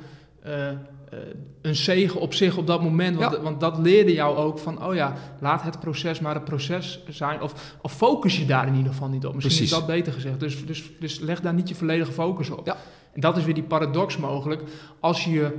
eh, 0.44 0.70
een 1.62 1.76
zegen 1.76 2.20
op 2.20 2.34
zich 2.34 2.58
op 2.58 2.68
dat 2.68 2.82
moment. 2.84 3.18
Want, 3.18 3.36
Ja. 3.36 3.42
want 3.42 3.60
dat 3.60 3.78
leerde 3.78 4.14
jou 4.14 4.38
ook 4.38 4.60
van... 4.60 4.86
oh 4.86 4.94
ja, 4.96 5.14
laat 5.40 5.62
het 5.62 5.80
proces 5.80 6.20
maar 6.20 6.36
een 6.36 6.44
proces 6.44 7.04
zijn. 7.08 7.42
Of, 7.42 7.76
of 7.82 7.94
focus 7.94 8.40
je 8.40 8.46
daar 8.46 8.68
in 8.68 8.76
ieder 8.76 8.92
geval 8.92 9.08
niet 9.08 9.26
op. 9.26 9.34
Misschien 9.34 9.56
Precies. 9.58 9.74
is 9.74 9.80
dat 9.80 9.88
beter 9.96 10.14
gezegd. 10.14 10.40
Dus, 10.40 10.66
dus, 10.66 10.92
dus 11.00 11.20
leg 11.20 11.42
daar 11.42 11.54
niet 11.54 11.70
je 11.70 11.76
volledige 11.76 12.12
focus 12.12 12.50
op. 12.50 12.66
Ja. 12.66 12.76
En 13.14 13.22
dat 13.22 13.38
is 13.38 13.44
weer 13.46 13.54
die 13.54 13.64
paradox 13.64 14.18
mogelijk. 14.18 14.62
Als 15.00 15.24
je 15.26 15.58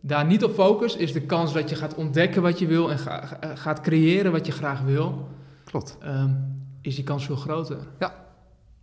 daar 0.00 0.24
niet 0.26 0.44
op 0.44 0.54
focust, 0.54 0.96
is 0.96 1.12
de 1.12 1.20
kans 1.22 1.52
dat 1.52 1.68
je 1.70 1.76
gaat 1.76 1.94
ontdekken 1.94 2.42
wat 2.42 2.58
je 2.58 2.66
wil 2.66 2.90
en 2.90 2.98
ga- 2.98 3.38
eh, 3.40 3.50
gaat 3.54 3.80
creëren 3.80 4.32
wat 4.32 4.46
je 4.46 4.52
graag 4.52 4.80
wil, 4.82 5.28
klopt. 5.64 5.96
ehm, 6.00 6.30
is 6.80 6.94
die 6.94 7.04
kans 7.04 7.24
veel 7.26 7.36
groter. 7.36 7.78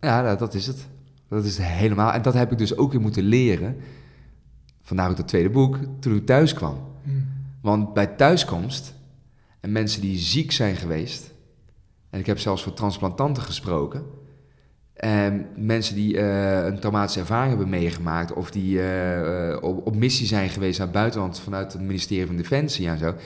Ja, 0.00 0.22
dat- 0.22 0.38
dat 0.38 0.54
is 0.54 0.66
het. 0.66 0.88
Dat 1.28 1.44
is 1.44 1.58
helemaal. 1.58 2.12
En 2.12 2.22
dat 2.22 2.34
heb 2.34 2.52
ik 2.52 2.58
dus 2.58 2.76
ook 2.76 2.92
weer 2.92 3.00
moeten 3.00 3.22
leren. 3.22 3.76
Vandaar 4.82 5.10
ook 5.10 5.16
dat 5.16 5.28
tweede 5.28 5.50
boek, 5.50 5.78
toen 6.00 6.16
ik 6.16 6.26
thuis 6.26 6.54
kwam. 6.54 6.90
Want 7.62 7.94
bij 7.94 8.06
thuiskomst, 8.06 8.94
en 9.60 9.72
mensen 9.72 10.00
die 10.00 10.18
ziek 10.18 10.52
zijn 10.52 10.76
geweest, 10.76 11.32
en 12.10 12.20
ik 12.20 12.26
heb 12.26 12.38
zelfs 12.38 12.62
voor 12.62 12.74
transplantanten 12.74 13.42
gesproken, 13.42 14.04
en 14.94 15.46
mensen 15.56 15.94
die 15.94 16.18
eh, 16.18 16.64
een 16.64 16.78
traumatische 16.78 17.20
ervaring 17.20 17.48
hebben 17.48 17.68
meegemaakt, 17.68 18.32
of 18.32 18.50
die 18.50 18.80
eh, 18.80 19.50
eh, 19.50 19.62
op, 19.62 19.86
op 19.86 19.96
missie 19.96 20.26
zijn 20.26 20.48
geweest 20.48 20.78
naar 20.78 20.86
het 20.86 20.96
buitenland 20.96 21.40
vanuit 21.40 21.72
het 21.72 21.82
ministerie 21.82 22.26
van 22.26 22.36
Defensie 22.36 22.88
en 22.88 22.98
zo, 22.98 23.06
het 23.06 23.16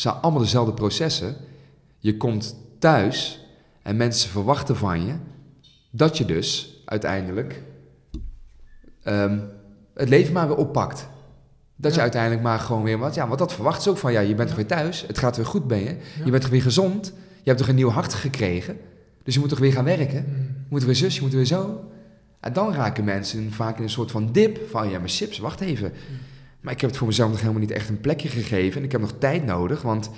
zijn 0.00 0.14
allemaal 0.14 0.42
dezelfde 0.42 0.74
processen. 0.74 1.36
Je 1.98 2.16
komt 2.16 2.56
thuis 2.78 3.46
en 3.82 3.96
mensen 3.96 4.30
verwachten 4.30 4.76
van 4.76 5.06
je 5.06 5.14
dat 5.90 6.18
je 6.18 6.24
dus 6.24 6.80
uiteindelijk 6.84 7.62
ehm, 9.02 9.38
het 9.94 10.08
leven 10.08 10.32
maar 10.32 10.48
weer 10.48 10.56
oppakt. 10.56 11.08
Dat 11.76 11.94
je 11.94 12.00
uiteindelijk 12.00 12.42
maar 12.42 12.58
gewoon 12.58 12.82
weer 12.82 12.98
wat. 12.98 13.14
Ja, 13.14 13.26
want 13.26 13.38
dat 13.38 13.52
verwachten 13.52 13.82
ze 13.82 13.90
ook 13.90 13.96
van 13.96 14.12
ja, 14.12 14.20
je 14.20 14.34
bent 14.34 14.48
toch 14.48 14.56
weer 14.56 14.66
thuis. 14.66 15.04
Het 15.06 15.18
gaat 15.18 15.36
weer 15.36 15.46
goed 15.46 15.66
ben 15.66 15.78
je. 15.78 15.96
Je 16.24 16.30
bent 16.30 16.42
toch 16.42 16.50
weer 16.50 16.62
gezond. 16.62 17.06
Je 17.36 17.48
hebt 17.48 17.58
toch 17.58 17.68
een 17.68 17.74
nieuw 17.74 17.90
hart 17.90 18.14
gekregen. 18.14 18.78
Dus 19.22 19.34
je 19.34 19.40
moet 19.40 19.48
toch 19.48 19.58
weer 19.58 19.72
gaan 19.72 19.84
werken. 19.84 20.24
Mm. 20.28 20.34
Je 20.34 20.66
moet 20.68 20.84
weer 20.84 20.94
zus, 20.94 21.14
je 21.14 21.20
moet 21.20 21.32
weer 21.32 21.44
zo. 21.44 21.84
En 22.40 22.52
dan 22.52 22.74
raken 22.74 23.04
mensen 23.04 23.52
vaak 23.52 23.76
in 23.76 23.82
een 23.82 23.90
soort 23.90 24.10
van 24.10 24.32
dip. 24.32 24.70
Van 24.70 24.90
ja, 24.90 24.98
maar 24.98 25.08
chips, 25.08 25.38
wacht 25.38 25.60
even. 25.60 25.92
Maar 26.60 26.72
ik 26.72 26.80
heb 26.80 26.90
het 26.90 26.98
voor 26.98 27.08
mezelf 27.08 27.30
nog 27.30 27.40
helemaal 27.40 27.60
niet 27.60 27.70
echt 27.70 27.88
een 27.88 28.00
plekje 28.00 28.28
gegeven. 28.28 28.78
En 28.78 28.84
ik 28.84 28.92
heb 28.92 29.00
nog 29.00 29.14
tijd 29.18 29.44
nodig, 29.44 29.82
want... 29.82 30.10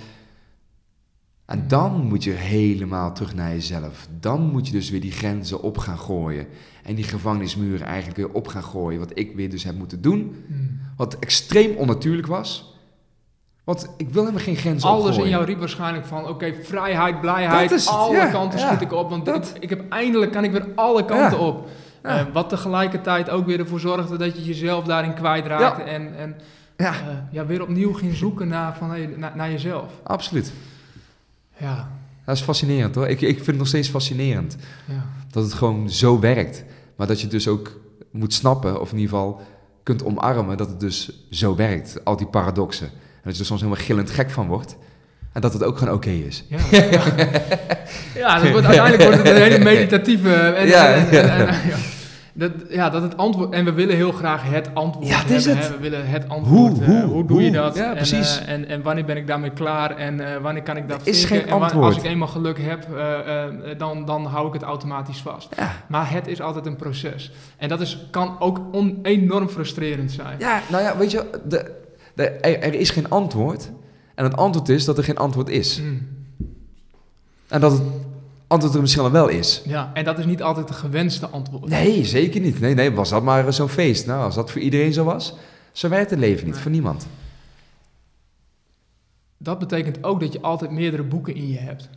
En 1.45 1.67
dan 1.67 2.05
moet 2.07 2.23
je 2.23 2.31
helemaal 2.31 3.13
terug 3.13 3.35
naar 3.35 3.49
jezelf. 3.49 4.07
Dan 4.19 4.41
moet 4.41 4.67
je 4.67 4.73
dus 4.73 4.89
weer 4.89 5.01
die 5.01 5.11
grenzen 5.11 5.61
op 5.61 5.77
gaan 5.77 5.99
gooien. 5.99 6.47
En 6.83 6.95
die 6.95 7.03
gevangenismuren 7.03 7.87
eigenlijk 7.87 8.17
weer 8.17 8.31
op 8.31 8.47
gaan 8.47 8.63
gooien. 8.63 8.99
Wat 8.99 9.11
ik 9.13 9.35
weer 9.35 9.49
dus 9.49 9.63
heb 9.63 9.75
moeten 9.75 10.01
doen. 10.01 10.35
Mm. 10.47 10.79
Wat 10.97 11.19
extreem 11.19 11.75
onnatuurlijk 11.75 12.27
was. 12.27 12.73
Want 13.63 13.89
ik 13.97 14.09
wil 14.09 14.21
helemaal 14.21 14.43
geen 14.43 14.55
grenzen 14.55 14.89
Alles 14.89 15.17
in 15.17 15.29
jou 15.29 15.45
riep 15.45 15.59
waarschijnlijk 15.59 16.05
van, 16.05 16.27
oké, 16.27 16.53
vrijheid, 16.63 17.21
blijheid, 17.21 17.69
Dat 17.69 17.79
is 17.79 17.85
het, 17.85 17.95
alle 17.95 18.15
ja, 18.15 18.25
kanten 18.25 18.59
ja, 18.59 18.67
schiet 18.67 18.81
ik 18.81 18.91
op, 18.91 19.09
want 19.09 19.27
ik, 19.27 19.45
ik 19.59 19.69
heb 19.69 19.89
eindelijk 19.89 20.31
kan 20.31 20.43
ik 20.43 20.51
weer 20.51 20.67
alle 20.75 21.05
kanten 21.05 21.39
Ja. 21.39 21.45
op. 21.45 21.67
Eh, 22.01 22.21
wat 22.33 22.49
tegelijkertijd 22.49 23.29
ook 23.29 23.45
weer 23.45 23.59
ervoor 23.59 23.79
zorgde 23.79 24.17
dat 24.17 24.35
je 24.35 24.43
jezelf 24.43 24.83
daarin 24.85 25.13
kwijtraakte 25.13 25.81
Ja. 25.81 25.87
en, 25.87 26.17
en 26.17 26.35
Ja, 26.77 26.91
eh, 26.93 26.97
ja, 27.31 27.45
weer 27.45 27.61
opnieuw 27.61 27.93
ging 27.93 28.15
zoeken 28.15 28.47
naar, 28.47 28.75
van, 28.75 28.89
hey, 28.89 29.09
naar, 29.17 29.31
naar 29.35 29.51
jezelf. 29.51 29.91
absoluut. 30.03 30.53
Ja, 31.63 31.87
Dat 32.25 32.35
is 32.35 32.41
fascinerend 32.41 32.95
hoor. 32.95 33.07
Ik, 33.07 33.21
ik 33.21 33.35
vind 33.35 33.45
het 33.47 33.57
nog 33.57 33.67
steeds 33.67 33.89
fascinerend. 33.89 34.55
ja. 34.85 35.05
Dat 35.31 35.43
het 35.43 35.53
gewoon 35.53 35.89
zo 35.89 36.19
werkt. 36.19 36.63
Maar 36.95 37.07
dat 37.07 37.21
je 37.21 37.27
dus 37.27 37.47
ook 37.47 37.79
moet 38.11 38.33
snappen, 38.33 38.81
of 38.81 38.91
in 38.91 38.97
ieder 38.97 39.09
geval 39.15 39.41
kunt 39.83 40.03
omarmen, 40.05 40.57
dat 40.57 40.67
het 40.69 40.79
dus 40.79 41.11
zo 41.29 41.55
werkt. 41.55 42.05
Al 42.05 42.17
die 42.17 42.27
paradoxen. 42.27 42.87
En 42.87 43.21
dat 43.23 43.33
je 43.33 43.39
er 43.39 43.45
soms 43.45 43.61
helemaal 43.61 43.83
gillend 43.83 44.09
gek 44.11 44.29
van 44.29 44.47
wordt. 44.47 44.75
En 45.31 45.41
dat 45.41 45.53
het 45.53 45.63
ook 45.63 45.77
gewoon 45.77 45.93
oké 45.93 46.09
is. 46.09 46.43
Ja, 46.47 46.57
ja. 46.71 47.01
ja 48.15 48.39
dat 48.39 48.51
wordt, 48.51 48.65
uiteindelijk 48.67 49.03
wordt 49.03 49.17
het 49.17 49.27
een 49.27 49.41
hele 49.41 49.59
meditatieve... 49.63 50.33
En, 50.35 50.67
Ja, 50.67 50.93
en- 50.93 51.09
en- 51.09 51.45
ja. 51.69 51.75
En-. 52.37 52.39
Dat, 52.39 52.51
ja, 52.69 52.89
dat 52.89 53.01
het 53.01 53.17
antwoord... 53.17 53.53
En 53.53 53.65
we 53.65 53.71
willen 53.73 53.95
heel 53.95 54.11
graag 54.11 54.43
het 54.49 54.69
antwoord 54.73 55.07
Ja, 55.07 55.17
het 55.19 55.29
is 55.29 55.45
hebben, 55.45 55.63
het. 55.63 55.71
hè. 55.71 55.77
We 55.77 55.81
willen 55.89 56.07
het 56.07 56.29
antwoord. 56.29 56.73
Hoe, 56.73 56.83
eh, 56.83 57.01
hoe, 57.03 57.13
hoe 57.13 57.25
doe 57.25 57.43
je 57.43 57.51
dat? 57.51 57.75
Ja, 57.75 57.89
en, 57.89 57.95
precies. 57.95 58.39
eh, 58.41 58.53
en, 58.53 58.67
en 58.67 58.81
wanneer 58.81 59.05
ben 59.05 59.17
ik 59.17 59.27
daarmee 59.27 59.49
klaar? 59.51 59.95
En 59.97 60.33
eh, 60.33 60.41
wanneer 60.41 60.63
kan 60.63 60.77
ik 60.77 60.89
dat 60.89 61.07
is 61.07 61.25
vinken? 61.25 61.37
geen 61.37 61.47
en 61.57 61.61
antwoord. 61.61 61.85
als 61.85 61.97
ik 61.97 62.03
eenmaal 62.03 62.27
geluk 62.27 62.57
heb, 62.61 62.87
dan, 63.77 64.05
dan 64.05 64.25
hou 64.25 64.47
ik 64.47 64.53
het 64.53 64.61
automatisch 64.61 65.21
vast. 65.21 65.47
Ja. 65.57 65.71
Maar 65.87 66.11
het 66.11 66.27
is 66.27 66.41
altijd 66.41 66.65
een 66.65 66.75
proces. 66.75 67.31
En 67.57 67.69
dat 67.69 67.81
is, 67.81 68.07
kan 68.11 68.35
ook 68.39 68.61
on- 68.71 68.99
enorm 69.03 69.47
frustrerend 69.49 70.11
zijn. 70.11 70.35
Ja, 70.39 70.61
nou 70.69 70.83
ja, 70.83 70.97
weet 70.97 71.11
je, 71.11 71.29
de, 71.47 71.71
de, 72.15 72.23
er, 72.29 72.59
er 72.61 72.73
is 72.73 72.89
geen 72.89 73.09
antwoord. 73.09 73.71
En 74.15 74.23
het 74.23 74.35
antwoord 74.35 74.69
is 74.69 74.85
dat 74.85 74.97
er 74.97 75.03
geen 75.03 75.17
antwoord 75.17 75.49
is. 75.49 75.81
Mm. 75.81 76.07
En 77.47 77.59
dat 77.61 77.71
het 77.71 77.81
antwoord 78.53 78.75
er 78.75 78.81
misschien 78.81 79.03
al 79.03 79.11
wel 79.11 79.27
is. 79.27 79.61
Ja, 79.65 79.91
en 79.93 80.03
dat 80.03 80.19
is 80.19 80.25
niet 80.25 80.43
altijd 80.43 80.67
de 80.67 80.73
gewenste 80.73 81.27
antwoord. 81.27 81.69
Nee, 81.69 82.05
zeker 82.05 82.41
niet. 82.41 82.59
Nee, 82.59 82.73
nee, 82.73 82.91
was 82.91 83.09
dat 83.09 83.23
maar 83.23 83.53
zo'n 83.53 83.69
feest. 83.69 84.05
Nou, 84.05 84.23
als 84.23 84.35
dat 84.35 84.51
voor 84.51 84.61
iedereen 84.61 84.93
zo 84.93 85.03
was, 85.03 85.33
zo 85.71 85.89
werkt 85.89 86.09
het 86.09 86.19
leven 86.19 86.45
niet, 86.45 86.53
Nee. 86.53 86.63
voor 86.63 86.71
niemand. 86.71 87.07
Dat 89.37 89.59
betekent 89.59 90.03
ook 90.03 90.19
dat 90.19 90.33
je 90.33 90.41
altijd 90.41 90.71
meerdere 90.71 91.03
boeken 91.03 91.35
in 91.35 91.47
je 91.47 91.57
hebt. 91.57 91.89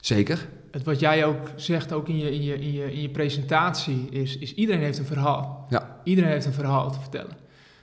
Zeker. 0.00 0.48
Het 0.70 0.84
wat 0.84 1.00
jij 1.00 1.24
ook 1.24 1.50
zegt, 1.56 1.92
ook 1.92 2.08
in 2.08 2.18
je, 2.18 2.34
in 2.34 2.42
je, 2.42 2.54
in 2.58 2.72
je, 2.72 2.92
in 2.92 3.00
je 3.00 3.08
presentatie, 3.08 4.08
is, 4.10 4.38
is 4.38 4.54
iedereen 4.54 4.82
heeft 4.82 4.98
een 4.98 5.04
verhaal. 5.04 5.66
Ja. 5.68 6.00
Iedereen 6.04 6.30
heeft 6.30 6.46
een 6.46 6.52
verhaal 6.52 6.90
te 6.90 7.00
vertellen. 7.00 7.36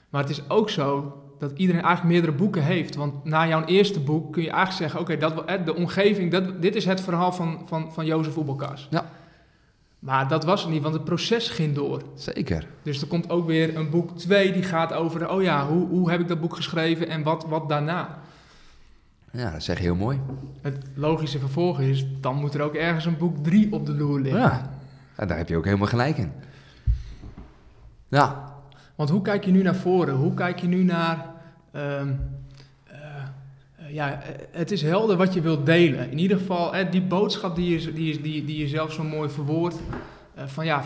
Maar 0.10 0.22
het 0.22 0.30
is 0.30 0.50
ook 0.50 0.70
zo 0.70 1.18
dat 1.50 1.60
iedereen 1.60 1.82
eigenlijk 1.82 2.14
meerdere 2.14 2.38
boeken 2.38 2.64
heeft. 2.64 2.96
Want 2.96 3.24
na 3.24 3.48
jouw 3.48 3.66
eerste 3.66 4.00
boek 4.00 4.34
kun 4.34 4.42
je 4.42 4.50
eigenlijk 4.50 4.78
zeggen, 4.78 5.00
oké, 5.00 5.18
dat 5.18 5.66
de 5.66 5.76
omgeving, 5.76 6.32
dat, 6.32 6.62
dit 6.62 6.76
is 6.76 6.86
het 6.86 7.02
verhaal 7.02 7.32
van, 7.32 7.62
van, 7.66 7.94
van 7.94 8.06
Jozef 8.06 8.38
Oebelkas. 8.38 8.88
Ja. 8.90 9.06
Maar 10.00 10.28
dat 10.28 10.44
was 10.44 10.62
het 10.62 10.72
niet, 10.72 10.82
want 10.82 10.94
het 10.94 11.04
proces 11.04 11.50
ging 11.50 11.76
door. 11.76 12.02
Zeker. 12.16 12.68
Dus 12.82 13.02
er 13.02 13.08
komt 13.08 13.30
ook 13.30 13.48
weer 13.48 13.78
een 13.78 13.90
boek 13.90 14.18
2 14.18 14.52
die 14.52 14.64
gaat 14.64 14.94
over, 14.94 15.30
oh 15.30 15.42
ja, 15.42 15.68
hoe, 15.68 15.88
hoe 15.88 16.12
heb 16.12 16.20
ik 16.20 16.28
dat 16.28 16.42
boek 16.42 16.56
geschreven 16.56 17.08
en 17.08 17.24
wat, 17.24 17.46
wat 17.46 17.70
daarna? 17.70 18.20
Ja, 19.32 19.52
dat 19.52 19.64
zeg 19.64 19.78
je 19.78 19.84
heel 19.84 19.96
mooi. 19.96 20.20
Het 20.62 20.78
logische 20.94 21.40
vervolg 21.40 21.80
is, 21.80 22.06
dan 22.22 22.36
moet 22.36 22.54
er 22.54 22.62
ook 22.62 22.74
ergens 22.74 23.06
een 23.06 23.18
boek 23.18 23.44
3 23.44 23.74
op 23.74 23.86
de 23.86 23.94
loer 23.94 24.20
liggen. 24.20 24.42
Ja. 24.42 24.70
En 25.16 25.28
daar 25.28 25.38
heb 25.38 25.50
je 25.50 25.58
ook 25.58 25.66
helemaal 25.66 25.88
gelijk 25.88 26.18
in. 26.18 26.32
Ja, 28.08 28.54
Want 28.96 29.10
hoe 29.10 29.22
kijk 29.22 29.46
je 29.46 29.52
nu 29.52 29.62
naar 29.62 29.76
voren? 29.76 30.16
Hoe 30.16 30.34
kijk 30.34 30.60
je 30.60 30.68
nu 30.68 30.84
naar... 30.84 31.33
ehm, 31.74 32.10
eh, 32.84 32.98
eh, 33.76 33.94
ja, 33.94 34.20
het 34.52 34.72
is 34.72 34.82
helder 34.82 35.18
wat 35.18 35.34
je 35.34 35.42
wilt 35.42 35.66
delen. 35.66 36.12
In 36.12 36.20
ieder 36.20 36.38
geval, 36.38 36.90
die 36.90 37.02
boodschap 37.02 37.56
die 37.56 37.80
je, 37.80 37.94
die, 37.94 38.22
die, 38.22 38.58
je 38.58 38.68
zelf 38.68 38.92
zo 38.92 39.04
mooi 39.04 39.30
verwoordt. 39.30 39.76
eh, 40.36 40.44
van 40.48 40.66
ja, 40.66 40.84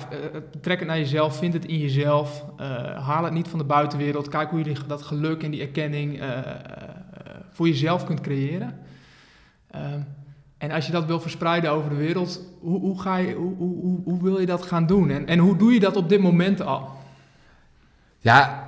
trek 0.61 0.79
het 0.79 0.88
naar 0.88 0.97
jezelf, 0.97 1.38
vind 1.38 1.53
het 1.53 1.65
in 1.65 1.77
jezelf. 1.77 2.45
haal 2.99 3.23
het 3.23 3.33
niet 3.33 3.47
van 3.47 3.59
de 3.59 3.65
buitenwereld. 3.65 4.27
Kijk 4.27 4.49
hoe 4.49 4.63
je 4.63 4.75
dat 4.88 5.01
geluk 5.01 5.43
en 5.43 5.51
die 5.51 5.61
erkenning 5.61 6.21
voor 7.51 7.67
jezelf 7.67 8.05
kunt 8.05 8.21
creëren. 8.21 8.79
Ehm, 9.71 9.99
en 10.57 10.71
als 10.71 10.85
je 10.85 10.91
dat 10.91 11.05
wil 11.05 11.19
verspreiden 11.19 11.71
over 11.71 11.89
de 11.89 11.95
wereld, 11.95 12.41
hoe, 12.59 12.79
hoe, 12.79 13.01
ga 13.01 13.15
je, 13.15 13.33
hoe, 13.33 13.55
hoe, 13.55 13.99
hoe 14.03 14.23
wil 14.23 14.39
je 14.39 14.45
dat 14.45 14.65
gaan 14.65 14.85
doen? 14.85 15.09
En, 15.09 15.27
en 15.27 15.39
hoe 15.39 15.57
doe 15.57 15.73
je 15.73 15.79
dat 15.79 15.95
op 15.95 16.09
dit 16.09 16.21
moment 16.21 16.61
al? 16.61 16.89
Ja, 18.19 18.66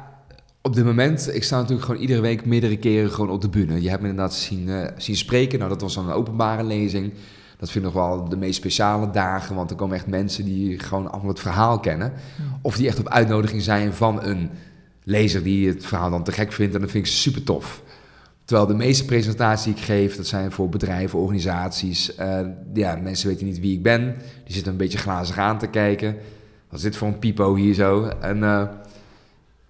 op 0.62 0.76
dit 0.76 0.86
moment, 0.86 1.36
ik 1.36 1.43
sta 1.43 1.55
natuurlijk 1.55 1.86
gewoon 1.86 2.01
iedere 2.01 2.22
week 2.22 2.45
meerdere 2.45 2.78
keren 2.78 3.12
gewoon 3.12 3.30
op 3.30 3.41
de 3.41 3.49
bühne. 3.49 3.82
Je 3.82 3.89
hebt 3.89 4.01
me 4.01 4.07
inderdaad 4.07 4.34
zien, 4.34 4.70
eh, 4.70 4.91
zien 4.97 5.16
spreken. 5.16 5.60
Nou, 5.60 5.72
dat 5.72 5.82
was 5.82 5.93
dan 5.93 6.07
een 6.07 6.16
openbare 6.16 6.64
lezing. 6.64 7.14
Dat 7.57 7.72
vind 7.72 7.86
ik 7.86 7.93
nog 7.93 8.03
wel 8.03 8.30
de 8.30 8.38
meest 8.38 8.55
speciale 8.55 9.10
dagen, 9.12 9.55
want 9.55 9.70
er 9.70 9.76
komen 9.76 9.95
echt 9.95 10.07
mensen 10.07 10.45
die 10.45 10.80
gewoon 10.80 11.12
allemaal 11.12 11.30
het 11.30 11.39
verhaal 11.39 11.80
kennen. 11.80 12.14
Of 12.62 12.76
die 12.76 12.88
echt 12.88 12.99
op 12.99 13.10
uitnodiging 13.10 13.62
zijn 13.62 13.93
van 13.93 14.24
een 14.24 14.49
lezer 15.03 15.43
die 15.43 15.68
het 15.68 15.86
verhaal 15.86 16.10
dan 16.10 16.24
te 16.24 16.32
gek 16.32 16.51
vindt. 16.51 16.76
En 16.76 16.82
dat 16.82 16.91
vind 16.91 17.05
ik 17.05 17.12
super 17.12 17.43
tof. 17.43 17.82
Terwijl 18.45 18.68
de 18.68 18.76
meeste 18.76 19.05
presentaties 19.05 19.66
die 19.66 19.74
ik 19.74 19.82
geef, 19.82 20.16
dat 20.16 20.28
zijn 20.28 20.51
voor 20.51 20.70
bedrijven, 20.70 21.20
organisaties. 21.20 22.16
Eh, 22.16 22.39
ja, 22.74 22.95
mensen 22.95 23.28
weten 23.28 23.45
niet 23.45 23.60
wie 23.60 23.74
ik 23.74 23.84
ben. 23.84 24.16
Die 24.43 24.53
zitten 24.53 24.72
een 24.72 24.78
beetje 24.78 24.97
glazig 24.97 25.38
aan 25.38 25.57
te 25.57 25.68
kijken. 25.68 26.16
Wat 26.70 26.78
is 26.80 26.86
dit 26.86 26.97
voor 26.97 27.07
een 27.07 27.20
pipo 27.20 27.55
hier 27.55 27.74
zo? 27.74 28.05
En, 28.05 28.43
eh, 28.43 28.64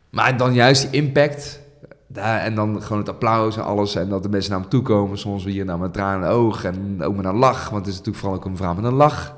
maar 0.09 0.37
dan 0.37 0.53
juist 0.53 0.91
die 0.91 1.01
impact. 1.01 1.59
Daar, 2.07 2.39
en 2.39 2.55
dan 2.55 2.81
gewoon 2.81 2.97
het 2.97 3.09
applaus 3.09 3.57
en 3.57 3.63
alles. 3.63 3.95
En 3.95 4.09
dat 4.09 4.23
de 4.23 4.29
mensen 4.29 4.51
naar 4.51 4.59
me 4.59 4.67
toe 4.67 4.81
komen. 4.81 5.17
Soms 5.17 5.43
weer 5.43 5.65
naar 5.65 5.79
mijn 5.79 5.91
tranen 5.91 6.29
oog. 6.29 6.63
En 6.63 7.03
ook 7.03 7.15
met 7.15 7.25
een 7.25 7.35
lach. 7.35 7.69
Want 7.69 7.85
het 7.85 7.93
is 7.93 7.97
natuurlijk 7.97 8.17
vooral 8.17 8.37
ook 8.37 8.45
een 8.45 8.55
verhaal 8.55 8.75
met 8.75 8.83
een 8.83 8.93
lach. 8.93 9.35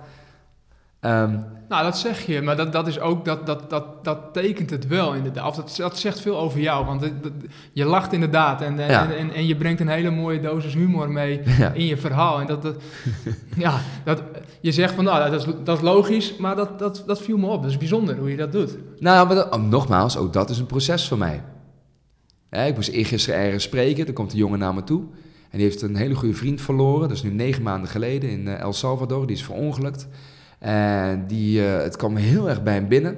Ehm, 0.99 1.39
Nou, 1.71 1.83
dat 1.83 1.97
zeg 1.97 2.25
je, 2.25 2.41
maar 2.41 2.55
dat, 2.57 2.71
dat 2.71 2.87
is 2.87 2.99
ook, 2.99 3.25
dat, 3.25 3.45
dat, 3.45 3.69
dat, 3.69 4.03
dat 4.03 4.17
tekent 4.33 4.69
het 4.69 4.87
wel 4.87 5.13
inderdaad. 5.13 5.47
Of 5.47 5.55
dat, 5.55 5.73
dat 5.77 5.97
zegt 5.99 6.19
veel 6.19 6.37
over 6.39 6.59
jou, 6.59 6.85
want 6.85 7.01
het- 7.01 7.23
dat- 7.23 7.31
je 7.73 7.85
lacht 7.85 8.13
inderdaad 8.13 8.61
en, 8.61 8.79
en, 8.79 8.89
Ja. 8.89 9.11
en, 9.11 9.33
en 9.33 9.45
je 9.47 9.55
brengt 9.55 9.79
een 9.79 9.87
hele 9.87 10.09
mooie 10.11 10.39
dosis 10.39 10.73
humor 10.73 11.11
mee 11.11 11.41
ja. 11.59 11.71
in 11.71 11.85
je 11.85 11.97
verhaal. 11.97 12.39
En 12.39 12.47
dat, 12.47 12.61
dat, 12.61 12.75
ja, 13.57 13.79
dat, 14.03 14.21
je 14.61 14.71
zegt 14.71 14.93
van, 14.93 15.03
nou, 15.03 15.31
dat 15.31 15.47
is, 15.47 15.53
dat 15.63 15.77
is 15.77 15.83
logisch, 15.83 16.35
maar 16.37 16.55
dat, 16.55 16.79
dat, 16.79 17.03
dat 17.05 17.21
viel 17.21 17.37
me 17.37 17.47
op. 17.47 17.61
Dat 17.61 17.71
is 17.71 17.77
bijzonder 17.77 18.17
hoe 18.17 18.29
je 18.29 18.37
dat 18.37 18.51
doet. 18.51 18.77
Nou, 18.99 19.27
maar 19.27 19.35
dat- 19.35 19.53
oh, 19.53 19.63
nogmaals, 19.63 20.17
ook 20.17 20.33
dat 20.33 20.49
is 20.49 20.57
een 20.59 20.65
proces 20.65 21.07
voor 21.07 21.17
mij. 21.17 21.43
Hè, 22.49 22.65
ik 22.67 22.75
moest 22.75 22.89
eergisteren 22.89 23.39
ergens 23.39 23.63
spreken, 23.63 24.07
er 24.07 24.13
komt 24.13 24.31
een 24.31 24.37
jongen 24.37 24.59
naar 24.59 24.73
me 24.73 24.83
toe. 24.83 25.01
En 25.49 25.57
die 25.57 25.67
heeft 25.67 25.81
een 25.81 25.95
hele 25.95 26.15
goede 26.15 26.35
vriend 26.35 26.61
verloren. 26.61 27.07
Dat 27.07 27.17
is 27.17 27.23
nu 27.23 27.29
negen 27.29 27.63
maanden 27.63 27.89
geleden 27.89 28.29
in 28.29 28.47
eh, 28.47 28.59
El 28.59 28.73
Salvador. 28.73 29.27
Die 29.27 29.35
is 29.35 29.43
verongelukt. 29.43 30.07
En 30.61 31.27
die, 31.27 31.65
eh, 31.65 31.81
het 31.83 31.95
kwam 31.95 32.15
heel 32.15 32.49
erg 32.49 32.63
bij 32.63 32.73
hem 32.73 32.87
binnen. 32.87 33.17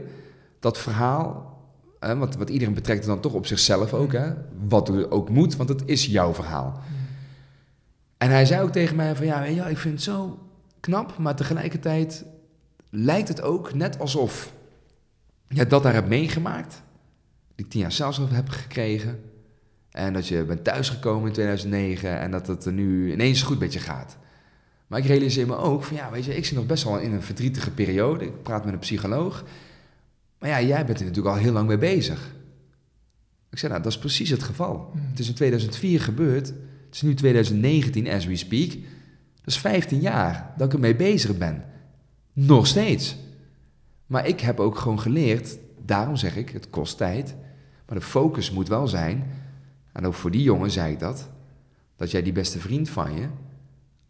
Dat 0.59 0.77
verhaal, 0.77 1.57
hè, 1.99 2.17
wat, 2.17 2.49
iedereen 2.49 2.73
betrekt 2.73 3.05
dan 3.05 3.19
toch 3.19 3.33
op 3.33 3.45
zichzelf 3.45 3.93
ook. 3.93 4.11
Hè? 4.11 4.33
Wat 4.67 5.09
ook 5.09 5.29
moet, 5.29 5.55
want 5.55 5.69
het 5.69 5.81
is 5.85 6.05
jouw 6.05 6.33
verhaal. 6.33 6.81
En 8.17 8.29
hij 8.29 8.45
zei 8.45 8.61
ook 8.61 8.71
tegen 8.71 8.95
mij 8.95 9.15
van, 9.15 9.25
ja, 9.25 9.55
wel, 9.55 9.67
ik 9.67 9.77
vind 9.77 9.93
het 9.93 10.03
zo 10.03 10.39
knap. 10.79 11.17
Maar 11.17 11.35
tegelijkertijd 11.35 12.25
lijkt 12.89 13.27
het 13.27 13.41
ook 13.41 13.73
net 13.73 13.99
alsof 13.99 14.53
je 15.47 15.67
dat 15.67 15.83
daar 15.83 15.93
hebt 15.93 16.07
meegemaakt. 16.07 16.81
Die 17.55 17.67
tien 17.67 17.81
jaar 17.81 17.91
celstraf 17.91 18.29
hebt 18.29 18.51
gekregen. 18.51 19.19
En 19.89 20.13
dat 20.13 20.27
je 20.27 20.43
bent 20.43 20.63
thuisgekomen 20.63 21.27
in 21.27 21.33
2009 21.33 22.19
en 22.19 22.31
dat 22.31 22.47
het 22.47 22.65
er 22.65 22.73
nu 22.73 23.11
ineens 23.11 23.41
goed 23.41 23.59
met 23.59 23.73
je 23.73 23.79
gaat. 23.79 24.17
Maar 24.93 25.01
ik 25.01 25.07
realiseer 25.07 25.47
me 25.47 25.55
ook 25.55 25.83
van 25.83 25.95
ja, 25.95 26.11
weet 26.11 26.25
je, 26.25 26.35
ik 26.35 26.45
zit 26.45 26.55
nog 26.55 26.65
best 26.65 26.83
wel 26.83 26.99
in 26.99 27.13
een 27.13 27.21
verdrietige 27.21 27.71
periode. 27.71 28.25
Ik 28.25 28.43
praat 28.43 28.65
met 28.65 28.73
een 28.73 28.79
psycholoog. 28.79 29.43
Maar 30.39 30.49
ja, 30.49 30.61
jij 30.61 30.85
bent 30.85 30.99
er 30.99 31.05
natuurlijk 31.05 31.35
al 31.35 31.41
heel 31.41 31.51
lang 31.51 31.67
mee 31.67 31.77
bezig. 31.77 32.35
Ik 33.49 33.57
zei, 33.57 33.71
nou, 33.71 33.83
dat 33.83 33.91
is 33.91 33.99
precies 33.99 34.29
het 34.29 34.43
geval. 34.43 34.89
Hmm. 34.91 35.01
Het 35.09 35.19
is 35.19 35.27
in 35.27 35.33
2004 35.33 36.01
gebeurd. 36.01 36.47
Het 36.47 36.95
is 36.95 37.01
nu 37.01 37.13
2019 37.13 38.07
as 38.07 38.25
we 38.25 38.35
speak. 38.35 38.69
Dat 38.69 39.45
is 39.45 39.57
15 39.57 39.99
jaar 39.99 40.53
dat 40.57 40.67
ik 40.67 40.73
ermee 40.73 40.95
bezig 40.95 41.37
ben. 41.37 41.63
Nog 42.33 42.67
steeds. 42.67 43.15
Maar 44.05 44.27
ik 44.27 44.39
heb 44.39 44.59
ook 44.59 44.77
gewoon 44.77 44.99
geleerd, 44.99 45.57
daarom 45.85 46.15
zeg 46.15 46.35
ik, 46.35 46.49
het 46.49 46.69
kost 46.69 46.97
tijd. 46.97 47.35
Maar 47.85 47.99
de 47.99 48.05
focus 48.05 48.51
moet 48.51 48.67
wel 48.67 48.87
zijn, 48.87 49.23
en 49.91 50.05
ook 50.05 50.13
voor 50.13 50.31
die 50.31 50.43
jongen 50.43 50.71
zei 50.71 50.91
ik 50.91 50.99
dat, 50.99 51.29
dat 51.95 52.11
jij 52.11 52.23
die 52.23 52.33
beste 52.33 52.59
vriend 52.59 52.89
van 52.89 53.15
je 53.15 53.27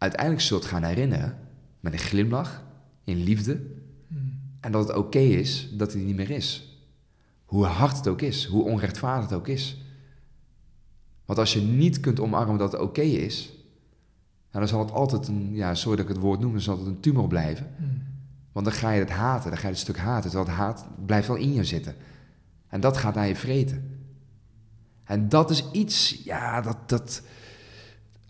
uiteindelijk 0.04 0.46
zult 0.46 0.64
gaan 0.64 0.82
herinneren 0.82 1.38
met 1.80 1.92
een 1.92 1.98
glimlach, 1.98 2.64
in 3.04 3.22
liefde. 3.22 3.60
En 4.60 4.72
dat 4.72 4.88
het 4.88 4.96
oké 4.96 5.18
is 5.18 5.68
dat 5.72 5.92
hij 5.92 6.02
niet 6.02 6.16
meer 6.16 6.30
is. 6.30 6.78
Hoe 7.44 7.64
hard 7.64 7.96
het 7.96 8.08
ook 8.08 8.20
is, 8.20 8.46
hoe 8.46 8.64
onrechtvaardig 8.64 9.28
het 9.28 9.38
ook 9.38 9.48
is. 9.48 9.82
Want 11.24 11.38
als 11.38 11.52
je 11.52 11.60
niet 11.60 12.00
kunt 12.00 12.20
omarmen 12.20 12.58
dat 12.58 12.72
het 12.72 12.80
oké 12.80 13.00
is, 13.00 13.52
nou, 14.50 14.66
dan 14.66 14.68
zal 14.68 14.80
het 14.80 14.90
altijd 14.90 15.28
een, 15.28 15.54
ja, 15.54 15.74
sorry 15.74 15.96
dat 15.96 16.08
ik 16.08 16.14
het 16.14 16.22
woord 16.22 16.40
noem, 16.40 16.52
dan 16.52 16.60
zal 16.60 16.78
het 16.78 16.86
een 16.86 17.00
tumor 17.00 17.28
blijven. 17.28 17.66
Want 18.52 18.66
dan 18.66 18.74
ga 18.74 18.90
je 18.90 19.00
het 19.00 19.10
haten, 19.10 19.50
dan 19.50 19.58
ga 19.58 19.66
je 19.66 19.72
het 19.72 19.82
stuk 19.82 19.98
haten. 19.98 20.30
Terwijl 20.30 20.50
het 20.50 20.58
haat 20.58 20.86
blijft 21.06 21.28
wel 21.28 21.36
in 21.36 21.52
je 21.52 21.64
zitten. 21.64 21.94
En 22.68 22.80
dat 22.80 22.96
gaat 22.96 23.14
naar 23.14 23.28
je 23.28 23.36
vreten. 23.36 23.98
En 25.04 25.28
dat 25.28 25.50
is 25.50 25.70
iets, 25.72 26.20
ja, 26.24 26.60
dat, 26.60 26.76
dat 26.86 27.22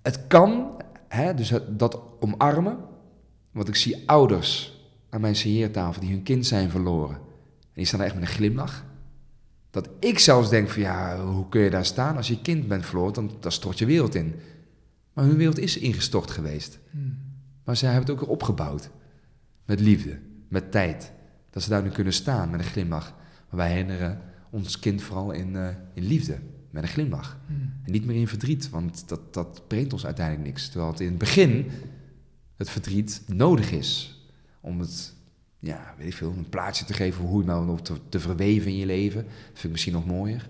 het 0.03 0.27
kan, 0.27 0.71
hè, 1.15 1.35
dus 1.35 1.53
dat 1.69 2.01
omarmen. 2.21 2.79
Want 3.51 3.69
ik 3.69 3.77
zie 3.77 4.03
ouders 4.09 4.79
aan 5.11 5.21
mijn 5.21 5.37
signeertafel 5.37 6.01
die 6.01 6.11
hun 6.11 6.23
kind 6.23 6.47
zijn 6.47 6.71
verloren. 6.71 7.17
En 7.17 7.81
die 7.81 7.85
staan 7.85 8.01
er 8.01 8.07
echt 8.07 8.15
met 8.15 8.25
een 8.25 8.35
glimlach. 8.35 8.85
Dat 9.71 9.89
ik 9.99 10.19
zelfs 10.19 10.51
denk 10.51 10.69
van, 10.69 10.83
ja, 10.83 11.25
hoe 11.25 11.49
kun 11.49 11.61
je 11.61 11.71
daar 11.71 11.85
staan? 11.85 12.17
Als 12.17 12.29
je 12.29 12.41
kind 12.41 12.69
bent 12.69 12.87
verloren, 12.87 13.13
dan, 13.13 13.31
dan 13.41 13.53
stort 13.53 13.79
je 13.79 13.87
wereld 13.87 14.15
in. 14.15 14.35
Maar 15.13 15.25
hun 15.25 15.37
wereld 15.37 15.59
is 15.59 15.79
ingestort 15.79 16.31
geweest. 16.31 16.79
Maar 17.65 17.77
zij 17.77 17.91
hebben 17.91 18.07
het 18.07 18.17
ook 18.17 18.27
weer 18.27 18.35
opgebouwd. 18.35 18.91
Met 19.65 19.81
liefde, 19.81 20.19
met 20.49 20.71
tijd. 20.71 21.13
Dat 21.51 21.63
ze 21.63 21.69
daar 21.69 21.83
nu 21.83 21.91
kunnen 21.91 22.13
staan 22.13 22.51
met 22.51 22.61
een 22.61 22.67
glimlach. 22.67 23.15
Maar 23.49 23.59
wij 23.59 23.69
herinneren 23.69 24.21
ons 24.51 24.79
kind 24.79 25.03
vooral 25.03 25.31
in, 25.31 25.57
eh, 25.57 25.69
in 25.95 26.03
liefde, 26.03 26.39
met 26.75 26.83
een 26.83 26.89
glimlach. 26.89 27.39
En 27.85 27.93
niet 27.93 28.05
meer 28.05 28.17
in 28.17 28.29
verdriet, 28.29 28.71
want 28.71 29.09
dat, 29.09 29.35
dat 29.35 29.63
brengt 29.67 29.93
ons 29.93 30.05
uiteindelijk 30.07 30.47
niks. 30.47 30.69
Terwijl 30.69 30.91
het 30.91 31.01
in 31.01 31.09
het 31.09 31.19
begin 31.19 31.71
het 32.57 32.71
verdriet 32.71 33.23
nodig 33.27 33.71
is 33.73 34.19
om 34.61 34.81
het, 34.81 35.15
ja, 35.59 35.95
weet 35.99 36.07
ik 36.07 36.15
veel, 36.15 36.35
een 36.37 36.49
plaatsje 36.49 36.85
te 36.85 36.93
geven 36.93 37.25
hoe 37.25 37.41
je 37.41 37.47
nou 37.47 37.67
nog 37.67 37.81
te, 37.83 37.95
te 38.09 38.21
verweven 38.21 38.71
in 38.71 38.77
je 38.77 38.87
leven. 38.87 39.23
Dat 39.25 39.33
vind 39.53 39.65
ik 39.65 39.71
misschien 39.71 39.93
nog 39.93 40.07
mooier. 40.07 40.49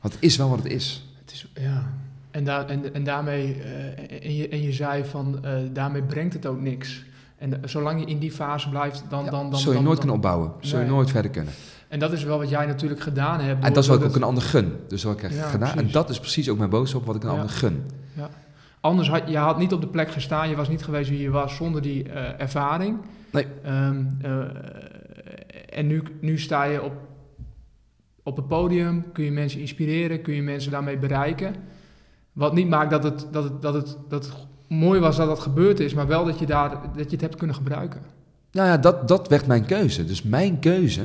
Want 0.00 0.14
het 0.14 0.22
is 0.22 0.36
wel 0.36 0.48
wat 0.48 0.62
het 0.62 0.72
is. 0.72 1.14
Het 1.20 1.32
is, 1.32 1.52
ja. 1.54 1.92
En, 2.30 2.44
daar 2.44 2.68
en, 2.68 2.94
en 2.94 3.04
daarmee, 3.04 3.54
eh, 3.62 4.24
en, 4.26 4.34
je, 4.34 4.48
en 4.48 4.62
je 4.62 4.72
zei 4.72 5.04
van, 5.04 5.44
eh, 5.44 5.58
daarmee 5.72 6.02
brengt 6.02 6.32
het 6.34 6.46
ook 6.46 6.60
niks. 6.60 7.04
En 7.38 7.60
zolang 7.64 8.00
je 8.00 8.06
in 8.06 8.18
die 8.18 8.32
fase 8.32 8.68
blijft, 8.68 9.04
dan... 9.08 9.24
Ja, 9.24 9.30
dan, 9.30 9.50
dan 9.50 9.60
zul 9.60 9.68
je 9.70 9.76
dan- 9.76 9.84
nooit 9.86 9.96
dan- 10.00 10.06
kunnen 10.06 10.14
opbouwen. 10.30 10.52
Zul 10.60 10.80
je 10.80 10.86
nooit 10.86 11.10
verder 11.10 11.30
kunnen. 11.30 11.52
En 11.92 11.98
dat 11.98 12.12
is 12.12 12.24
wel 12.24 12.38
wat 12.38 12.48
jij 12.48 12.66
natuurlijk 12.66 13.00
gedaan 13.00 13.40
hebt. 13.40 13.64
En 13.64 13.72
dat 13.72 13.82
is 13.82 13.88
wat 13.88 14.00
ik 14.00 14.04
ook 14.06 14.16
een 14.16 14.22
ander 14.22 14.42
gun. 14.42 14.72
Dus 14.88 15.02
wat 15.02 15.14
ik 15.14 15.20
heb 15.20 15.30
Ja, 15.30 15.48
gedaan. 15.48 15.76
En 15.78 15.90
dat 15.90 16.10
is 16.10 16.18
precies 16.20 16.48
ook 16.48 16.58
mijn 16.58 16.70
boodschap 16.70 17.04
wat 17.06 17.16
ik 17.16 17.22
een 17.22 17.28
Ja. 17.30 17.34
ander 17.34 17.50
gun. 17.50 17.82
anders 18.80 19.08
had 19.08 19.22
je 19.28 19.36
had 19.36 19.58
niet 19.58 19.72
op 19.72 19.80
de 19.80 19.86
plek 19.86 20.10
gestaan, 20.10 20.48
je 20.48 20.56
was 20.56 20.68
niet 20.68 20.84
geweest 20.84 21.10
wie 21.10 21.20
je 21.20 21.30
was 21.30 21.56
zonder 21.56 21.82
die 21.82 22.08
eh, 22.08 22.40
ervaring. 22.40 22.98
Nee. 23.32 23.46
Ehm, 23.62 24.04
eh, 24.22 24.40
en 25.78 25.86
nu, 25.86 26.02
nu 26.20 26.38
sta 26.38 26.64
je 26.64 26.82
op, 26.82 26.92
op 28.22 28.36
het 28.36 28.48
podium, 28.48 29.12
kun 29.12 29.24
je 29.24 29.30
mensen 29.32 29.60
inspireren, 29.60 30.22
kun 30.22 30.34
je 30.34 30.42
mensen 30.42 30.70
daarmee 30.70 30.98
bereiken. 30.98 31.54
Wat 32.32 32.54
niet 32.54 32.68
maakt 32.68 32.90
dat 32.90 33.04
het, 33.04 33.26
dat 33.30 33.44
het, 33.44 33.62
dat 33.62 33.74
het, 33.74 33.96
dat 34.08 34.24
het 34.24 34.34
mooi 34.68 35.00
was 35.00 35.16
dat 35.16 35.26
dat 35.26 35.40
gebeurd 35.40 35.80
is, 35.80 35.94
maar 35.94 36.06
wel 36.06 36.24
dat 36.24 36.38
je, 36.38 36.46
daar, 36.46 36.70
dat 36.70 37.04
je 37.04 37.10
het 37.10 37.20
hebt 37.20 37.36
kunnen 37.36 37.56
gebruiken. 37.56 38.00
Nou 38.52 38.68
ja, 38.68 38.76
dat, 38.78 39.08
dat 39.08 39.28
werd 39.28 39.46
mijn 39.46 39.64
keuze. 39.64 40.04
Dus 40.04 40.22
mijn 40.22 40.58
keuze, 40.58 41.02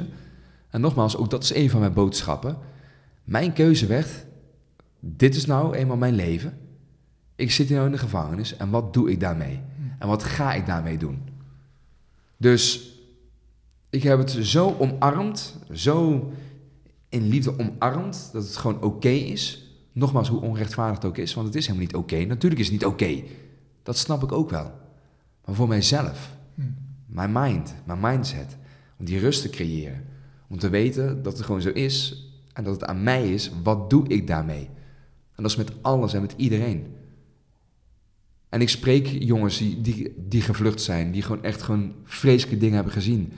en 0.78 0.84
nogmaals, 0.84 1.18
ook 1.18 1.30
dat 1.30 1.44
is 1.44 1.54
een 1.54 1.70
van 1.70 1.80
mijn 1.80 1.94
boodschappen. 1.94 2.58
Mijn 3.24 3.54
keuze 3.54 3.86
werd, 3.86 4.26
dit 5.00 5.36
is 5.36 5.46
nou 5.46 5.76
eenmaal 5.76 5.98
mijn 5.98 6.16
leven. 6.16 6.58
Ik 7.36 7.52
zit 7.52 7.68
hier 7.68 7.76
nou 7.76 7.88
in 7.88 7.96
de 7.96 8.02
gevangenis 8.02 8.58
en 8.58 8.70
wat 8.70 8.94
doe 8.94 9.12
ik 9.12 9.20
daarmee? 9.20 9.60
En 10.00 10.08
wat 10.08 10.24
ga 10.24 10.54
ik 10.54 10.66
daarmee 10.66 10.98
doen? 10.98 11.22
Dus 12.38 12.92
ik 13.90 14.04
heb 14.04 14.18
het 14.18 14.38
zo 14.42 14.76
omarmd, 14.80 15.60
zo 15.72 16.32
in 17.10 17.28
liefde 17.28 17.60
omarmd, 17.60 18.30
dat 18.34 18.44
het 18.44 18.58
gewoon 18.58 18.82
oké 18.82 19.10
is. 19.10 19.72
Nogmaals, 19.92 20.30
hoe 20.30 20.42
onrechtvaardig 20.42 20.96
het 20.96 21.06
ook 21.06 21.18
is, 21.18 21.34
want 21.34 21.48
het 21.48 21.56
is 21.56 21.68
helemaal 21.68 21.88
niet 21.88 21.96
oké. 21.96 22.26
Natuurlijk 22.26 22.62
is 22.62 22.68
het 22.68 22.76
niet 22.76 22.86
oké. 22.86 23.24
Dat 23.84 23.98
snap 23.98 24.24
ik 24.24 24.32
ook 24.32 24.50
wel. 24.50 24.72
Maar 25.46 25.56
voor 25.56 25.68
mijzelf, 25.68 26.36
mijn 27.06 27.32
mind, 27.32 27.76
mijn 27.86 28.00
mindset, 28.00 28.58
om 29.00 29.06
die 29.06 29.20
rust 29.20 29.42
te 29.42 29.50
creëren. 29.50 30.16
Om 30.48 30.60
te 30.60 30.70
weten 30.70 31.24
dat 31.24 31.38
het 31.38 31.46
gewoon 31.46 31.62
zo 31.62 31.70
is 31.70 32.26
en 32.54 32.64
dat 32.64 32.74
het 32.74 32.84
aan 32.84 33.04
mij 33.04 33.34
is, 33.34 33.52
wat 33.64 33.90
doe 33.90 34.08
ik 34.08 34.28
daarmee? 34.28 34.70
En 35.36 35.44
dat 35.44 35.52
is 35.52 35.58
met 35.58 35.72
alles 35.82 36.14
en 36.14 36.22
met 36.22 36.34
iedereen. 36.38 36.86
En 38.50 38.62
ik 38.62 38.70
spreek 38.70 39.08
jongens 39.08 39.58
die, 39.58 39.82
die, 39.82 40.14
die 40.28 40.42
gevlucht 40.42 40.82
zijn, 40.82 41.12
die 41.12 41.22
gewoon 41.22 41.44
echt 41.44 41.62
gewoon 41.62 41.94
vreselijke 42.04 42.60
dingen 42.60 42.76
hebben 42.76 42.94
gezien. 42.94 43.34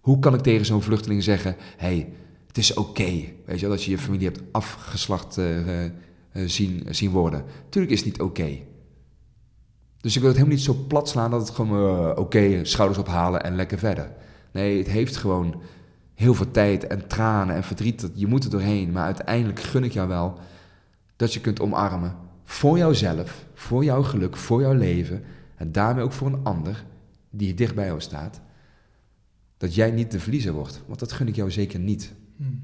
Hoe 0.00 0.18
kan 0.18 0.34
ik 0.34 0.40
tegen 0.40 0.66
zo'n 0.66 0.82
vluchteling 0.82 1.22
zeggen, 1.22 1.56
hey, 1.76 2.12
het 2.46 2.58
is 2.58 2.74
oké, 2.74 3.24
weet 3.44 3.60
je 3.60 3.66
wel, 3.66 3.70
dat 3.70 3.84
je 3.84 3.90
je 3.90 3.98
familie 3.98 4.26
hebt 4.26 4.42
afgeslacht 4.50 5.38
uh, 5.38 5.84
uh, 5.84 5.90
zien, 6.46 6.86
zien 6.90 7.10
worden. 7.10 7.44
Tuurlijk 7.68 7.92
is 7.92 8.00
het 8.00 8.08
niet 8.08 8.20
oké. 8.20 8.58
Dus 10.00 10.14
ik 10.14 10.20
wil 10.20 10.30
het 10.30 10.38
helemaal 10.38 10.56
niet 10.56 10.66
zo 10.66 10.84
plat 10.88 11.08
slaan 11.08 11.30
dat 11.30 11.40
het 11.40 11.56
gewoon 11.56 12.16
oké, 12.18 12.64
schouders 12.64 12.98
ophalen 12.98 13.42
en 13.42 13.56
lekker 13.56 13.78
verder. 13.78 14.12
Nee, 14.52 14.78
het 14.78 14.88
heeft 14.88 15.16
gewoon 15.16 15.60
heel 16.16 16.34
veel 16.34 16.50
tijd 16.50 16.86
en 16.86 17.06
tranen 17.06 17.54
en 17.54 17.64
verdriet. 17.64 18.10
Je 18.14 18.26
moet 18.26 18.44
er 18.44 18.50
doorheen, 18.50 18.92
maar 18.92 19.04
uiteindelijk 19.04 19.60
gun 19.60 19.84
ik 19.84 19.92
jou 19.92 20.08
wel 20.08 20.38
dat 21.16 21.34
je 21.34 21.40
kunt 21.40 21.60
omarmen. 21.60 22.16
Voor 22.44 22.78
jouzelf, 22.78 23.46
voor 23.54 23.84
jouw 23.84 24.02
geluk, 24.02 24.36
voor 24.36 24.60
jouw 24.60 24.74
leven. 24.74 25.22
En 25.56 25.72
daarmee 25.72 26.04
ook 26.04 26.12
voor 26.12 26.26
een 26.26 26.44
ander 26.44 26.84
die 27.30 27.54
dicht 27.54 27.74
bij 27.74 27.86
jou 27.86 28.00
staat. 28.00 28.40
Dat 29.56 29.74
jij 29.74 29.90
niet 29.90 30.10
de 30.10 30.20
verliezer 30.20 30.52
wordt. 30.52 30.82
Want 30.86 30.98
dat 30.98 31.12
gun 31.12 31.28
ik 31.28 31.36
jou 31.36 31.50
zeker 31.50 31.78
niet. 31.78 32.12
Hmm. 32.36 32.62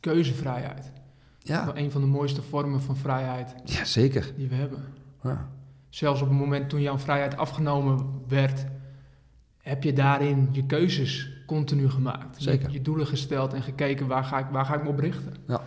Keuzevrijheid. 0.00 0.90
Ja. 1.38 1.76
Een 1.76 1.90
van 1.90 2.00
de 2.00 2.06
mooiste 2.06 2.42
vormen 2.42 2.82
van 2.82 2.96
vrijheid. 2.96 3.54
Ja, 3.64 3.84
zeker. 3.84 4.32
Die 4.36 4.48
we 4.48 4.54
hebben. 4.54 4.84
Ja. 5.22 5.48
Zelfs 5.88 6.22
op 6.22 6.28
het 6.28 6.38
moment 6.38 6.68
toen 6.68 6.80
jouw 6.80 6.98
vrijheid 6.98 7.36
afgenomen 7.36 8.22
werd, 8.28 8.66
heb 9.60 9.82
je 9.82 9.92
daarin 9.92 10.48
je 10.52 10.66
keuzes 10.66 11.28
continu 11.46 11.90
gemaakt. 11.90 12.42
Zeker. 12.42 12.66
Je, 12.66 12.72
je 12.72 12.82
doelen 12.82 13.06
gesteld 13.06 13.52
en 13.52 13.62
gekeken 13.62 14.06
waar 14.06 14.24
ga 14.24 14.38
ik, 14.38 14.46
waar 14.50 14.64
ga 14.64 14.74
ik 14.74 14.82
me 14.82 14.88
op 14.88 14.98
richten. 14.98 15.34
Ja. 15.46 15.60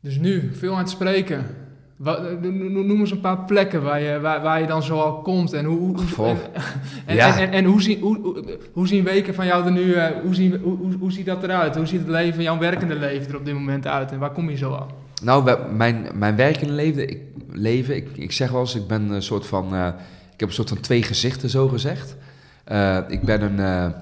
Dus 0.00 0.18
nu, 0.18 0.50
veel 0.54 0.72
aan 0.72 0.78
het 0.78 0.90
spreken. 0.90 1.46
Wat, 1.96 2.42
noem 2.42 3.00
eens 3.00 3.10
een 3.10 3.20
paar 3.20 3.44
plekken 3.44 3.82
waar 3.82 4.00
je, 4.00 4.20
waar, 4.20 4.42
waar 4.42 4.60
je 4.60 4.66
dan 4.66 4.82
zoal 4.82 5.22
komt. 5.22 5.52
En 5.52 5.64
hoe, 5.64 5.78
hoe, 6.16 6.26
en, 6.28 6.36
en, 7.06 7.14
Ja. 7.14 7.38
en, 7.38 7.46
en, 7.46 7.52
en 7.52 7.64
hoe, 7.64 7.82
zien, 7.82 8.00
hoe, 8.72 8.88
zien 8.88 9.04
weken 9.04 9.34
van 9.34 9.46
jou 9.46 9.64
er 9.64 9.72
nu, 9.72 9.92
eh, 9.92 10.20
hoe, 10.22 10.34
zien, 10.34 10.56
hoe, 10.56 10.76
hoe, 10.76 10.92
hoe 10.98 11.12
ziet 11.12 11.26
dat 11.26 11.42
eruit? 11.42 11.76
Hoe 11.76 11.86
ziet 11.86 12.00
het 12.00 12.08
leven, 12.08 12.42
jouw 12.42 12.58
werkende 12.58 12.94
leven 12.94 13.28
er 13.28 13.36
op 13.36 13.44
dit 13.44 13.54
moment 13.54 13.86
uit? 13.86 14.12
En 14.12 14.18
waar 14.18 14.32
kom 14.32 14.50
je 14.50 14.56
zo 14.56 14.72
al? 14.72 14.86
Nou, 15.22 15.72
mijn, 15.72 16.08
mijn 16.14 16.36
werkende 16.36 16.72
leven, 16.72 17.08
ik, 17.10 17.20
leven 17.50 17.96
ik, 17.96 18.08
ik 18.16 18.32
zeg 18.32 18.50
wel 18.50 18.60
eens, 18.60 18.74
ik 18.74 18.86
ben 18.86 19.10
een 19.10 19.22
soort 19.22 19.46
van, 19.46 19.74
eh, 19.74 19.88
ik 20.40 20.46
heb 20.46 20.58
een 20.58 20.64
soort 20.64 20.78
van 20.78 20.86
twee 20.86 21.02
gezichten, 21.02 21.50
zo 21.50 21.68
gezegd. 21.68 22.16
Eh, 22.64 22.98
ik 23.08 23.22
ben 23.22 23.42
een, 23.42 23.60
eh, 23.60 23.98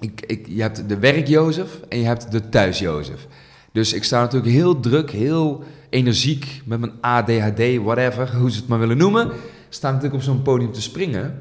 ik, 0.00 0.20
ik, 0.26 0.46
je 0.48 0.62
hebt 0.62 0.88
de 0.88 0.98
werk-Jozef 0.98 1.80
en 1.88 1.98
je 1.98 2.04
hebt 2.04 2.32
de 2.32 2.48
thuis-Jozef. 2.48 3.26
Dus 3.72 3.92
ik 3.92 4.04
sta 4.04 4.20
natuurlijk 4.20 4.52
heel 4.52 4.80
druk, 4.80 5.10
heel 5.10 5.64
energiek 5.90 6.62
met 6.64 6.80
mijn 6.80 6.92
ADHD, 7.00 7.76
whatever, 7.82 8.36
hoe 8.36 8.50
ze 8.50 8.58
het 8.58 8.68
maar 8.68 8.78
willen 8.78 8.96
noemen. 8.96 9.30
Sta 9.68 9.88
natuurlijk 9.88 10.14
op 10.14 10.22
zo'n 10.22 10.42
podium 10.42 10.72
te 10.72 10.82
springen. 10.82 11.40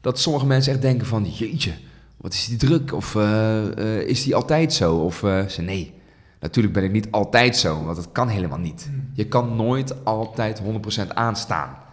Dat 0.00 0.18
sommige 0.18 0.46
mensen 0.46 0.72
echt 0.72 0.82
denken 0.82 1.06
van, 1.06 1.24
jeetje, 1.24 1.72
wat 2.16 2.32
is 2.32 2.46
die 2.46 2.58
druk? 2.58 2.92
Of 2.92 3.16
eh, 3.16 4.00
is 4.00 4.24
die 4.24 4.34
altijd 4.34 4.72
zo? 4.72 4.96
Of 4.96 5.18
ze 5.48 5.62
nee, 5.62 5.94
natuurlijk 6.40 6.74
ben 6.74 6.84
ik 6.84 6.92
niet 6.92 7.10
altijd 7.10 7.56
zo, 7.56 7.84
want 7.84 7.96
dat 7.96 8.12
kan 8.12 8.28
helemaal 8.28 8.58
niet. 8.58 8.90
Je 9.12 9.26
kan 9.26 9.56
nooit 9.56 10.04
altijd 10.04 10.62
100% 11.06 11.08
aanstaan. 11.14 11.88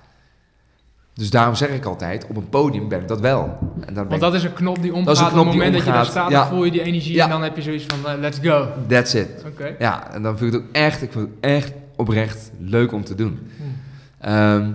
Dus 1.18 1.30
daarom 1.30 1.55
zeg 1.55 1.70
ik 1.70 1.86
altijd, 1.86 2.26
op 2.28 2.38
een 2.38 2.49
podium 2.49 2.88
ben 2.88 3.01
ik 3.01 3.07
dat 3.07 3.20
wel. 3.20 3.57
En 3.86 3.93
dan 3.93 4.07
Want 4.07 4.22
dat 4.22 4.34
is 4.34 4.43
een 4.43 4.53
knop 4.53 4.82
die 4.82 4.93
omgaat. 4.93 5.20
Op 5.20 5.26
het 5.26 5.45
moment 5.45 5.74
dat 5.74 5.84
je 5.84 5.91
daar 5.91 6.05
staat, 6.05 6.32
ja. 6.32 6.39
dan 6.39 6.47
voel 6.47 6.63
je 6.63 6.72
die 6.72 6.82
energie 6.82 7.13
Ja. 7.13 7.24
en 7.24 7.30
dan 7.30 7.43
heb 7.43 7.55
je 7.55 7.61
zoiets 7.61 7.86
van, 7.86 8.11
eh, 8.11 8.20
let's 8.20 8.39
go. 8.41 8.68
that's 8.88 9.13
it. 9.13 9.30
Oké. 9.45 9.76
Ja, 9.80 10.13
en 10.13 10.22
dan 10.22 10.38
vind 10.38 10.53
ik 10.53 10.59
het 10.59 10.68
ook 10.68 10.76
echt, 10.76 11.01
ik 11.01 11.11
vind 11.11 11.28
het 11.28 11.36
echt 11.39 11.74
oprecht 11.95 12.51
leuk 12.59 12.91
om 12.91 13.03
te 13.03 13.15
doen. 13.15 13.39
Hmm. 13.57 13.76
Ehm, 14.20 14.72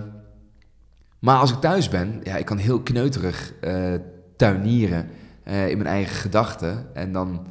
maar 1.19 1.37
als 1.37 1.51
ik 1.51 1.59
thuis 1.59 1.89
ben, 1.89 2.19
ja, 2.23 2.35
ik 2.35 2.45
kan 2.45 2.57
heel 2.57 2.79
kneuterig 2.81 3.53
eh, 3.61 3.93
tuinieren 4.37 5.09
eh, 5.43 5.69
in 5.69 5.77
mijn 5.77 5.89
eigen 5.89 6.15
gedachten. 6.15 6.85
En 6.93 7.11
dan, 7.11 7.45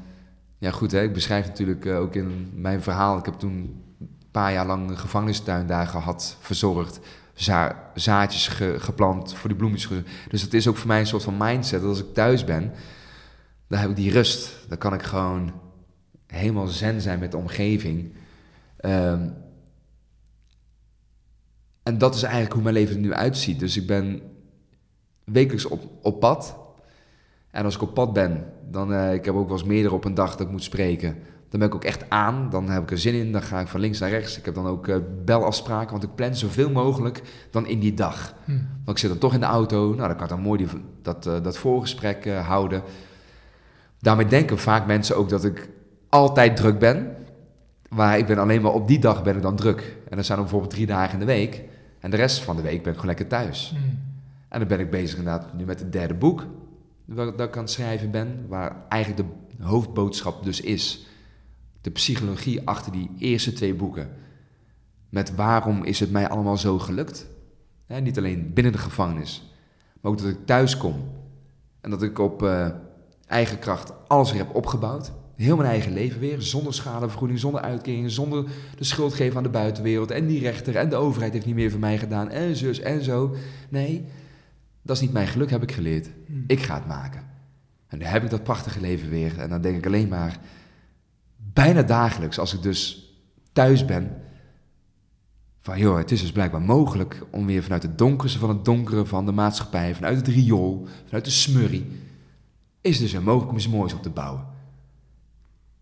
ja 0.59 0.71
goed, 0.71 0.93
hè, 0.93 1.03
ik 1.03 1.13
beschrijf 1.13 1.47
natuurlijk 1.47 1.87
ook 1.87 2.15
in 2.15 2.51
mijn 2.55 2.83
verhaal. 2.83 3.19
Ik 3.19 3.25
heb 3.25 3.35
toen 3.35 3.53
een 4.01 4.11
paar 4.31 4.53
jaar 4.53 4.67
lang 4.67 4.91
een 4.91 4.99
gevangenistuin 4.99 5.67
daar 5.67 5.87
gehad, 5.87 6.37
verzorgd. 6.41 7.01
Za 7.43 7.91
zaadjes 7.95 8.49
ge- 8.49 8.77
geplant, 8.79 9.35
voor 9.35 9.49
die 9.49 9.59
bloemetjes. 9.59 10.03
Dus 10.29 10.43
dat 10.43 10.53
is 10.53 10.69
ook 10.69 10.77
voor 10.77 10.87
mij 10.89 11.01
een 11.01 11.07
soort 11.07 11.23
van 11.23 11.37
mindset. 11.39 11.81
Dat 11.81 11.89
als 11.89 12.01
ik 12.01 12.15
thuis 12.15 12.45
ben, 12.45 12.73
dan 13.69 13.79
heb 13.79 13.91
ik 13.91 13.97
die 13.97 14.13
rust. 14.13 14.69
Dan 14.69 14.79
kan 14.79 14.95
ik 14.95 15.03
gewoon 15.03 15.53
helemaal 16.27 16.67
zen 16.67 17.01
zijn 17.01 17.19
met 17.19 17.31
de 17.31 17.37
omgeving. 17.37 18.13
Ehm, 18.77 19.29
en 21.83 21.99
dat 21.99 22.15
is 22.15 22.23
eigenlijk 22.23 22.53
hoe 22.53 22.63
mijn 22.63 22.75
leven 22.75 22.95
er 22.95 23.01
nu 23.01 23.13
uitziet. 23.13 23.59
Dus 23.59 23.77
ik 23.77 23.87
ben 23.87 24.23
wekelijks 25.25 25.67
op, 25.67 25.83
op 26.03 26.21
pad. 26.21 26.57
En 27.51 27.65
als 27.65 27.75
ik 27.75 27.83
op 27.83 27.95
pad 27.95 28.13
ben, 28.13 28.53
dan 28.71 28.93
eh, 28.93 29.15
ik 29.15 29.25
heb 29.25 29.35
ook 29.35 29.49
wel 29.49 29.59
eens 29.59 29.67
meerdere 29.67 29.95
op 29.95 30.05
een 30.05 30.15
dag 30.15 30.31
dat 30.31 30.47
ik 30.47 30.53
moet 30.53 30.63
spreken. 30.63 31.17
Dan 31.53 31.61
ben 31.61 31.69
ik 31.69 31.75
ook 31.75 31.85
echt 31.85 32.11
aan. 32.11 32.51
Dan 32.51 32.69
heb 32.69 32.83
ik 32.83 32.91
er 32.91 32.99
zin 32.99 33.15
in. 33.15 33.33
Dan 33.33 33.43
ga 33.43 33.61
ik 33.61 33.67
van 33.67 33.81
links 33.81 33.99
naar 33.99 34.11
rechts. 34.11 34.39
Ik 34.39 34.45
heb 34.45 34.55
dan 34.55 34.67
ook 34.67 34.89
eh, 34.89 34.97
belafspraken, 35.25 35.91
want 35.91 36.03
ik 36.03 36.15
plan 36.15 36.35
zoveel 36.35 36.71
mogelijk 36.71 37.23
dan 37.51 37.67
in 37.67 37.79
die 37.79 37.95
dag. 37.95 38.35
Hm. 38.45 38.53
Want 38.53 38.91
ik 38.91 38.99
zit 38.99 39.11
dan 39.11 39.19
toch 39.19 39.35
in 39.35 39.41
de 39.41 39.47
auto. 39.47 39.95
Nou, 39.95 40.09
dan 40.09 40.17
kan 40.17 40.23
ik 40.23 40.29
dan 40.29 40.41
mooi 40.41 40.59
die, 40.59 40.81
dat, 41.03 41.27
eh, 41.27 41.43
dat 41.43 41.59
voorgesprek 41.59 42.27
eh, 42.27 42.47
houden. 42.47 42.83
Daarmee 43.99 44.27
denken 44.27 44.59
vaak 44.59 44.87
mensen 44.87 45.17
ook 45.17 45.29
dat 45.29 45.45
ik 45.45 45.69
altijd 46.09 46.57
druk 46.57 46.79
ben. 46.79 47.17
Maar 47.89 48.19
ik 48.19 48.27
ben 48.27 48.39
alleen 48.39 48.63
maar 48.63 48.73
op 48.73 48.89
die 48.89 48.99
dag 48.99 49.23
ben 49.23 49.37
ik 49.37 49.43
dan 49.43 49.57
druk. 49.57 49.97
En 50.09 50.17
dan 50.17 50.25
zijn 50.25 50.39
er 50.39 50.45
bijvoorbeeld 50.45 50.75
drie 50.75 50.87
dagen 50.87 51.13
in 51.13 51.19
de 51.19 51.33
week. 51.33 51.63
En 52.01 52.11
de 52.11 52.17
rest 52.17 52.43
van 52.43 52.57
de 52.57 52.63
week 52.63 52.83
ben 52.83 52.93
ik 52.93 52.99
gewoon 52.99 53.07
lekker 53.07 53.27
thuis. 53.27 53.75
Hm. 53.75 53.95
En 54.49 54.59
dan 54.59 54.69
ben 54.69 54.81
ik 54.81 54.91
bezig 54.91 55.19
inderdaad 55.19 55.55
nu 55.55 55.65
met 55.65 55.81
het 55.81 55.93
derde 55.93 56.15
boek. 56.15 56.47
Dat 57.07 57.41
ik 57.41 57.57
aan 57.57 57.63
het 57.63 57.71
schrijven 57.71 58.11
ben. 58.11 58.45
Waar 58.49 58.77
eigenlijk 58.89 59.29
de 59.57 59.65
hoofdboodschap 59.65 60.45
dus 60.45 60.61
is. 60.61 61.07
De 61.83 61.91
psychologie 61.91 62.67
achter 62.67 62.93
die 62.93 63.11
eerste 63.19 63.53
twee 63.53 63.75
boeken. 63.75 64.11
Met 65.09 65.35
waarom 65.35 65.85
is 65.85 66.01
het 66.01 66.11
mij 66.11 66.29
allemaal 66.29 66.57
zo 66.57 66.79
gelukt. 66.79 67.27
Niet 68.03 68.19
alleen 68.19 68.53
binnen 68.53 68.73
de 68.73 68.79
gevangenis. 68.79 69.53
Maar 70.01 70.13
ook 70.13 70.19
dat 70.19 70.29
ik 70.29 70.47
thuis 70.47 70.77
kom. 70.77 70.95
En 71.81 71.91
dat 71.91 72.03
ik 72.03 72.19
op 72.19 72.43
eh, 72.43 72.69
eigen 73.27 73.59
kracht 73.59 73.93
alles 74.09 74.33
weer 74.33 74.45
heb 74.45 74.55
opgebouwd. 74.55 75.13
Heel 75.37 75.57
mijn 75.57 75.69
eigen 75.69 75.93
leven 75.93 76.21
weer. 76.21 76.43
Zonder 76.43 76.75
schadevergoeding, 76.75 77.39
zonder 77.39 77.61
uitkeringen. 77.61 78.11
Zonder 78.11 78.45
de 78.77 78.85
schuld 78.85 79.15
geven 79.15 79.37
aan 79.37 79.43
de 79.43 79.49
buitenwereld. 79.49 80.11
En 80.11 80.27
die 80.27 80.41
rechter 80.41 80.77
en 80.77 80.89
de 80.89 80.97
overheid 80.97 81.33
heeft 81.33 81.47
niet 81.47 81.55
meer 81.55 81.71
voor 81.71 81.81
mij 81.81 81.99
gedaan. 81.99 82.31
En 82.31 82.57
zus 82.57 82.81
en 82.81 83.05
zo. 83.05 83.35
Nee, 83.69 84.05
dat 84.83 84.97
is 84.97 85.03
niet 85.03 85.13
mijn 85.13 85.27
geluk, 85.27 85.51
heb 85.51 85.63
ik 85.63 85.73
geleerd. 85.73 86.09
Hm. 86.27 86.33
Ik 86.47 86.61
ga 86.61 86.75
het 86.75 86.87
maken. 86.87 87.23
En 87.87 87.99
nu 87.99 88.05
heb 88.05 88.25
ik 88.25 88.31
dat 88.31 88.43
prachtige 88.43 88.81
leven 88.81 89.09
weer. 89.09 89.39
En 89.39 89.49
dan 89.49 89.61
denk 89.61 89.77
ik 89.77 89.87
alleen 89.87 90.09
maar, 90.09 90.39
bijna 91.53 91.83
dagelijks, 91.83 92.39
als 92.39 92.55
ik 92.55 92.63
dus 92.63 93.11
thuis 93.53 93.85
ben, 93.85 94.23
van 95.61 95.79
joh, 95.79 95.97
het 95.97 96.11
is 96.11 96.21
dus 96.21 96.33
blijkbaar 96.33 96.63
mogelijk 96.63 97.23
om 97.31 97.47
weer 97.47 97.63
vanuit 97.63 97.83
het 97.83 97.99
donkerste 97.99 98.39
van 98.39 98.49
het 98.49 98.65
donkere 98.65 99.07
van 99.07 99.27
de 99.27 99.33
maatschappij, 99.33 99.95
vanuit 99.95 100.17
het 100.17 100.29
riool, 100.29 100.87
vanuit 101.05 101.25
de 101.25 101.31
smurrie, 101.31 101.87
is 102.81 102.93
het 102.93 103.03
dus 103.03 103.13
weer 103.13 103.23
mogelijk 103.23 103.51
om 103.51 103.57
iets 103.57 103.69
moois 103.69 103.93
op 103.93 104.03
te 104.03 104.11
bouwen. 104.11 104.47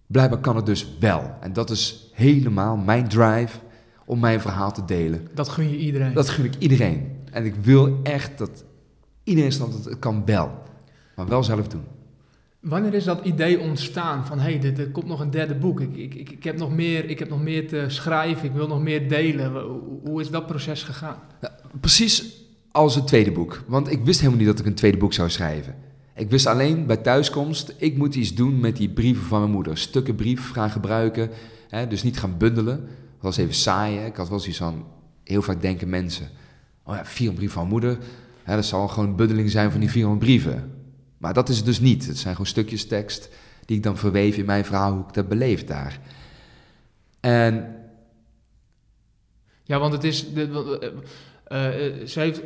Blijkbaar 0.07 0.41
kan 0.41 0.57
het 0.57 0.67
dus 0.67 0.99
wel. 0.99 1.37
En 1.41 1.53
dat 1.53 1.71
is 1.71 2.11
helemaal 2.13 2.77
mijn 2.77 3.09
drive 3.09 3.59
om 4.05 4.21
mijn 4.21 4.41
verhaal 4.41 4.73
te 4.73 4.85
delen. 4.85 5.29
Dat 5.35 5.49
gun 5.49 5.71
je 5.71 5.79
iedereen. 5.79 6.15
Dat 6.15 6.29
gun 6.29 6.45
ik 6.45 6.55
iedereen. 6.59 7.19
En 7.33 7.45
ik 7.45 7.55
wil 7.55 8.01
echt 8.03 8.39
dat 8.39 8.65
iedereen 9.25 9.53
snapt 9.53 9.73
dat 9.73 9.85
het 9.85 9.99
kan 9.99 10.25
wel. 10.25 10.63
Maar 11.17 11.29
wel 11.29 11.45
zelf 11.45 11.69
doen. 11.69 11.85
Wanneer 12.61 12.95
is 12.95 13.05
dat 13.05 13.25
idee 13.25 13.61
ontstaan 13.61 14.27
van 14.27 14.39
hé, 14.39 14.59
hey, 14.59 14.75
er 14.77 14.91
komt 14.91 15.07
nog 15.07 15.21
een 15.21 15.31
derde 15.31 15.55
boek. 15.55 15.81
Ik, 15.81 15.97
ik, 15.97 16.31
ik, 16.31 16.45
heb 16.45 16.59
nog 16.59 16.75
meer, 16.75 17.11
ik 17.11 17.19
heb 17.19 17.29
nog 17.29 17.43
meer 17.43 17.69
te 17.69 17.85
schrijven, 17.87 18.45
ik 18.45 18.53
wil 18.53 18.67
nog 18.67 18.83
meer 18.83 19.09
delen. 19.09 19.63
Hoe, 19.63 20.01
hoe 20.05 20.21
is 20.21 20.31
dat 20.31 20.47
proces 20.47 20.83
gegaan? 20.83 21.17
Precies 21.81 22.41
als 22.71 22.95
het 22.95 23.07
tweede 23.07 23.33
boek. 23.33 23.65
Want 23.67 23.91
ik 23.91 24.05
wist 24.05 24.19
helemaal 24.21 24.39
niet 24.39 24.49
dat 24.49 24.59
ik 24.59 24.67
een 24.67 24.75
tweede 24.75 24.99
boek 24.99 25.13
zou 25.13 25.31
schrijven. 25.31 25.75
Ik 26.15 26.31
wist 26.31 26.47
alleen 26.47 26.87
bij 26.87 26.97
thuiskomst, 26.97 27.75
ik 27.77 27.97
moet 27.97 28.15
iets 28.15 28.35
doen 28.35 28.61
met 28.61 28.77
die 28.77 28.89
brieven 28.89 29.25
van 29.25 29.41
mijn 29.41 29.53
moeder. 29.53 29.79
Stukken 29.79 30.15
brief 30.15 30.51
gaan 30.51 30.71
gebruiken, 30.71 31.31
hè, 31.69 31.87
dus 31.87 32.03
niet 32.03 32.19
gaan 32.19 32.39
bundelen. 32.39 32.77
Dat 32.77 33.21
was 33.21 33.37
even 33.37 33.55
saai. 33.55 33.97
Hè. 33.97 34.07
Ik 34.07 34.17
had 34.17 34.29
wel 34.29 34.41
zoiets 34.41 34.59
van, 34.59 34.85
heel 35.25 35.43
vaak 35.43 35.61
denken 35.61 35.89
mensen, 35.89 36.29
oh 36.85 36.95
ja, 36.95 37.05
400 37.05 37.37
brieven 37.37 37.61
van 37.61 37.69
moeder, 37.69 37.99
hè, 38.43 38.55
dat 38.55 38.65
zal 38.65 38.89
gewoon 38.89 39.09
een 39.09 39.17
bundeling 39.17 39.51
zijn 39.51 39.71
van 39.71 39.81
die 39.81 39.91
400 39.91 40.25
brieven. 40.25 40.80
Maar 41.21 41.35
dat 41.35 41.49
is 41.49 41.57
het 41.57 41.67
dus 41.67 41.81
niet. 41.81 42.07
Het 42.07 42.19
zijn 42.19 42.35
gewoon 42.35 42.51
stukjes 42.51 42.87
tekst 42.87 43.29
die 43.65 43.77
ik 43.77 43.83
dan 43.83 43.97
verweef 43.97 44.37
in 44.37 44.45
mijn 44.45 44.65
verhaal, 44.65 44.93
hoe 44.93 45.07
ik 45.07 45.15
dat 45.15 45.29
beleefd 45.29 45.69
daar. 45.69 46.01
En... 47.21 47.77
Ja, 49.65 49.79
want 49.79 49.93
het 49.93 50.05
is... 50.05 50.33
De, 50.33 50.49
uh, 51.49 52.01
uh, 52.01 52.07
ze 52.07 52.21
heeft 52.21 52.41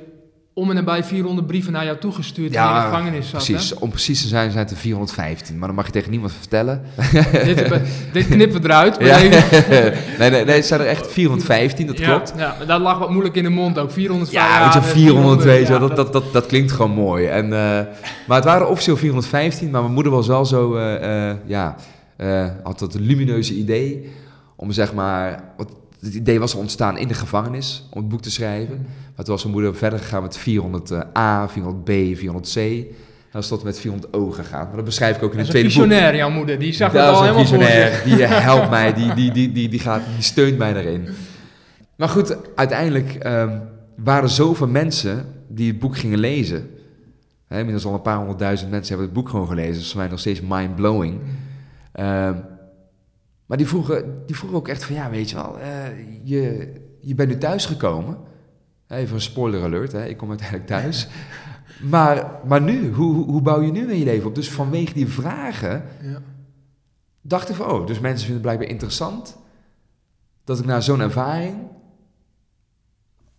om 0.55 0.71
en 0.71 0.75
nabij 0.75 1.05
400 1.05 1.47
brieven 1.47 1.73
naar 1.73 1.85
jou 1.85 1.99
toegestuurd 1.99 2.53
ja, 2.53 2.69
in 2.69 2.75
de 2.75 2.81
gevangenis 2.81 3.29
zat. 3.29 3.45
Precies, 3.45 3.75
om 3.75 3.91
precies 3.91 4.23
te 4.23 4.29
zijn 4.29 4.51
zijn 4.51 4.63
het 4.63 4.73
er 4.73 4.77
415. 4.77 5.59
Maar 5.59 5.67
dan 5.67 5.77
mag 5.77 5.87
je 5.87 5.93
tegen 5.93 6.11
niemand 6.11 6.33
vertellen. 6.33 6.83
dit, 7.45 7.73
dit 8.13 8.27
knippen 8.27 8.63
we 8.63 8.69
eruit. 8.69 8.97
Ja. 9.01 9.19
nee, 10.19 10.31
nee, 10.31 10.45
nee, 10.45 10.55
het 10.55 10.67
zijn 10.67 10.81
er 10.81 10.87
echt 10.87 11.07
415, 11.07 11.87
dat 11.87 11.99
ja, 11.99 12.05
klopt. 12.07 12.33
Ja, 12.37 12.57
dat 12.67 12.81
lag 12.81 12.99
wat 12.99 13.11
moeilijk 13.11 13.37
in 13.37 13.43
de 13.43 13.49
mond 13.51 13.79
ook. 13.79 13.91
415. 13.91 14.41
Ja, 14.41 14.65
weet 14.65 14.85
je, 14.85 14.91
400, 14.91 15.43
weet 15.43 15.67
je, 15.67 15.79
dat, 15.79 15.97
dat, 15.97 16.13
dat, 16.13 16.33
dat 16.33 16.47
klinkt 16.47 16.73
gewoon 16.73 16.91
mooi. 16.91 17.27
En, 17.27 17.45
uh, 17.45 17.51
maar 18.27 18.37
het 18.37 18.45
waren 18.45 18.69
officieel 18.69 18.97
415, 18.97 19.71
maar 19.71 19.81
mijn 19.81 19.95
moeder 19.95 20.13
was 20.13 20.27
wel 20.27 20.47
zo, 20.47 20.77
uh, 20.77 21.03
uh, 21.03 21.33
ja, 21.47 21.77
had 22.63 22.79
dat 22.79 22.95
lumineuze 22.95 23.55
idee 23.55 24.13
om 24.57 24.73
zeg 24.73 24.95
maar... 24.95 25.45
Wat, 25.57 25.69
het 26.05 26.15
idee 26.15 26.39
was 26.41 26.55
ontstaan 26.55 26.99
in 26.99 27.09
de 27.09 27.15
gevangenis 27.15 27.89
om 27.91 28.01
het 28.01 28.09
boek 28.09 28.23
te 28.23 28.31
schrijven. 28.31 28.87
Maar 29.17 29.25
toen 29.25 29.35
was 29.35 29.43
mijn 29.43 29.55
moeder 29.55 29.77
verder 29.77 29.99
gegaan 29.99 30.23
met 30.23 30.39
400a, 30.39 31.53
400b, 31.53 32.19
400c. 32.19 32.61
En 32.61 33.41
dan 33.41 33.43
is 33.43 33.49
tot 33.49 33.63
met 33.63 33.81
400 33.81 34.13
o 34.13 34.31
gegaan. 34.31 34.67
Maar 34.67 34.77
dat 34.77 34.85
beschrijf 34.85 35.17
ik 35.17 35.23
ook 35.23 35.33
in 35.33 35.39
het 35.39 35.49
tweede 35.49 35.69
boek. 35.69 35.77
Dat 35.77 35.85
is 35.85 35.93
visionair, 35.93 36.17
jouw 36.17 36.31
moeder. 36.31 36.59
Die 36.59 36.73
zag 36.73 36.93
het 36.93 37.01
al 37.01 37.23
helemaal 37.23 37.43
visionair. 37.43 38.03
Die 38.05 38.15
helpt 38.27 38.71
mij, 38.71 38.95
die, 38.95 39.15
die, 39.15 39.33
die, 39.33 39.53
die, 39.53 39.69
die, 39.69 39.81
gaat, 39.81 40.03
die 40.15 40.25
steunt 40.25 40.59
mij 40.59 40.73
daarin. 40.73 41.09
Maar 41.97 42.09
goed, 42.09 42.37
uiteindelijk 42.55 43.27
um, 43.27 43.63
waren 43.97 44.23
er 44.23 44.29
zoveel 44.29 44.69
mensen 44.69 45.27
die 45.49 45.69
het 45.69 45.79
boek 45.79 45.99
gingen 45.99 46.19
lezen. 46.19 46.71
Hè, 47.47 47.59
inmiddels 47.59 47.87
al 47.87 47.95
een 47.95 48.03
paar 48.03 48.17
honderdduizend 48.17 48.71
mensen 48.71 48.89
hebben 48.89 49.07
het 49.07 49.17
boek 49.17 49.29
gewoon 49.29 49.49
gelezen. 49.49 49.73
Dat 49.73 49.83
is 49.83 49.91
voor 49.91 50.01
mij 50.01 50.09
nog 50.09 50.19
steeds 50.19 50.41
mind-blowing. 50.41 51.21
Um, 52.01 52.45
maar 53.47 53.57
die 53.57 53.67
vroegen, 53.67 54.23
die 54.27 54.37
vroegen 54.37 54.59
ook 54.59 54.69
echt 54.69 54.85
van, 54.85 54.95
ja, 54.95 55.11
weet 55.11 55.31
je 55.31 55.37
wel, 55.37 55.59
uh, 55.59 55.65
je, 56.23 56.73
je 57.01 57.15
bent 57.15 57.29
nu 57.29 57.39
thuisgekomen. 57.39 58.19
Even 58.89 59.15
een 59.15 59.21
spoiler 59.21 59.63
alert, 59.63 59.93
hè, 59.93 60.07
ik 60.07 60.17
kom 60.17 60.29
uiteindelijk 60.29 60.69
thuis. 60.69 61.09
maar, 61.93 62.41
maar 62.47 62.63
nu, 62.63 62.93
hoe, 62.93 63.25
hoe 63.25 63.43
bouw 63.43 63.61
je 63.61 63.73
nu 63.73 63.93
in 63.93 63.99
je 63.99 64.05
leven 64.05 64.29
op? 64.29 64.35
Dus 64.35 64.51
vanwege 64.51 64.95
die 64.95 65.09
vragen 65.09 65.85
ja. 66.03 66.23
dacht 67.21 67.49
ik 67.49 67.55
van, 67.55 67.71
oh, 67.71 67.87
dus 67.87 68.01
mensen 68.01 68.27
vinden 68.27 68.35
het 68.35 68.43
blijkbaar 68.43 68.69
interessant 68.69 69.37
dat 70.45 70.59
ik 70.59 70.65
na 70.65 70.81
zo'n 70.81 71.01
ervaring, 71.01 71.55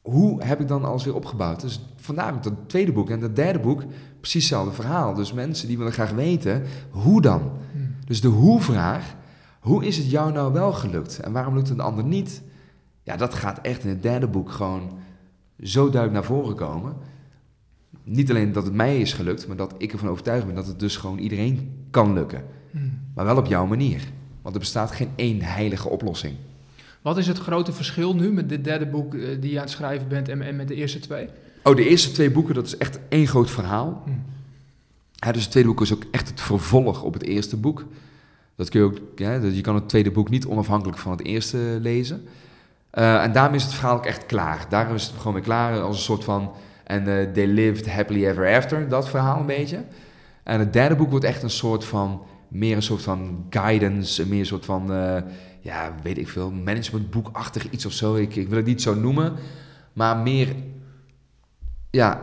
hoe 0.02 0.44
heb 0.44 0.62
ik 0.62 0.68
dan 0.68 0.86
alles 0.86 1.04
weer 1.04 1.16
opgebouwd? 1.16 1.62
Dus 1.62 1.80
vandaar 1.96 2.34
met 2.34 2.46
het 2.46 2.70
tweede 2.70 2.92
boek 2.92 3.10
en 3.10 3.22
het 3.22 3.36
derde 3.36 3.60
boek 3.60 3.84
precies 4.20 4.50
hetzelfde 4.50 4.74
verhaal. 4.74 5.14
Dus 5.14 5.34
mensen 5.34 5.68
die 5.68 5.78
willen 5.78 5.94
graag 5.94 6.12
weten, 6.12 6.64
hoe 6.90 7.22
dan? 7.22 7.52
Hmm. 7.72 7.96
Dus 8.06 8.22
de 8.22 8.28
hoe-vraag 8.28 9.16
hoe 9.66 9.86
is 9.86 9.98
het 9.98 10.12
jou 10.12 10.32
nou 10.32 10.54
wel 10.54 10.74
gelukt 10.74 11.20
en 11.20 11.32
waarom 11.32 11.56
lukt 11.56 11.70
het 11.70 11.78
een 11.78 11.84
ander 11.84 12.04
niet? 12.04 12.42
Ja, 13.04 13.16
dat 13.18 13.34
gaat 13.34 13.60
echt 13.62 13.84
in 13.84 13.90
het 13.90 14.04
derde 14.04 14.28
boek 14.28 14.52
gewoon 14.52 14.98
zo 15.64 15.90
duidelijk 15.90 16.12
naar 16.12 16.38
voren 16.38 16.56
komen. 16.56 16.96
Niet 18.04 18.30
alleen 18.30 18.52
dat 18.52 18.64
het 18.64 18.74
mij 18.74 19.00
is 19.00 19.14
gelukt, 19.14 19.48
maar 19.48 19.58
dat 19.58 19.76
ik 19.78 19.92
ervan 19.92 20.10
overtuigd 20.10 20.46
ben 20.46 20.56
dat 20.56 20.68
het 20.68 20.80
dus 20.80 20.98
gewoon 20.98 21.18
iedereen 21.18 21.86
kan 21.92 22.14
lukken. 22.14 22.44
Hmm. 22.72 23.00
Maar 23.16 23.26
wel 23.26 23.38
op 23.38 23.46
jouw 23.46 23.66
manier. 23.66 24.02
Want 24.42 24.56
er 24.56 24.62
bestaat 24.62 24.92
geen 24.92 25.10
één 25.16 25.42
heilige 25.42 25.90
oplossing. 25.90 26.36
Wat 27.02 27.18
is 27.18 27.28
het 27.28 27.38
grote 27.38 27.74
verschil 27.74 28.16
nu 28.16 28.32
met 28.32 28.50
dit 28.50 28.64
derde 28.64 28.86
boek 28.86 29.14
uh, 29.14 29.42
die 29.42 29.52
je 29.52 29.58
aan 29.58 29.64
het 29.64 29.72
schrijven 29.72 30.08
bent 30.08 30.30
en, 30.30 30.42
en, 30.42 30.56
met 30.56 30.68
de 30.68 30.76
eerste 30.76 31.00
twee? 31.00 31.28
Oh, 31.64 31.76
de 31.76 31.90
eerste 31.90 32.12
twee 32.12 32.32
boeken, 32.32 32.56
dat 32.56 32.66
is 32.66 32.78
echt 32.78 33.00
één 33.10 33.28
groot 33.28 33.52
verhaal. 33.52 34.02
Hmm. 34.06 34.24
Ja, 35.12 35.32
dus 35.32 35.42
het 35.42 35.52
tweede 35.52 35.70
boek 35.70 35.82
is 35.82 35.94
ook 35.94 36.06
echt 36.12 36.30
het 36.30 36.42
vervolg 36.42 37.04
op 37.04 37.14
het 37.14 37.24
eerste 37.24 37.58
boek. 37.58 37.86
Dat 38.56 38.70
kun 38.70 38.80
je 38.80 38.86
ook, 38.86 38.98
ja, 39.16 39.34
je 39.34 39.62
kan 39.62 39.76
het 39.76 39.90
tweede 39.90 40.12
boek 40.12 40.30
niet 40.30 40.46
onafhankelijk 40.46 40.98
van 40.98 41.12
het 41.12 41.24
eerste 41.24 41.58
lezen. 41.82 42.28
Uh, 42.94 43.24
en 43.24 43.32
daarom 43.32 43.56
is 43.56 43.64
het 43.64 43.74
verhaal 43.74 43.96
ook 43.96 44.06
echt 44.06 44.26
klaar. 44.26 44.66
Daarom 44.70 44.96
is 44.96 45.04
het 45.04 45.18
gewoon 45.18 45.34
weer 45.34 45.44
klaar 45.44 45.82
als 45.82 45.98
een 45.98 46.04
soort 46.04 46.24
van... 46.24 46.52
En 46.84 47.08
uh, 47.08 47.32
they 47.32 47.48
lived 47.48 47.92
happily 47.92 48.26
ever 48.26 48.56
after, 48.56 48.88
dat 48.88 49.10
verhaal 49.10 49.40
een 49.40 49.46
beetje. 49.46 49.84
En 50.44 50.60
het 50.60 50.74
derde 50.74 50.96
boek 50.96 51.10
wordt 51.10 51.26
echt 51.26 51.44
een 51.44 51.50
soort 51.50 51.86
van... 51.86 52.22
Meer 52.48 52.76
een 52.76 52.84
soort 52.84 53.02
van 53.02 53.46
guidance, 53.50 54.28
meer 54.28 54.40
een 54.40 54.46
soort 54.46 54.66
van... 54.66 54.92
Uh, 54.92 55.18
ja, 55.60 55.94
weet 56.04 56.18
ik 56.18 56.30
veel, 56.30 56.52
managementboekachtig 56.52 57.70
iets 57.70 57.86
of 57.86 57.92
zo. 57.92 58.16
Ik, 58.16 58.36
ik 58.36 58.48
wil 58.48 58.58
het 58.58 58.66
niet 58.66 58.82
zo 58.82 58.96
noemen. 58.96 59.34
Maar 59.94 60.18
meer... 60.18 60.56
Ja, 61.90 62.22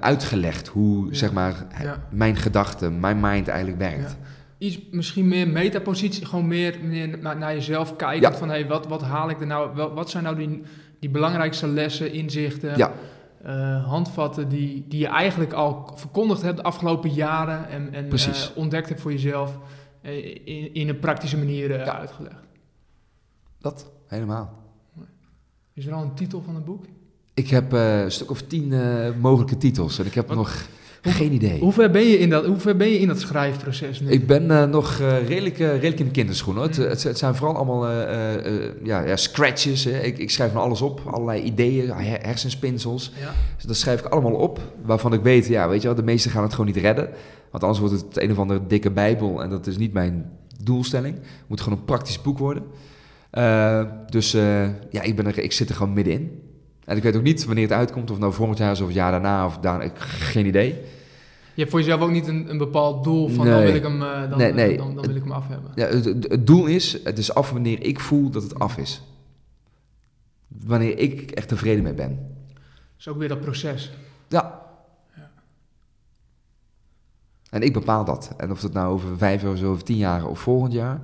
uitgelegd 0.00 0.68
hoe, 0.68 1.14
zeg 1.14 1.32
maar, 1.32 1.66
ja. 1.82 2.06
mijn 2.10 2.36
gedachten, 2.36 3.00
mijn 3.00 3.20
mind 3.20 3.48
eigenlijk 3.48 3.78
werkt. 3.78 4.10
Ja 4.10 4.32
iets 4.58 4.78
misschien 4.90 5.28
meer 5.28 5.48
metapositie, 5.48 6.26
gewoon 6.26 6.46
meer, 6.46 6.78
meer 6.82 7.18
naar, 7.18 7.36
naar 7.36 7.54
jezelf 7.54 7.96
kijken. 7.96 8.34
Van 8.34 8.48
hey, 8.48 8.66
wat, 8.66 8.86
wat 8.86 9.02
haal 9.02 9.30
ik 9.30 9.40
er 9.40 9.46
nou? 9.46 9.74
Wel, 9.74 9.94
wat 9.94 10.10
zijn 10.10 10.24
nou 10.24 10.36
die, 10.36 10.62
die 10.98 11.10
belangrijkste 11.10 11.66
lessen, 11.66 12.12
inzichten, 12.12 12.76
ja. 12.76 12.92
uh, 13.46 13.86
handvatten 13.86 14.48
die, 14.48 14.84
die 14.88 15.00
je 15.00 15.06
eigenlijk 15.06 15.52
al 15.52 15.92
verkondigd 15.94 16.42
hebt 16.42 16.56
de 16.56 16.62
afgelopen 16.62 17.10
jaren 17.10 17.68
en, 17.68 17.92
en 17.92 18.06
uh, 18.14 18.20
ontdekt 18.54 18.88
hebt 18.88 19.00
voor 19.00 19.12
jezelf 19.12 19.58
uh, 20.02 20.24
in, 20.44 20.74
in 20.74 20.88
een 20.88 20.98
praktische 20.98 21.38
manier 21.38 21.78
ja. 21.78 21.98
uitgelegd? 21.98 22.42
Dat, 23.58 23.90
helemaal. 24.06 24.62
Is 25.72 25.86
er 25.86 25.92
al 25.92 26.02
een 26.02 26.14
titel 26.14 26.42
van 26.44 26.54
het 26.54 26.64
boek? 26.64 26.84
Ik 27.34 27.48
heb 27.48 27.72
een 27.72 28.12
stuk 28.12 28.30
of 28.30 28.42
tien 28.42 28.74
mogelijke 29.20 29.56
titels 29.56 29.98
en 29.98 30.06
ik 30.06 30.14
heb 30.14 30.34
nog 30.34 30.66
geen 31.12 31.32
idee. 31.32 31.60
Hoe 31.60 31.72
ver 31.72 31.90
ben 31.90 32.02
je 32.02 32.18
in 32.18 32.30
dat, 32.30 32.46
hoe 32.46 32.58
ver 32.58 32.76
ben 32.76 32.88
je 32.88 32.98
in 32.98 33.08
dat 33.08 33.20
schrijfproces 33.20 34.00
nu? 34.00 34.10
Ik 34.10 34.26
ben 34.26 34.44
uh, 34.44 34.64
nog 34.64 34.98
uh, 35.00 35.26
redelijk, 35.28 35.58
uh, 35.58 35.70
redelijk 35.70 35.98
in 35.98 36.04
de 36.04 36.10
kinderschoenen. 36.10 36.62
Het, 36.62 36.76
het, 36.76 37.02
het, 37.02 37.18
zijn 37.18 37.34
vooral 37.34 37.56
allemaal 37.56 37.88
ja, 38.82 39.00
ja, 39.00 39.16
scratches. 39.16 39.84
Hè. 39.84 40.00
Ik, 40.00 40.18
ik, 40.18 40.30
schrijf 40.30 40.52
van 40.52 40.60
alles 40.60 40.80
op. 40.80 41.00
Allerlei 41.06 41.42
ideeën, 41.42 41.92
hersenspinsels. 41.96 43.12
Ja. 43.20 43.32
Dus 43.56 43.64
dat 43.64 43.76
schrijf 43.76 44.00
ik 44.00 44.06
allemaal 44.06 44.34
op. 44.34 44.60
Waarvan 44.82 45.12
ik 45.12 45.22
weet, 45.22 45.46
ja, 45.46 45.68
weet 45.68 45.80
je 45.80 45.86
wel, 45.86 45.96
de 45.96 46.02
meesten 46.02 46.30
gaan 46.30 46.42
het 46.42 46.52
gewoon 46.52 46.66
niet 46.66 46.76
redden. 46.76 47.08
Want 47.50 47.62
anders 47.62 47.80
wordt 47.80 47.94
het 47.94 48.22
een 48.22 48.30
of 48.30 48.38
andere 48.38 48.66
dikke 48.66 48.90
bijbel. 48.90 49.42
En 49.42 49.50
dat 49.50 49.66
is 49.66 49.76
niet 49.76 49.92
mijn 49.92 50.30
doelstelling. 50.62 51.14
Het 51.14 51.24
moet 51.46 51.60
gewoon 51.60 51.78
een 51.78 51.84
praktisch 51.84 52.22
boek 52.22 52.38
worden. 52.38 52.62
dus 54.08 54.30
ja, 54.90 55.02
ik, 55.02 55.16
ben 55.16 55.26
er, 55.26 55.38
ik 55.38 55.52
zit 55.52 55.68
er 55.68 55.74
gewoon 55.74 55.92
middenin. 55.92 56.42
En 56.84 56.96
ik 56.96 57.02
weet 57.02 57.16
ook 57.16 57.22
niet 57.22 57.44
wanneer 57.44 57.64
het 57.64 57.72
uitkomt, 57.72 58.10
of 58.10 58.18
nou 58.18 58.32
volgend 58.32 58.58
jaar 58.58 58.72
is 58.72 58.80
of 58.80 58.86
het 58.86 58.96
jaar 58.96 59.10
daarna, 59.10 59.46
of 59.46 59.58
daar, 59.58 59.84
ik, 59.84 59.98
geen 59.98 60.46
idee. 60.46 60.68
Je 61.54 61.60
hebt 61.60 61.70
voor 61.70 61.80
jezelf 61.80 62.00
ook 62.00 62.10
niet 62.10 62.26
een, 62.26 62.50
een 62.50 62.58
bepaald 62.58 63.04
doel 63.04 63.28
van 63.28 63.46
dan, 63.46 63.62
wil 63.62 63.74
ik 63.74 63.82
hem, 63.82 64.02
uh, 64.02 64.30
dan, 64.30 64.38
nee, 64.38 64.52
nee. 64.52 64.76
Dan, 64.76 64.94
dan, 64.94 65.06
wil 65.06 65.16
ik 65.16 65.22
hem 65.22 65.32
af 65.32 65.48
hebben. 65.48 65.70
Ja, 65.74 65.86
het, 65.86 66.04
het, 66.04 66.46
doel 66.46 66.66
is, 66.66 67.04
het 67.04 67.18
is 67.18 67.34
af 67.34 67.50
wanneer 67.50 67.82
ik 67.84 68.00
voel 68.00 68.30
dat 68.30 68.42
het 68.42 68.58
af 68.58 68.76
is. 68.76 69.02
Wanneer 70.48 70.98
ik 70.98 71.30
echt 71.30 71.48
tevreden 71.48 71.82
mee 71.82 71.94
ben. 71.94 72.36
Dat 72.54 72.62
is 72.98 73.08
ook 73.08 73.18
weer 73.18 73.28
dat 73.28 73.40
proces. 73.40 73.92
Ja. 74.28 74.62
ja. 75.16 75.30
En 77.50 77.62
ik 77.62 77.72
bepaal 77.72 78.04
dat. 78.04 78.34
En 78.36 78.50
of 78.50 78.62
het 78.62 78.72
nou 78.72 78.92
over 78.92 79.16
vijf 79.18 79.42
jaar 79.42 79.52
of 79.52 79.58
zo, 79.58 79.70
over 79.70 79.84
tien 79.84 79.96
jaar 79.96 80.26
of 80.26 80.38
volgend 80.38 80.72
jaar. 80.72 81.00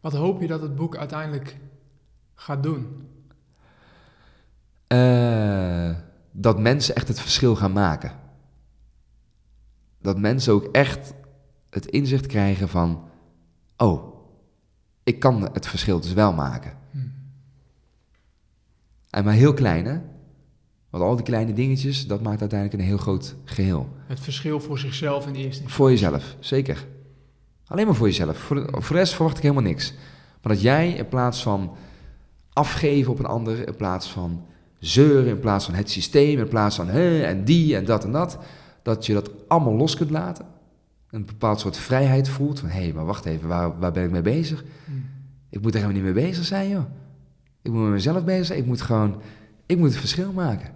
Wat 0.00 0.12
hoop 0.12 0.40
je 0.40 0.46
dat 0.46 0.60
het 0.60 0.76
boek 0.76 0.96
uiteindelijk 0.96 1.56
gaat 2.36 2.62
doen? 2.62 3.08
Uh, 4.92 5.96
dat 6.32 6.58
mensen 6.58 6.94
echt 6.94 7.08
het 7.08 7.20
verschil 7.20 7.56
gaan 7.56 7.72
maken. 7.72 8.12
Dat 9.98 10.18
mensen 10.18 10.52
ook 10.52 10.64
echt 10.64 11.14
het 11.70 11.86
inzicht 11.86 12.26
krijgen 12.26 12.68
van, 12.68 13.08
oh, 13.76 14.14
ik 15.02 15.18
kan 15.18 15.42
het 15.52 15.66
verschil 15.66 16.00
dus 16.00 16.12
wel 16.12 16.32
maken. 16.32 16.78
Hmm. 16.90 17.12
En 19.10 19.24
maar 19.24 19.34
heel 19.34 19.54
klein, 19.54 19.84
hè? 19.84 20.00
Want 20.90 21.04
al 21.04 21.16
die 21.16 21.24
kleine 21.24 21.52
dingetjes, 21.52 22.06
dat 22.06 22.22
maakt 22.22 22.40
uiteindelijk 22.40 22.80
een 22.80 22.88
heel 22.88 22.98
groot 22.98 23.36
geheel. 23.44 23.96
Het 24.06 24.20
verschil 24.20 24.60
voor 24.60 24.78
zichzelf 24.78 25.26
in 25.26 25.34
eerste 25.34 25.46
instantie. 25.46 25.74
Voor 25.74 25.90
jezelf, 25.90 26.36
zeker. 26.40 26.86
Alleen 27.66 27.86
maar 27.86 27.94
voor 27.94 28.06
jezelf. 28.06 28.38
Voor 28.38 28.56
de, 28.56 28.66
voor 28.70 28.94
de 28.96 29.02
rest 29.02 29.14
verwacht 29.14 29.36
ik 29.36 29.42
helemaal 29.42 29.62
niks. 29.62 29.92
Maar 30.42 30.52
dat 30.52 30.62
jij 30.62 30.92
in 30.92 31.08
plaats 31.08 31.42
van 31.42 31.76
afgeven 32.56 33.12
op 33.12 33.18
een 33.18 33.26
ander, 33.26 33.66
in 33.66 33.76
plaats 33.76 34.10
van 34.10 34.44
zeuren, 34.78 35.30
in 35.30 35.40
plaats 35.40 35.64
van 35.64 35.74
het 35.74 35.90
systeem, 35.90 36.38
in 36.38 36.48
plaats 36.48 36.76
van 36.76 36.88
hè, 36.88 37.22
en 37.22 37.44
die 37.44 37.76
en 37.76 37.84
dat 37.84 38.04
en 38.04 38.12
dat, 38.12 38.38
dat 38.82 39.06
je 39.06 39.12
dat 39.12 39.30
allemaal 39.48 39.74
los 39.74 39.96
kunt 39.96 40.10
laten. 40.10 40.44
Een 41.10 41.24
bepaald 41.24 41.60
soort 41.60 41.76
vrijheid 41.76 42.28
voelt 42.28 42.58
van 42.60 42.68
hé, 42.68 42.82
hey, 42.82 42.92
maar 42.92 43.04
wacht 43.04 43.24
even, 43.24 43.48
waar, 43.48 43.78
waar 43.78 43.92
ben 43.92 44.04
ik 44.04 44.10
mee 44.10 44.22
bezig? 44.22 44.64
Hmm. 44.84 45.04
Ik 45.48 45.62
moet 45.62 45.74
er 45.74 45.80
helemaal 45.80 46.02
niet 46.02 46.14
mee 46.14 46.24
bezig 46.24 46.44
zijn, 46.44 46.68
joh. 46.68 46.84
Ik 47.62 47.72
moet 47.72 47.82
met 47.82 47.90
mezelf 47.90 48.24
bezig 48.24 48.46
zijn. 48.46 48.58
Ik 48.58 48.66
moet 48.66 48.80
gewoon, 48.80 49.20
ik 49.66 49.78
moet 49.78 49.88
het 49.88 49.98
verschil 49.98 50.32
maken. 50.32 50.70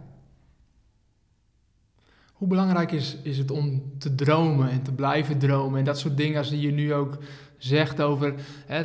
Hoe 2.33 2.49
belangrijk 2.49 2.93
is, 2.93 3.17
is 3.23 3.39
het 3.39 3.51
om 3.51 3.83
te 3.99 4.15
dromen 4.15 4.71
en 4.71 4.83
te 4.83 4.93
blijven 4.93 5.39
dromen 5.39 5.79
en 5.79 5.85
dat 5.85 5.99
soort 5.99 6.17
dingen 6.17 6.39
als 6.39 6.51
die 6.51 6.61
je 6.61 6.73
nu 6.73 6.95
ook 6.95 7.19
zegt 7.61 8.01
over 8.01 8.35
hè, 8.67 8.85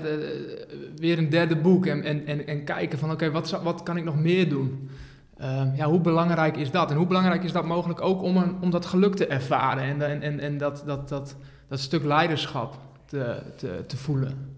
weer 0.95 1.17
een 1.17 1.29
derde 1.29 1.55
boek 1.55 1.85
en, 1.85 2.03
en, 2.03 2.25
en, 2.27 2.47
en 2.47 2.63
kijken 2.63 2.99
van 2.99 3.11
oké, 3.11 3.31
wat, 3.31 3.61
wat 3.63 3.83
kan 3.83 3.97
ik 3.97 4.03
nog 4.03 4.19
meer 4.19 4.49
doen? 4.49 4.89
Ehm, 5.37 5.75
ja, 5.75 5.85
hoe 5.87 5.99
belangrijk 5.99 6.57
is 6.57 6.71
dat? 6.71 6.91
En 6.91 6.97
hoe 6.97 7.07
belangrijk 7.07 7.43
is 7.43 7.51
dat 7.51 7.65
mogelijk 7.65 8.01
ook 8.01 8.21
om, 8.21 8.37
een, 8.37 8.55
om 8.61 8.69
dat 8.69 8.85
geluk 8.85 9.15
te 9.15 9.27
ervaren 9.27 9.83
en, 9.83 10.01
en, 10.01 10.21
en, 10.21 10.39
en 10.39 10.57
dat, 10.57 10.83
dat, 10.85 11.09
dat, 11.09 11.35
dat 11.67 11.79
stuk 11.79 12.03
leiderschap 12.03 12.77
te, 13.05 13.41
te, 13.57 13.83
te 13.87 13.97
voelen? 13.97 14.53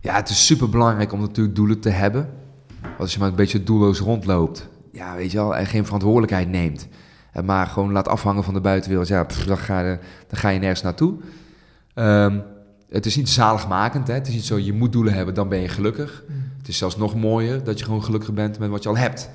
Ja, 0.00 0.14
het 0.14 0.28
is 0.28 0.46
super 0.46 0.68
belangrijk 0.68 1.12
om 1.12 1.20
natuurlijk 1.20 1.56
doelen 1.56 1.80
te 1.80 1.88
hebben. 1.90 2.30
Als 2.98 3.12
je 3.12 3.18
maar 3.18 3.28
een 3.28 3.34
beetje 3.34 3.62
doelloos 3.62 3.98
rondloopt, 3.98 4.68
ja, 4.92 5.16
weet 5.16 5.30
je 5.30 5.36
wel, 5.36 5.56
en 5.56 5.66
geen 5.66 5.84
verantwoordelijkheid 5.84 6.48
neemt. 6.48 6.88
En 7.32 7.44
maar 7.44 7.66
gewoon 7.66 7.92
laat 7.92 8.08
afhangen 8.08 8.44
van 8.44 8.54
de 8.54 8.60
buitenwereld, 8.60 9.08
ja, 9.08 9.24
pff, 9.24 9.44
dan, 9.44 9.58
ga 9.58 9.80
je, 9.80 9.98
dan 10.28 10.38
ga 10.38 10.48
je 10.48 10.58
nergens 10.58 10.82
naartoe. 10.82 11.14
Ehm, 11.94 12.38
het 12.90 13.06
is 13.06 13.16
niet 13.16 13.28
zaligmakend, 13.28 14.06
hè? 14.06 14.14
het 14.14 14.28
is 14.28 14.34
niet 14.34 14.44
zo, 14.44 14.58
je 14.58 14.72
moet 14.72 14.92
doelen 14.92 15.12
hebben, 15.12 15.34
dan 15.34 15.48
ben 15.48 15.58
je 15.58 15.68
gelukkig. 15.68 16.24
Het 16.58 16.68
is 16.68 16.78
zelfs 16.78 16.96
nog 16.96 17.14
mooier 17.14 17.64
dat 17.64 17.78
je 17.78 17.84
gewoon 17.84 18.04
gelukkig 18.04 18.32
bent 18.32 18.58
met 18.58 18.70
wat 18.70 18.82
je 18.82 18.88
al 18.88 18.96
hebt. 18.96 19.30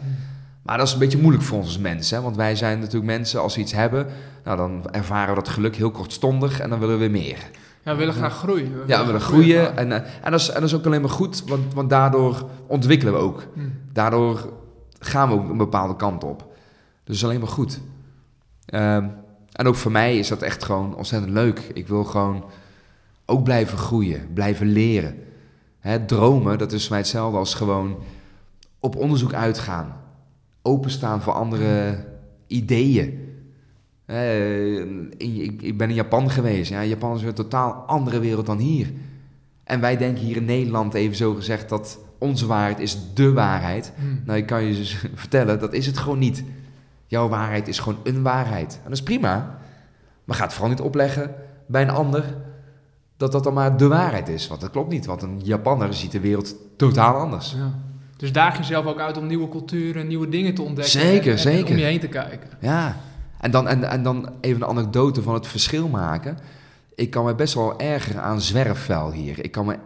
Maar 0.61 0.77
dat 0.77 0.87
is 0.87 0.93
een 0.93 0.99
beetje 0.99 1.17
moeilijk 1.17 1.43
voor 1.43 1.57
ons 1.57 1.67
als 1.67 1.77
mensen, 1.77 2.17
hè? 2.17 2.23
want 2.23 2.35
wij 2.35 2.55
zijn 2.55 2.79
natuurlijk 2.79 3.05
mensen, 3.05 3.41
als 3.41 3.55
we 3.55 3.61
iets 3.61 3.71
hebben, 3.71 4.07
nou, 4.43 4.57
dan 4.57 4.91
ervaren 4.91 5.35
we 5.35 5.41
dat 5.41 5.49
geluk 5.49 5.75
heel 5.75 5.91
kortstondig 5.91 6.59
en 6.59 6.69
dan 6.69 6.79
willen 6.79 6.93
we 6.93 6.99
weer 6.99 7.11
meer. 7.11 7.37
Ja, 7.83 7.91
we 7.91 7.97
willen 7.97 8.13
graag 8.13 8.37
groeien. 8.37 8.71
Ja, 8.87 8.99
we 8.99 9.05
willen 9.05 9.21
groeien. 9.21 9.77
En, 9.77 9.91
eh, 9.91 10.09
en, 10.23 10.31
dat 10.31 10.39
is, 10.39 10.47
en 10.47 10.53
dat 10.53 10.63
is 10.63 10.75
ook 10.75 10.85
alleen 10.85 11.01
maar 11.01 11.09
goed, 11.09 11.43
want, 11.47 11.73
want 11.73 11.89
daardoor 11.89 12.49
ontwikkelen 12.67 13.13
we 13.13 13.19
ook. 13.19 13.47
Hmm. 13.53 13.73
Daardoor 13.93 14.53
gaan 14.99 15.29
we 15.29 15.35
ook 15.35 15.49
een 15.49 15.57
bepaalde 15.57 15.95
kant 15.95 16.23
op. 16.23 16.53
Dus 17.03 17.23
alleen 17.23 17.39
maar 17.39 17.49
goed. 17.49 17.79
Ehm, 18.65 19.07
en 19.51 19.67
ook 19.67 19.75
voor 19.75 19.91
mij 19.91 20.17
is 20.17 20.27
dat 20.27 20.41
echt 20.41 20.63
gewoon 20.63 20.95
ontzettend 20.95 21.33
leuk. 21.33 21.59
Ik 21.73 21.87
wil 21.87 22.03
gewoon 22.03 22.43
ook 23.25 23.43
blijven 23.43 23.77
groeien, 23.77 24.33
blijven 24.33 24.67
leren. 24.67 25.15
Hè, 25.79 26.05
dromen, 26.05 26.57
dat 26.57 26.71
is 26.71 26.81
voor 26.81 26.91
mij 26.91 26.99
hetzelfde 26.99 27.37
als 27.37 27.53
gewoon 27.53 27.97
op 28.79 28.95
onderzoek 28.95 29.33
uitgaan. 29.33 30.01
Openstaan 30.61 31.21
voor 31.21 31.33
andere 31.33 32.05
ideeën. 32.47 33.19
Ik, 35.17 35.61
ik 35.61 35.77
ben 35.77 35.89
in 35.89 35.95
Japan 35.95 36.29
geweest. 36.29 36.69
Ja, 36.69 36.83
Japan 36.83 37.15
is 37.15 37.19
weer 37.19 37.29
een 37.29 37.35
totaal 37.35 37.71
andere 37.71 38.19
wereld 38.19 38.45
dan 38.45 38.57
hier. 38.57 38.91
En 39.63 39.79
wij 39.79 39.97
denken 39.97 40.23
hier 40.23 40.35
in 40.35 40.45
Nederland 40.45 40.93
even 40.93 41.15
zo 41.15 41.33
gezegd 41.33 41.69
dat 41.69 41.99
onze 42.17 42.45
waarheid 42.45 42.79
is 42.79 42.97
dé 43.13 43.33
waarheid. 43.33 43.91
Hmm. 43.95 44.21
Nou, 44.25 44.37
ik 44.37 44.45
kan 44.45 44.63
je 44.63 44.75
dus 44.75 45.05
vertellen, 45.13 45.59
dat 45.59 45.73
is 45.73 45.85
het 45.85 45.97
gewoon 45.97 46.19
niet. 46.19 46.43
Jouw 47.07 47.27
waarheid 47.27 47.67
is 47.67 47.79
gewoon 47.79 47.99
een 48.03 48.21
waarheid. 48.21 48.73
En 48.73 48.89
dat 48.89 48.97
is 48.97 49.03
prima. 49.03 49.59
Maar 50.23 50.35
ga 50.35 50.43
het 50.43 50.53
vooral 50.53 50.69
niet 50.69 50.81
opleggen 50.81 51.35
bij 51.67 51.81
een 51.81 51.89
ander 51.89 52.35
dat 53.17 53.31
dat 53.31 53.43
dan 53.43 53.53
maar 53.53 53.77
de 53.77 53.87
waarheid 53.87 54.27
is. 54.27 54.47
Want 54.47 54.61
dat 54.61 54.69
klopt 54.71 54.89
niet, 54.91 55.05
want 55.05 55.21
een 55.21 55.39
Japanner 55.43 55.93
ziet 55.93 56.11
de 56.11 56.19
wereld 56.19 56.55
totaal 56.77 57.15
anders. 57.15 57.51
Ja. 57.57 57.73
Dus 58.17 58.31
daag 58.31 58.57
jezelf 58.57 58.85
ook 58.85 58.99
uit 58.99 59.17
om 59.17 59.27
nieuwe 59.27 59.49
culturen, 59.49 60.07
nieuwe 60.07 60.29
dingen 60.29 60.53
te 60.55 60.61
ontdekken. 60.61 60.99
Zeker, 60.99 61.25
en- 61.31 61.31
en 61.31 61.39
zeker. 61.39 61.71
om 61.71 61.77
je 61.77 61.83
heen 61.83 61.99
te 61.99 62.07
kijken. 62.07 62.49
Ja, 62.59 62.97
en 63.39 63.51
dan, 63.51 63.67
en, 63.67 63.83
en 63.83 64.03
dan 64.03 64.29
even 64.41 64.61
een 64.61 64.67
anekdote 64.67 65.21
van 65.21 65.33
het 65.33 65.47
verschil 65.47 65.87
maken. 65.87 66.37
Ik 66.95 67.09
kan 67.09 67.25
me 67.25 67.35
best 67.35 67.53
wel 67.53 67.79
ergeren 67.79 68.21
aan 68.21 68.41
zwerfvuil 68.41 69.11
hier. 69.11 69.43
Ik, 69.43 69.51
kan 69.51 69.65
me, 69.65 69.77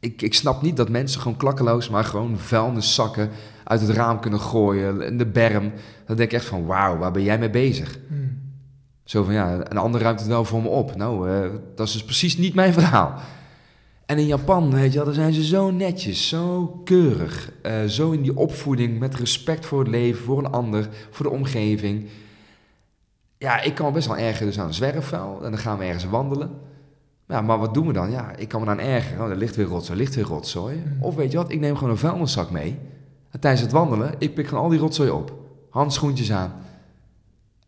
ik, 0.00 0.22
ik 0.22 0.34
snap 0.34 0.62
niet 0.62 0.76
dat 0.76 0.88
mensen 0.88 1.20
gewoon 1.20 1.36
klakkeloos, 1.36 1.88
maar 1.88 2.04
gewoon 2.04 2.38
vuilniszakken 2.38 3.30
uit 3.64 3.80
het 3.80 3.90
raam 3.90 4.20
kunnen 4.20 4.40
gooien, 4.40 5.00
in 5.02 5.18
de 5.18 5.26
berm. 5.26 5.72
Dan 6.06 6.16
denk 6.16 6.30
ik 6.30 6.32
echt 6.32 6.44
van, 6.44 6.66
wauw, 6.66 6.96
waar 6.96 7.10
ben 7.12 7.22
jij 7.22 7.38
mee 7.38 7.50
bezig? 7.50 7.98
Hmm. 8.08 8.38
Zo 9.06 9.22
van, 9.22 9.34
ja, 9.34 9.70
een 9.70 9.78
ander 9.78 10.00
ruimt 10.00 10.18
het 10.18 10.28
wel 10.28 10.44
voor 10.44 10.62
me 10.62 10.68
op. 10.68 10.96
Nou, 10.96 11.30
eh, 11.30 11.50
dat 11.74 11.86
is 11.86 11.92
dus 11.92 12.04
precies 12.04 12.36
niet 12.36 12.54
mijn 12.54 12.72
verhaal. 12.72 13.14
En 14.06 14.18
in 14.18 14.26
Japan, 14.26 14.70
weet 14.70 14.90
je 14.90 14.96
wel, 14.96 15.04
daar 15.04 15.14
zijn 15.14 15.32
ze 15.32 15.44
zo 15.44 15.70
netjes, 15.70 16.28
zo 16.28 16.66
keurig. 16.84 17.50
eh, 17.62 17.84
zo 17.84 18.10
in 18.10 18.22
die 18.22 18.36
opvoeding 18.36 18.98
met 18.98 19.14
respect 19.14 19.66
voor 19.66 19.78
het 19.78 19.88
leven, 19.88 20.24
voor 20.24 20.38
een 20.38 20.50
ander, 20.50 20.88
voor 21.10 21.26
de 21.26 21.32
omgeving. 21.32 22.08
Ja, 23.38 23.60
ik 23.60 23.74
kan 23.74 23.86
me 23.86 23.92
best 23.92 24.06
wel 24.06 24.16
ergeren 24.16 24.46
dus 24.46 24.58
aan 24.60 24.74
zwerfvuil. 24.74 25.40
En 25.44 25.50
dan 25.50 25.60
gaan 25.60 25.78
we 25.78 25.84
ergens 25.84 26.04
wandelen. 26.04 26.50
Ja, 27.28 27.40
maar 27.40 27.58
wat 27.58 27.74
doen 27.74 27.86
we 27.86 27.92
dan? 27.92 28.10
Ja, 28.10 28.36
ik 28.36 28.48
kan 28.48 28.60
me 28.60 28.66
dan 28.66 28.78
ergeren. 28.80 29.24
Oh, 29.24 29.30
er 29.30 29.36
ligt 29.36 29.56
weer 29.56 29.66
rotzooi, 29.66 29.98
er 29.98 30.04
ligt 30.04 30.14
weer 30.14 30.24
rotzooi. 30.24 30.76
Mhm. 30.76 31.02
Of 31.04 31.14
weet 31.14 31.32
je 31.32 31.36
wat, 31.36 31.50
ik 31.52 31.60
neem 31.60 31.74
gewoon 31.76 31.90
een 31.90 31.98
vuilniszak 31.98 32.50
mee. 32.50 32.78
En 33.30 33.40
tijdens 33.40 33.62
het 33.62 33.72
wandelen, 33.72 34.14
ik 34.18 34.34
pik 34.34 34.46
gewoon 34.48 34.62
al 34.62 34.70
die 34.70 34.78
rotzooi 34.78 35.10
op. 35.10 35.32
Handschoentjes 35.70 36.32
aan. 36.32 36.52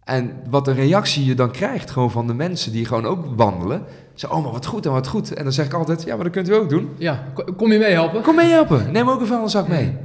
En 0.08 0.32
wat 0.50 0.68
een 0.68 0.74
reactie 0.74 1.24
je 1.24 1.34
dan 1.34 1.50
krijgt 1.50 1.90
gewoon 1.90 2.10
van 2.10 2.26
de 2.26 2.34
mensen 2.34 2.72
die 2.72 2.84
gewoon 2.84 3.06
ook 3.06 3.24
wandelen. 3.36 3.82
Ze 4.14 4.30
oh 4.30 4.42
maar 4.42 4.52
wat 4.52 4.66
goed 4.66 4.86
en 4.86 4.92
wat 4.92 5.06
goed. 5.06 5.34
En 5.34 5.42
dan 5.44 5.52
zeg 5.52 5.66
ik 5.66 5.72
altijd, 5.72 6.02
ja, 6.02 6.14
maar 6.14 6.24
dat 6.24 6.32
kunt 6.32 6.48
u 6.48 6.54
ook 6.54 6.68
doen. 6.68 6.88
Ja, 6.98 7.24
ko- 7.34 7.44
kom 7.56 7.72
je 7.72 7.78
mee 7.78 7.92
helpen? 7.92 8.22
Kom 8.22 8.36
mee 8.36 8.50
helpen, 8.50 8.92
neem 8.92 9.08
ook 9.10 9.20
een 9.20 9.26
vuilniszak 9.26 9.68
mee. 9.68 9.96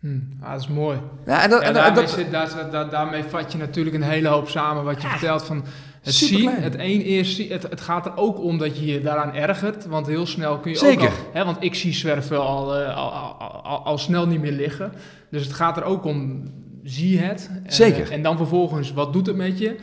Hmm. 0.00 0.28
Ah, 0.42 0.52
dat 0.52 0.60
is 0.60 0.68
mooi. 0.68 0.98
Ja, 1.26 1.42
en 1.42 1.50
dat, 1.50 1.60
Ja, 1.60 1.66
en 1.68 1.74
daarmee, 1.74 2.00
dat, 2.02 2.10
zit- 2.10 2.30
daar, 2.30 2.68
daar- 2.70 2.90
daarmee 2.90 3.22
vat 3.24 3.52
je 3.52 3.58
natuurlijk 3.58 3.96
een 3.96 4.02
hele 4.02 4.28
hoop 4.28 4.48
samen 4.48 4.84
wat 4.84 5.02
je 5.02 5.08
vertelt 5.08 5.42
van 5.44 5.64
het 6.02 6.14
zien. 6.14 6.50
Het 6.50 6.74
is, 6.74 7.36
zien- 7.36 7.50
het, 7.52 7.62
het 7.62 7.80
gaat 7.80 8.06
er 8.06 8.12
ook 8.16 8.40
om 8.40 8.58
dat 8.58 8.78
je 8.78 8.86
je 8.86 9.00
daaraan 9.00 9.34
ergert, 9.34 9.86
want 9.86 10.06
heel 10.06 10.26
snel 10.26 10.58
kun 10.58 10.70
je 10.70 10.76
Zeker. 10.78 11.02
ook 11.08 11.10
al, 11.14 11.30
hè, 11.32 11.44
want 11.44 11.56
ik 11.60 11.74
zie 11.74 12.12
al, 12.30 12.76
eh, 12.76 12.96
al, 12.96 13.10
al, 13.12 13.62
al, 13.62 13.84
al 13.84 13.98
snel 13.98 14.26
niet 14.26 14.40
meer 14.40 14.52
liggen. 14.52 14.92
Dus 15.30 15.44
het 15.44 15.52
gaat 15.52 15.76
er 15.76 15.82
ook 15.84 16.04
om, 16.04 16.42
zie 16.90 17.18
het. 17.18 17.50
En, 17.64 17.72
Zeker. 17.72 18.08
eh, 18.08 18.12
en 18.16 18.22
dan 18.22 18.36
vervolgens, 18.36 18.92
wat 18.92 19.12
doet 19.12 19.26
het 19.26 19.36
met 19.36 19.58
je? 19.58 19.76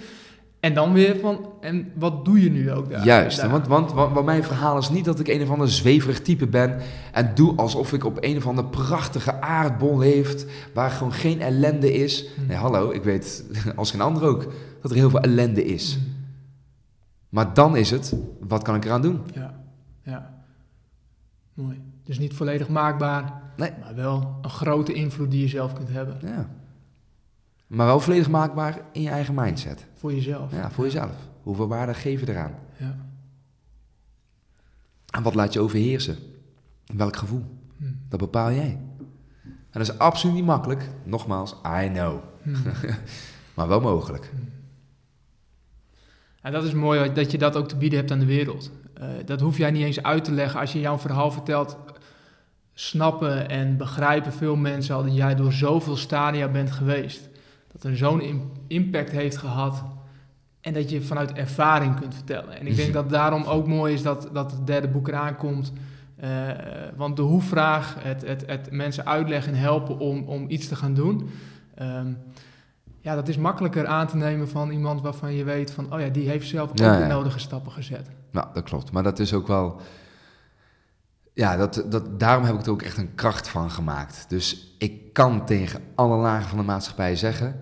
En 0.59 0.73
dan 0.73 0.93
weer 0.93 1.17
van, 1.19 1.49
en 1.61 1.91
wat 1.95 2.25
doe 2.25 2.43
je 2.43 2.49
nu 2.51 2.71
ook 2.71 2.89
daar? 2.89 3.05
Juist, 3.05 3.41
daar? 3.41 3.49
want, 3.49 3.67
want, 3.67 3.91
want, 3.93 4.13
want 4.13 4.25
mijn 4.25 4.43
verhaal 4.43 4.77
is 4.77 4.89
niet 4.89 5.05
dat 5.05 5.19
ik 5.19 5.27
een 5.27 5.41
of 5.41 5.49
ander 5.49 5.69
zweverig 5.69 6.21
type 6.21 6.47
ben 6.47 6.77
en 7.11 7.31
doe 7.35 7.55
alsof 7.55 7.93
ik 7.93 8.05
op 8.05 8.17
een 8.19 8.37
of 8.37 8.47
andere 8.47 8.67
prachtige 8.67 9.41
aardbol 9.41 9.97
leef 9.97 10.45
waar 10.73 10.89
gewoon 10.89 11.13
geen 11.13 11.41
ellende 11.41 11.93
is. 11.93 12.27
Hmm. 12.35 12.47
Nee, 12.47 12.57
hallo, 12.57 12.91
ik 12.91 13.03
weet 13.03 13.43
als 13.75 13.91
geen 13.91 14.01
ander 14.01 14.23
ook 14.23 14.51
dat 14.81 14.91
er 14.91 14.97
heel 14.97 15.09
veel 15.09 15.21
ellende 15.21 15.65
is. 15.65 15.95
Hmm. 15.95 16.15
Maar 17.29 17.53
dan 17.53 17.77
is 17.77 17.91
het, 17.91 18.15
wat 18.39 18.63
kan 18.63 18.75
ik 18.75 18.85
eraan 18.85 19.01
doen? 19.01 19.21
Ja, 19.33 19.59
ja. 20.03 20.33
Mooi. 21.53 21.81
Dus 22.03 22.19
niet 22.19 22.33
volledig 22.33 22.69
maakbaar, 22.69 23.33
Nee. 23.57 23.71
maar 23.81 23.95
wel 23.95 24.37
een 24.41 24.49
grote 24.49 24.93
invloed 24.93 25.31
die 25.31 25.41
je 25.41 25.47
zelf 25.47 25.73
kunt 25.73 25.89
hebben 25.89 26.17
Ja. 26.21 26.49
Maar 27.67 27.85
wel 27.85 27.99
volledig 27.99 28.29
maakbaar 28.29 28.81
in 28.91 29.01
je 29.01 29.09
eigen 29.09 29.33
mindset. 29.33 29.85
voor 29.95 30.13
jezelf. 30.13 30.51
Ja, 30.51 30.71
voor 30.71 30.83
jezelf. 30.83 31.11
Hoeveel 31.43 31.67
waarde 31.67 31.93
geef 31.93 32.19
je 32.19 32.29
eraan? 32.29 32.55
Ja. 32.77 32.95
En 35.09 35.23
wat 35.23 35.35
laat 35.35 35.53
je 35.53 35.59
overheersen? 35.59 36.17
Welk 36.85 37.15
gevoel? 37.15 37.43
Hm. 37.77 37.85
Dat 38.09 38.19
bepaal 38.19 38.51
jij. 38.51 38.79
En 39.43 39.79
dat 39.79 39.81
is 39.81 39.97
absoluut 39.97 40.35
niet 40.35 40.45
makkelijk. 40.45 40.89
Nogmaals, 41.03 41.55
I 41.81 41.87
know. 41.87 42.19
Hm. 42.41 42.55
Maar 43.53 43.67
wel 43.67 43.81
mogelijk. 43.81 44.31
En 46.41 46.51
dat 46.51 46.63
is 46.63 46.73
mooi 46.73 47.13
dat 47.13 47.31
je 47.31 47.37
dat 47.37 47.55
ook 47.55 47.67
te 47.67 47.75
bieden 47.75 47.99
hebt 47.99 48.11
aan 48.11 48.19
de 48.19 48.25
wereld. 48.25 48.71
Eh, 48.93 49.07
dat 49.25 49.41
hoef 49.41 49.57
jij 49.57 49.71
niet 49.71 49.83
eens 49.83 50.03
uit 50.03 50.23
te 50.23 50.31
leggen. 50.31 50.59
Als 50.59 50.73
je 50.73 50.79
jouw 50.79 50.97
verhaal 50.97 51.31
vertelt, 51.31 51.77
snappen 52.73 53.49
en 53.49 53.77
begrijpen 53.77 54.33
veel 54.33 54.55
mensen 54.55 54.95
al 54.95 55.03
dat 55.03 55.15
jij 55.15 55.35
door 55.35 55.53
zoveel 55.53 55.95
stadia 55.95 56.47
bent 56.47 56.71
geweest. 56.71 57.29
Dat 57.79 57.91
er 57.91 57.97
zo'n 57.97 58.21
im- 58.21 58.51
impact 58.67 59.11
heeft 59.11 59.37
gehad. 59.37 59.83
En 60.61 60.73
dat 60.73 60.89
je 60.89 61.01
vanuit 61.01 61.33
ervaring 61.33 61.99
kunt 61.99 62.13
vertellen. 62.15 62.59
En 62.59 62.67
ik 62.67 62.75
denk 62.75 62.93
dat 62.93 63.09
daarom 63.09 63.43
ook 63.43 63.67
mooi 63.67 63.93
is 63.93 64.01
dat, 64.01 64.29
dat 64.33 64.51
het 64.51 64.67
derde 64.67 64.87
boek 64.87 65.07
eraan 65.07 65.35
komt. 65.35 65.71
Eh, 66.15 66.29
want 66.95 67.15
de 67.15 67.21
hoe-vraag, 67.21 67.95
het, 67.99 68.21
het, 68.27 68.43
het 68.45 68.71
mensen 68.71 69.05
uitleggen 69.05 69.53
en 69.53 69.59
helpen 69.59 69.97
om, 69.99 70.23
om 70.23 70.45
iets 70.49 70.67
te 70.67 70.75
gaan 70.75 70.93
doen. 70.93 71.29
ehm, 71.75 72.13
ja, 73.01 73.15
dat 73.15 73.27
is 73.27 73.37
makkelijker 73.37 73.85
aan 73.87 74.07
te 74.07 74.17
nemen 74.17 74.49
van 74.49 74.69
iemand 74.71 75.01
waarvan 75.01 75.33
je 75.33 75.43
weet 75.43 75.71
van, 75.71 75.93
oh 75.93 75.99
ja, 75.99 76.07
die 76.09 76.29
heeft 76.29 76.47
zelf 76.47 76.69
ook 76.69 76.77
Ja, 76.77 76.95
de 76.97 77.01
ja. 77.03 77.07
nodige 77.07 77.39
stappen 77.39 77.71
gezet. 77.71 78.09
Nou, 78.31 78.47
dat 78.53 78.63
klopt. 78.63 78.91
Maar 78.91 79.03
dat 79.03 79.19
is 79.19 79.33
ook 79.33 79.47
wel... 79.47 79.81
Ja, 81.33 81.57
dat, 81.57 81.85
dat, 81.89 82.19
daarom 82.19 82.43
heb 82.45 82.55
ik 82.55 82.65
er 82.65 82.71
ook 82.71 82.81
echt 82.81 82.97
een 82.97 83.15
kracht 83.15 83.47
van 83.49 83.71
gemaakt. 83.71 84.25
Dus 84.29 84.75
ik 84.79 85.13
kan 85.13 85.45
tegen 85.45 85.81
alle 85.95 86.15
lagen 86.17 86.49
van 86.49 86.57
de 86.57 86.63
maatschappij 86.63 87.15
zeggen... 87.15 87.59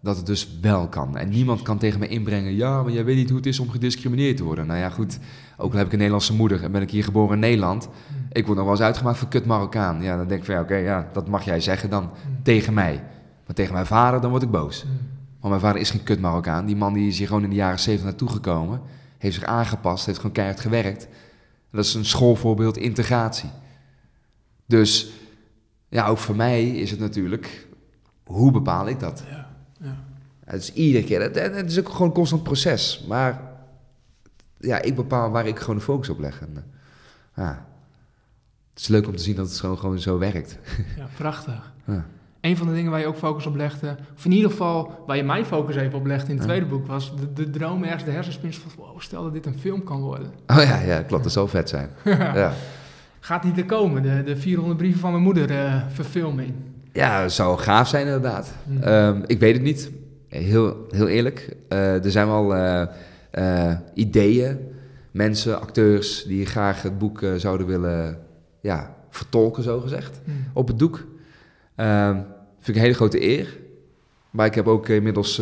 dat 0.00 0.16
het 0.16 0.26
dus 0.26 0.58
wel 0.60 0.88
kan. 0.88 1.16
En 1.16 1.28
niemand 1.28 1.62
kan 1.62 1.78
tegen 1.78 2.00
me 2.00 2.08
inbrengen, 2.08 2.54
ja, 2.54 2.82
maar 2.82 2.92
jij 2.92 3.04
weet 3.04 3.16
niet 3.16 3.28
hoe 3.28 3.38
het 3.38 3.46
is 3.46 3.58
om 3.58 3.70
gediscrimineerd 3.70 4.36
te 4.36 4.44
worden. 4.44 4.66
Nou 4.66 4.78
ja, 4.78 4.90
goed, 4.90 5.18
ook 5.56 5.72
al 5.72 5.76
heb 5.76 5.86
ik 5.86 5.92
een 5.92 5.98
Nederlandse 5.98 6.34
moeder 6.34 6.62
en 6.62 6.72
ben 6.72 6.82
ik 6.82 6.90
hier 6.90 7.04
geboren 7.04 7.34
in 7.34 7.40
Nederland. 7.40 7.88
Ik 8.32 8.44
word 8.44 8.56
nog 8.56 8.66
wel 8.66 8.74
eens 8.74 8.84
uitgemaakt 8.84 9.18
voor 9.18 9.28
kut 9.28 9.46
Marokkaan. 9.46 10.02
Ja, 10.02 10.16
dan 10.16 10.28
denk 10.28 10.40
ik 10.40 10.46
van, 10.46 10.54
ja, 10.54 10.60
oké, 10.60 10.74
ja, 10.74 11.08
dat 11.12 11.28
mag 11.28 11.44
jij 11.44 11.60
zeggen 11.60 11.90
dan 11.90 12.10
tegen 12.42 12.74
mij. 12.74 13.04
Maar 13.46 13.54
tegen 13.54 13.72
mijn 13.72 13.86
vader, 13.86 14.20
dan 14.20 14.30
word 14.30 14.42
ik 14.42 14.50
boos. 14.50 14.84
Want 15.40 15.52
mijn 15.52 15.60
vader 15.60 15.80
is 15.80 15.90
geen 15.90 16.02
kut 16.02 16.20
Marokkaan. 16.20 16.66
Die 16.66 16.76
man 16.76 16.92
die 16.92 17.08
is 17.08 17.18
hier 17.18 17.26
gewoon 17.26 17.42
in 17.42 17.50
de 17.50 17.56
jaren 17.56 17.78
70 17.78 18.06
naartoe 18.06 18.28
gekomen. 18.28 18.80
Heeft 19.18 19.34
zich 19.34 19.44
aangepast, 19.44 20.06
heeft 20.06 20.18
gewoon 20.18 20.32
keihard 20.32 20.60
gewerkt. 20.60 21.08
Dat 21.70 21.84
is 21.84 21.94
een 21.94 22.04
schoolvoorbeeld 22.04 22.76
integratie. 22.76 23.50
Dus 24.66 25.10
ja, 25.88 26.06
ook 26.06 26.18
voor 26.18 26.36
mij 26.36 26.68
is 26.68 26.90
het 26.90 27.00
natuurlijk, 27.00 27.66
hoe 28.24 28.50
bepaal 28.50 28.88
ik 28.88 29.00
dat? 29.00 29.24
Ja. 29.30 29.39
Het 30.50 30.62
is 30.62 30.72
iedere 30.72 31.04
keer, 31.04 31.20
het, 31.22 31.34
het 31.54 31.70
is 31.70 31.78
ook 31.78 31.88
gewoon 31.88 32.06
een 32.06 32.12
constant 32.14 32.42
proces. 32.42 33.04
Maar 33.08 33.40
ja, 34.58 34.82
ik 34.82 34.94
bepaal 34.96 35.30
waar 35.30 35.46
ik 35.46 35.58
gewoon 35.58 35.76
de 35.76 35.82
focus 35.82 36.08
op 36.08 36.18
leg. 36.18 36.40
En, 36.40 36.48
eh, 36.54 36.62
ja, 37.44 37.66
het 38.72 38.80
is 38.82 38.88
leuk 38.88 39.06
om 39.06 39.16
te 39.16 39.22
zien 39.22 39.36
dat 39.36 39.48
het 39.48 39.60
gewoon, 39.60 39.78
gewoon 39.78 39.98
zo 39.98 40.18
werkt. 40.18 40.58
Ja, 40.96 41.06
prachtig. 41.16 41.72
Ja. 41.84 42.06
Een 42.40 42.56
van 42.56 42.66
de 42.66 42.72
dingen 42.72 42.90
waar 42.90 43.00
je 43.00 43.06
ook 43.06 43.16
focus 43.16 43.46
op 43.46 43.54
legde, 43.56 43.96
of 44.16 44.24
in 44.24 44.32
ieder 44.32 44.50
geval 44.50 45.04
waar 45.06 45.16
je 45.16 45.22
mijn 45.22 45.44
focus 45.44 45.76
even 45.76 45.98
op 45.98 46.06
legde 46.06 46.30
in 46.30 46.36
het 46.38 46.40
Ja. 46.46 46.46
tweede 46.48 46.66
boek, 46.66 46.86
was 46.86 47.16
de, 47.16 47.32
de 47.32 47.50
droom 47.50 47.82
ergens, 47.84 48.04
de 48.04 48.10
hersenspins 48.10 48.58
van, 48.58 48.70
wow, 48.76 49.00
stel 49.00 49.22
dat 49.22 49.32
dit 49.32 49.46
een 49.46 49.58
film 49.58 49.84
kan 49.84 50.00
worden. 50.00 50.30
Oh 50.46 50.62
ja, 50.62 50.78
ja, 50.80 51.02
klopt, 51.02 51.22
dat 51.22 51.32
zou 51.32 51.48
vet 51.48 51.68
zijn. 51.68 51.90
Ja, 52.04 52.52
Gaat 53.20 53.44
niet 53.44 53.54
te 53.54 53.64
komen, 53.64 54.02
de, 54.02 54.22
de 54.24 54.36
400 54.36 54.78
brieven 54.78 55.00
van 55.00 55.10
mijn 55.10 55.22
moeder 55.22 55.50
eh, 55.50 55.82
verfilming. 55.88 56.54
ja 56.92 57.28
zou 57.28 57.58
gaaf 57.58 57.88
zijn 57.88 58.06
inderdaad. 58.06 58.52
Hm. 58.66 58.82
Ehm, 58.82 59.22
ik 59.26 59.38
weet 59.40 59.54
het 59.54 59.62
niet, 59.62 59.90
heel, 60.30 60.86
heel 60.90 61.08
eerlijk. 61.08 61.56
Eh, 61.68 62.04
er 62.04 62.10
zijn 62.10 62.26
wel 62.26 62.54
eh, 62.54 62.86
eh, 63.30 63.78
ideeën, 63.94 64.58
mensen, 65.10 65.60
acteurs 65.60 66.24
die 66.24 66.46
graag 66.46 66.82
het 66.82 66.98
boek 66.98 67.24
zouden 67.36 67.66
willen 67.66 68.18
ja, 68.60 68.94
vertolken, 69.10 69.62
zo 69.62 69.80
gezegd. 69.80 70.20
Hm. 70.24 70.30
op 70.52 70.68
het 70.68 70.78
doek. 70.78 71.06
Ehm, 71.74 72.14
vind 72.54 72.68
ik 72.68 72.74
een 72.74 72.80
hele 72.80 72.94
grote 72.94 73.22
eer. 73.22 73.58
Maar 74.30 74.46
ik 74.46 74.54
heb 74.54 74.66
ook 74.68 74.88
inmiddels 74.88 75.36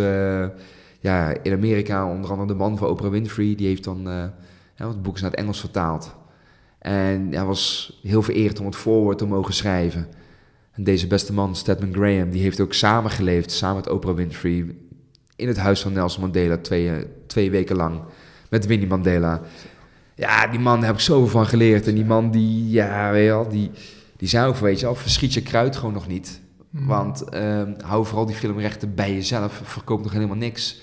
ja, 1.00 1.34
in 1.42 1.52
Amerika 1.52 2.10
onder 2.10 2.30
andere 2.30 2.48
de 2.48 2.54
man 2.54 2.78
van 2.78 2.88
Oprah 2.88 3.10
Winfrey, 3.10 3.54
die 3.54 3.66
heeft 3.66 3.84
dan, 3.84 4.02
ja, 4.76 4.88
het 4.88 5.02
boek 5.02 5.14
is 5.14 5.20
naar 5.20 5.30
het 5.30 5.40
Engels 5.40 5.60
vertaald. 5.60 6.14
En 6.78 7.32
hij 7.32 7.44
was 7.44 7.92
heel 8.02 8.22
vereerd 8.22 8.60
om 8.60 8.66
het 8.66 8.76
voorwoord 8.76 9.18
te 9.18 9.26
mogen 9.26 9.54
schrijven. 9.54 10.08
En 10.78 10.84
deze 10.84 11.06
beste 11.06 11.32
man, 11.32 11.56
Stedman 11.56 11.94
Graham, 11.94 12.30
die 12.30 12.42
heeft 12.42 12.60
ook 12.60 12.74
samengeleefd, 12.74 13.50
samen 13.50 13.76
met 13.76 13.88
Oprah 13.88 14.14
Winfrey, 14.14 14.74
in 15.36 15.48
het 15.48 15.56
huis 15.56 15.80
van 15.80 15.92
Nelson 15.92 16.20
Mandela, 16.20 16.58
twee, 16.58 16.88
eh, 16.88 17.04
twee 17.26 17.50
weken 17.50 17.76
lang, 17.76 18.00
met 18.50 18.66
Winnie 18.66 18.88
Mandela. 18.88 19.40
Ja, 20.14 20.46
die 20.46 20.60
man 20.60 20.76
daar 20.76 20.86
heb 20.86 20.94
ik 20.94 21.00
zoveel 21.00 21.28
van 21.28 21.46
geleerd. 21.46 21.86
En 21.86 21.94
die 21.94 22.04
man, 22.04 22.30
die, 22.30 22.70
ja, 22.70 23.10
weet 23.10 23.24
je 23.24 23.30
wel, 23.30 23.48
die, 23.48 23.70
die 24.16 24.28
zei 24.28 24.48
ook, 24.48 24.56
van, 24.56 24.66
weet 24.66 24.80
je 24.80 24.84
wel, 24.84 24.94
verschiet 24.94 25.34
je 25.34 25.42
kruid 25.42 25.76
gewoon 25.76 25.94
nog 25.94 26.06
niet. 26.06 26.40
Hm. 26.70 26.86
Want 26.86 27.22
ehm, 27.22 27.72
hou 27.84 28.06
vooral 28.06 28.26
die 28.26 28.36
filmrechten 28.36 28.94
bij 28.94 29.14
jezelf. 29.14 29.60
Verkoop 29.64 30.02
nog 30.02 30.12
helemaal 30.12 30.36
niks. 30.36 30.80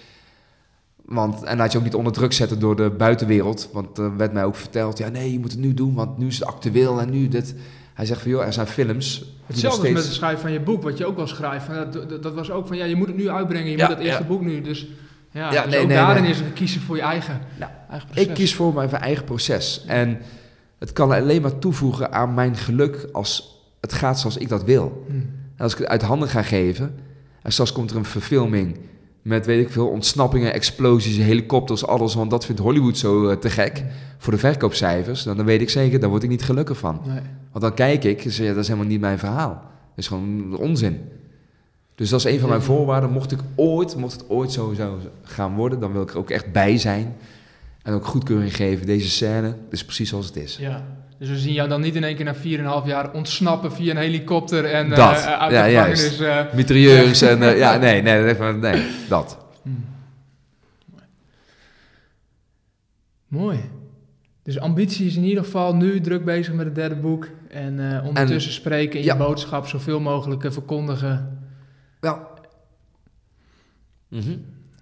Want, 1.05 1.43
en 1.43 1.57
laat 1.57 1.71
je 1.71 1.77
ook 1.77 1.83
niet 1.83 1.95
onder 1.95 2.13
druk 2.13 2.33
zetten 2.33 2.59
door 2.59 2.75
de 2.75 2.89
buitenwereld. 2.89 3.69
Want 3.73 3.97
er 3.97 4.17
werd 4.17 4.33
mij 4.33 4.45
ook 4.45 4.55
verteld, 4.55 4.97
ja 4.97 5.09
nee, 5.09 5.31
je 5.31 5.39
moet 5.39 5.51
het 5.51 5.61
nu 5.61 5.73
doen, 5.73 5.93
want 5.93 6.17
nu 6.17 6.27
is 6.27 6.39
het 6.39 6.47
actueel 6.47 7.01
en 7.01 7.09
nu 7.09 7.27
dit. 7.27 7.55
Hij 7.95 8.05
zegt 8.05 8.21
van, 8.21 8.31
joh, 8.31 8.45
er 8.45 8.53
zijn 8.53 8.67
films. 8.67 9.25
Hetzelfde 9.45 9.91
met 9.91 10.03
het 10.03 10.13
schrijven 10.13 10.41
van 10.41 10.51
je 10.51 10.59
boek, 10.59 10.83
wat 10.83 10.97
je 10.97 11.05
ook 11.05 11.15
wel 11.15 11.27
schrijft. 11.27 11.65
Van, 11.65 11.75
dat, 11.75 11.93
dat, 12.09 12.23
dat 12.23 12.33
was 12.33 12.51
ook 12.51 12.67
van, 12.67 12.77
ja, 12.77 12.85
je 12.85 12.95
moet 12.95 13.07
het 13.07 13.15
nu 13.17 13.29
uitbrengen, 13.29 13.71
je 13.71 13.77
Ja, 13.77 13.87
moet 13.87 13.95
het 13.95 14.05
eerste 14.05 14.21
ja. 14.21 14.27
boek 14.27 14.41
nu. 14.41 14.61
Dus 14.61 14.87
ja, 15.31 15.51
Ja, 15.51 15.61
dus 15.63 15.71
nee, 15.71 15.81
ook 15.81 15.87
nee, 15.87 15.97
daarin 15.97 16.23
nee. 16.23 16.31
is 16.31 16.39
het 16.39 16.53
kiezen 16.53 16.81
voor 16.81 16.95
je 16.95 17.01
eigen, 17.01 17.41
Nou, 17.59 17.71
eigen 17.89 18.07
proces. 18.07 18.27
Ik 18.27 18.33
kies 18.33 18.55
voor 18.55 18.73
mijn 18.73 18.89
eigen 18.89 19.23
proces. 19.23 19.83
En 19.87 20.21
het 20.79 20.93
kan 20.93 21.11
alleen 21.11 21.41
maar 21.41 21.59
toevoegen 21.59 22.11
aan 22.11 22.33
mijn 22.33 22.55
geluk 22.55 23.07
als 23.11 23.61
het 23.81 23.93
gaat 23.93 24.19
zoals 24.19 24.37
ik 24.37 24.49
dat 24.49 24.63
wil. 24.63 25.05
Hm. 25.07 25.13
En 25.55 25.63
als 25.63 25.73
ik 25.73 25.77
het 25.77 25.87
uit 25.87 26.01
handen 26.01 26.29
ga 26.29 26.41
geven, 26.41 26.95
en 27.41 27.51
straks 27.51 27.71
komt 27.71 27.91
er 27.91 27.97
een 27.97 28.05
verfilming 28.05 28.77
met, 29.25 29.45
weet 29.45 29.65
ik 29.65 29.71
veel, 29.71 29.87
ontsnappingen, 29.87 30.53
explosies, 30.53 31.17
helikopters, 31.17 31.85
alles, 31.85 32.15
want 32.15 32.29
dat 32.29 32.45
vindt 32.45 32.61
Hollywood 32.61 32.97
zo 32.97 33.27
eh, 33.27 33.37
te 33.37 33.49
gek 33.49 33.83
voor 34.17 34.33
de 34.33 34.39
verkoopcijfers, 34.39 35.23
dan, 35.23 35.37
dan 35.37 35.45
weet 35.45 35.61
ik 35.61 35.69
zeker, 35.69 35.99
daar 35.99 36.09
word 36.09 36.23
ik 36.23 36.29
niet 36.29 36.43
gelukkig 36.43 36.77
van. 36.77 37.01
Nee. 37.05 37.19
Want 37.51 37.63
dan 37.63 37.73
kijk 37.73 38.03
ik, 38.03 38.21
zeg, 38.21 38.45
ja, 38.45 38.53
dat 38.53 38.61
is 38.61 38.67
helemaal 38.67 38.89
niet 38.89 38.99
mijn 38.99 39.19
verhaal. 39.19 39.49
Dat 39.49 39.97
is 40.03 40.07
gewoon 40.07 40.57
onzin. 40.57 41.01
Dus 41.95 42.09
dat 42.09 42.19
is 42.19 42.33
een 42.33 42.39
van 42.39 42.49
mijn 42.49 42.61
voorwaarden. 42.61 43.11
Mocht 43.11 43.31
ik 43.31 43.39
ooit, 43.55 43.95
mocht 43.95 44.13
het 44.13 44.29
ooit 44.29 44.51
zo 44.51 44.73
zou 44.73 44.99
gaan 45.23 45.55
worden, 45.55 45.79
dan 45.79 45.91
wil 45.91 46.01
ik 46.01 46.11
er 46.11 46.17
ook 46.17 46.29
echt 46.29 46.51
bij 46.51 46.77
zijn. 46.77 47.15
En 47.83 47.93
ook 47.93 48.05
goedkeuring 48.05 48.55
geven. 48.55 48.85
Deze 48.85 49.09
scène 49.09 49.55
is 49.69 49.85
precies 49.85 50.09
zoals 50.09 50.25
het 50.25 50.35
is. 50.35 50.57
Ja. 50.57 50.85
Dus 51.19 51.29
we 51.29 51.37
zien 51.37 51.53
jou 51.53 51.69
dan 51.69 51.81
niet 51.81 51.95
in 51.95 52.03
één 52.03 52.15
keer 52.15 52.25
na 52.25 52.81
4,5 52.81 52.87
jaar 52.87 53.11
ontsnappen 53.13 53.71
via 53.71 53.91
een 53.91 53.97
helikopter 53.97 54.65
en 54.65 54.91
eh, 54.91 54.97
Dat. 54.97 55.25
uit 55.25 55.51
Ja, 55.51 55.63
de 55.65 55.71
juist. 55.71 56.03
gevangenis. 56.03 56.47
eh, 56.49 56.53
Mitrailleurs 56.55 57.21
en 57.21 57.41
eh, 57.43 57.57
ja, 57.57 57.77
nee, 57.77 58.01
nee, 58.07 58.23
nee, 58.23 58.53
nee, 58.53 58.85
dat. 59.09 59.37
hm. 59.63 59.69
Mooi. 63.27 63.59
Dus 64.43 64.59
ambitie 64.59 65.05
is 65.05 65.15
in 65.15 65.23
ieder 65.23 65.43
geval 65.43 65.75
nu 65.75 66.01
druk 66.01 66.25
bezig 66.25 66.53
met 66.53 66.65
het 66.65 66.75
derde 66.75 66.95
boek. 66.95 67.27
En 67.49 67.91
eh, 67.97 68.05
ondertussen 68.07 68.51
spreken 68.53 68.99
in 68.99 69.05
ja. 69.05 69.13
je 69.13 69.19
boodschap 69.19 69.67
zoveel 69.67 69.99
mogelijk 69.99 70.51
verkondigen. 70.53 71.39
Wel. 71.99 72.19
Mhm. 74.07 74.37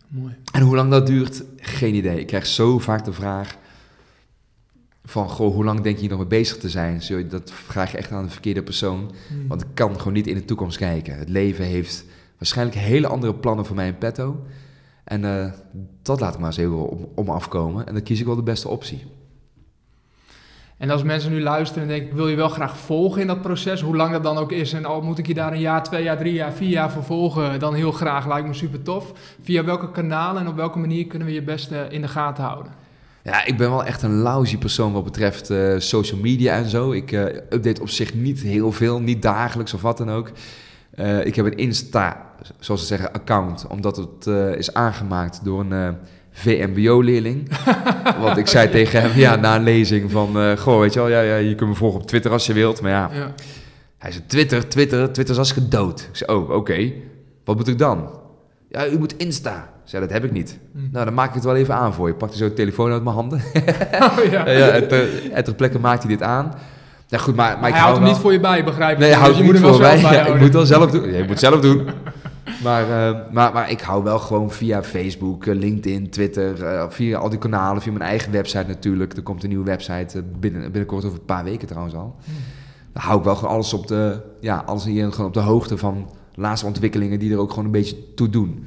Mooi. 0.08 0.36
En 0.52 0.62
hoe 0.62 0.76
lang 0.76 0.92
dat 0.92 1.08
duurt, 1.08 1.44
geen 1.58 1.94
idee. 1.96 2.20
Ik 2.20 2.28
krijg 2.28 2.46
zo 2.46 2.80
vaak 2.80 3.06
de 3.06 3.14
vraag 3.14 3.56
van, 5.06 5.30
goh, 5.30 5.54
hoe 5.54 5.64
lang 5.64 5.82
denk 5.82 5.96
je 5.96 6.02
hier 6.02 6.10
nog 6.10 6.20
mee 6.20 6.28
bezig 6.28 6.58
te 6.58 6.70
zijn? 6.70 7.02
Zo, 7.02 7.28
Dat 7.28 7.52
vraag 7.52 7.92
je 7.92 7.98
echt 7.98 8.12
aan 8.12 8.24
de 8.24 8.30
verkeerde 8.30 8.64
persoon. 8.64 9.12
Hm. 9.28 9.48
Want 9.48 9.62
ik 9.62 9.68
kan 9.74 9.98
gewoon 9.98 10.14
niet 10.14 10.28
in 10.28 10.36
de 10.36 10.46
toekomst 10.46 10.78
kijken. 10.78 11.18
Het 11.18 11.30
leven 11.30 11.66
heeft 11.66 12.06
waarschijnlijk 12.38 12.78
hele 12.78 13.08
andere 13.08 13.34
plannen 13.34 13.66
voor 13.66 13.76
mij 13.76 13.88
in 13.88 13.98
petto. 13.98 14.46
En 15.04 15.26
eh, 15.26 15.52
dat 16.02 16.20
laat 16.20 16.34
ik 16.34 16.40
maar 16.40 16.50
eens 16.50 16.58
even 16.58 16.90
om, 16.90 17.08
om 17.16 17.30
afkomen. 17.30 17.88
En 17.88 17.94
dan 17.94 18.04
kies 18.04 18.20
ik 18.20 18.26
wel 18.26 18.36
de 18.36 18.44
beste 18.44 18.68
optie. 18.68 19.04
En 20.78 20.90
als 20.90 21.04
mensen 21.04 21.32
nu 21.32 21.42
luisteren 21.42 21.84
en 21.84 21.90
denken, 21.90 22.08
ik 22.08 22.16
wil 22.16 22.28
je 22.28 22.36
wel 22.36 22.50
graag 22.50 22.78
volgen 22.78 23.22
in 23.22 23.28
dat 23.28 23.42
proces, 23.42 23.82
hoe 23.82 23.96
lang 23.96 24.12
dat 24.12 24.24
dan 24.24 24.38
ook 24.38 24.52
is. 24.52 24.74
En 24.74 24.86
al 24.86 25.02
moet 25.02 25.18
ik 25.18 25.28
je 25.28 25.34
daar 25.34 25.52
een 25.52 25.60
jaar, 25.60 25.84
twee 25.84 26.04
jaar, 26.04 26.18
drie 26.18 26.34
jaar, 26.34 26.54
vier 26.54 26.70
jaar 26.70 26.92
voor 26.92 27.04
volgen, 27.04 27.60
dan 27.60 27.74
heel 27.74 27.92
graag, 27.92 28.28
lijkt 28.28 28.48
me 28.48 28.54
super 28.54 28.82
tof. 28.82 29.14
Via 29.42 29.64
welke 29.64 29.92
kanalen 29.92 30.42
en 30.42 30.48
op 30.48 30.56
welke 30.56 30.80
manier 30.80 31.08
kunnen 31.08 31.28
we 31.28 31.34
je 31.34 31.44
beste 31.44 31.88
in 31.90 32.02
de 32.02 32.08
gaten 32.08 32.44
houden? 32.44 32.83
Ja, 33.24 33.46
ik 33.46 33.58
ben 33.58 33.70
wel 33.70 33.84
echt 33.84 34.02
een 34.02 34.16
lousy 34.18 34.58
persoon 34.58 34.94
wat 34.94 35.04
betreft 35.04 35.50
eh, 35.50 35.74
social 35.78 36.20
media 36.20 36.56
en 36.56 36.70
zo. 36.70 36.92
Ik 36.92 37.12
eh, 37.12 37.24
update 37.26 37.82
op 37.82 37.90
zich 37.90 38.14
niet 38.14 38.40
heel 38.40 38.72
veel, 38.72 39.00
niet 39.00 39.22
dagelijks 39.22 39.74
of 39.74 39.82
wat 39.82 39.98
dan 39.98 40.12
ook. 40.12 40.32
Eh, 40.92 41.26
ik 41.26 41.36
heb 41.36 41.46
een 41.46 41.58
Insta, 41.58 42.26
zoals 42.60 42.82
ze 42.82 42.88
zeggen, 42.88 43.12
account, 43.14 43.68
omdat 43.68 43.98
het 43.98 44.28
is 44.58 44.74
aangemaakt 44.74 45.40
door 45.44 45.66
een 45.70 45.96
VMBO-leerling. 46.32 47.50
Want 48.22 48.38
ik 48.38 48.48
zei 48.48 48.70
tegen 48.70 49.02
hem, 49.02 49.12
ja, 49.20 49.36
na 49.36 49.56
een 49.56 49.64
lezing 49.64 50.12
van, 50.12 50.58
goh, 50.58 50.80
weet 50.80 50.94
je 50.94 51.00
wel, 51.00 51.10
ja, 51.10 51.22
ja, 51.22 51.36
je 51.36 51.56
kunt 51.56 51.70
me 51.70 51.76
volgen 51.76 52.00
op 52.02 52.08
Twitter 52.08 52.32
als 52.32 52.46
je 52.46 52.54
wilt. 52.54 52.82
Maar 52.82 52.92
ja, 52.92 53.10
Ja. 53.14 53.34
hij 53.98 54.12
zei, 54.12 54.24
Twitter, 54.28 54.68
Twitter, 54.68 55.04
Twitter 55.12 55.30
is 55.30 55.36
hartstikke 55.36 55.70
dood. 55.70 56.00
Ik 56.12 56.16
zei, 56.18 56.32
oh, 56.40 56.50
oké, 56.50 56.92
wat 57.44 57.56
moet 57.56 57.68
ik 57.68 57.78
dan? 57.78 58.22
Ja, 58.74 58.88
u 58.88 58.98
moet 58.98 59.18
Insta. 59.18 59.70
Zei, 59.84 60.02
dat 60.02 60.12
heb 60.12 60.24
ik 60.24 60.32
niet. 60.32 60.60
Hm. 60.74 60.80
Nou, 60.92 61.06
dan 61.06 61.14
maak 61.14 61.28
ik 61.28 61.34
het 61.34 61.44
wel 61.44 61.56
even 61.56 61.76
aan 61.76 61.94
voor 61.94 62.08
je. 62.08 62.14
Pakte 62.14 62.38
zo 62.38 62.48
de 62.48 62.54
telefoon 62.54 62.92
uit 62.92 63.04
mijn 63.04 63.16
handen. 63.16 63.42
Oh, 64.00 64.32
ja. 64.32 64.50
Ja, 64.60 64.68
en 64.68 64.88
ter, 64.88 65.32
en 65.32 65.44
ter 65.44 65.56
plekke 65.56 65.80
maakt 65.80 66.04
hij 66.04 66.12
dit 66.12 66.22
aan. 66.22 66.54
Ja, 67.08 67.18
goed, 67.18 67.36
maar, 67.36 67.52
maar 67.52 67.60
Maar 67.60 67.70
ik 67.70 67.76
hij 67.76 67.84
hou 67.84 67.94
houdt 67.94 67.96
hem 67.96 68.04
wel... 68.04 68.14
niet 68.14 68.22
voor 68.22 68.32
je 68.32 68.40
bij, 68.40 68.64
begrijp 68.64 68.94
ik. 68.94 68.98
Nee, 69.00 69.10
Dus 69.10 69.18
houdt 69.18 69.38
je 69.38 69.44
niet 69.44 69.52
moet 69.52 69.62
voor 69.62 69.80
mij. 69.80 70.00
Ja, 70.14 70.26
ik 70.26 70.40
moet 70.40 70.54
wel 70.54 70.66
zelf 70.66 70.92
doen. 70.92 71.12
Ja, 71.12 71.18
je 71.18 71.24
moet 71.28 71.40
zelf 71.40 71.60
doen. 71.60 71.88
Maar, 72.64 72.84
eh, 72.84 73.16
maar, 73.32 73.54
maar 73.54 73.72
ik 73.72 73.82
hou 73.82 74.04
wel 74.04 74.20
gewoon 74.20 74.52
via 74.52 74.84
Facebook, 74.84 75.46
eh, 75.46 75.56
LinkedIn, 75.56 76.10
Twitter, 76.10 76.64
eh, 76.64 76.86
via 76.90 77.18
al 77.18 77.30
die 77.30 77.40
kanalen, 77.40 77.82
via 77.82 77.92
mijn 77.92 78.10
eigen 78.10 78.32
website 78.32 78.68
natuurlijk. 78.68 79.14
Er 79.16 79.24
komt 79.24 79.44
een 79.44 79.50
nieuwe 79.50 79.66
website 79.66 80.18
eh, 80.18 80.24
binnen, 80.40 80.62
binnenkort 80.62 81.06
over 81.06 81.18
een 81.20 81.26
paar 81.26 81.44
weken 81.44 81.68
trouwens 81.68 81.96
al. 81.96 82.16
Hm. 82.24 82.32
Dan 82.94 83.04
hou 83.04 83.18
ik 83.18 83.24
wel 83.24 83.36
gewoon 83.36 83.54
alles 83.54 83.74
op 83.74 83.88
de, 83.88 84.22
ja, 84.40 84.64
alles 84.66 84.86
hier 84.86 85.12
gewoon 85.12 85.28
op 85.28 85.34
de 85.34 85.40
hoogte 85.40 85.78
van 85.78 86.10
laatste 86.36 86.66
ontwikkelingen 86.66 87.20
die 87.20 87.32
er 87.32 87.38
ook 87.38 87.50
gewoon 87.50 87.66
een 87.66 87.72
beetje 87.72 88.14
toe 88.16 88.30
doen. 88.30 88.66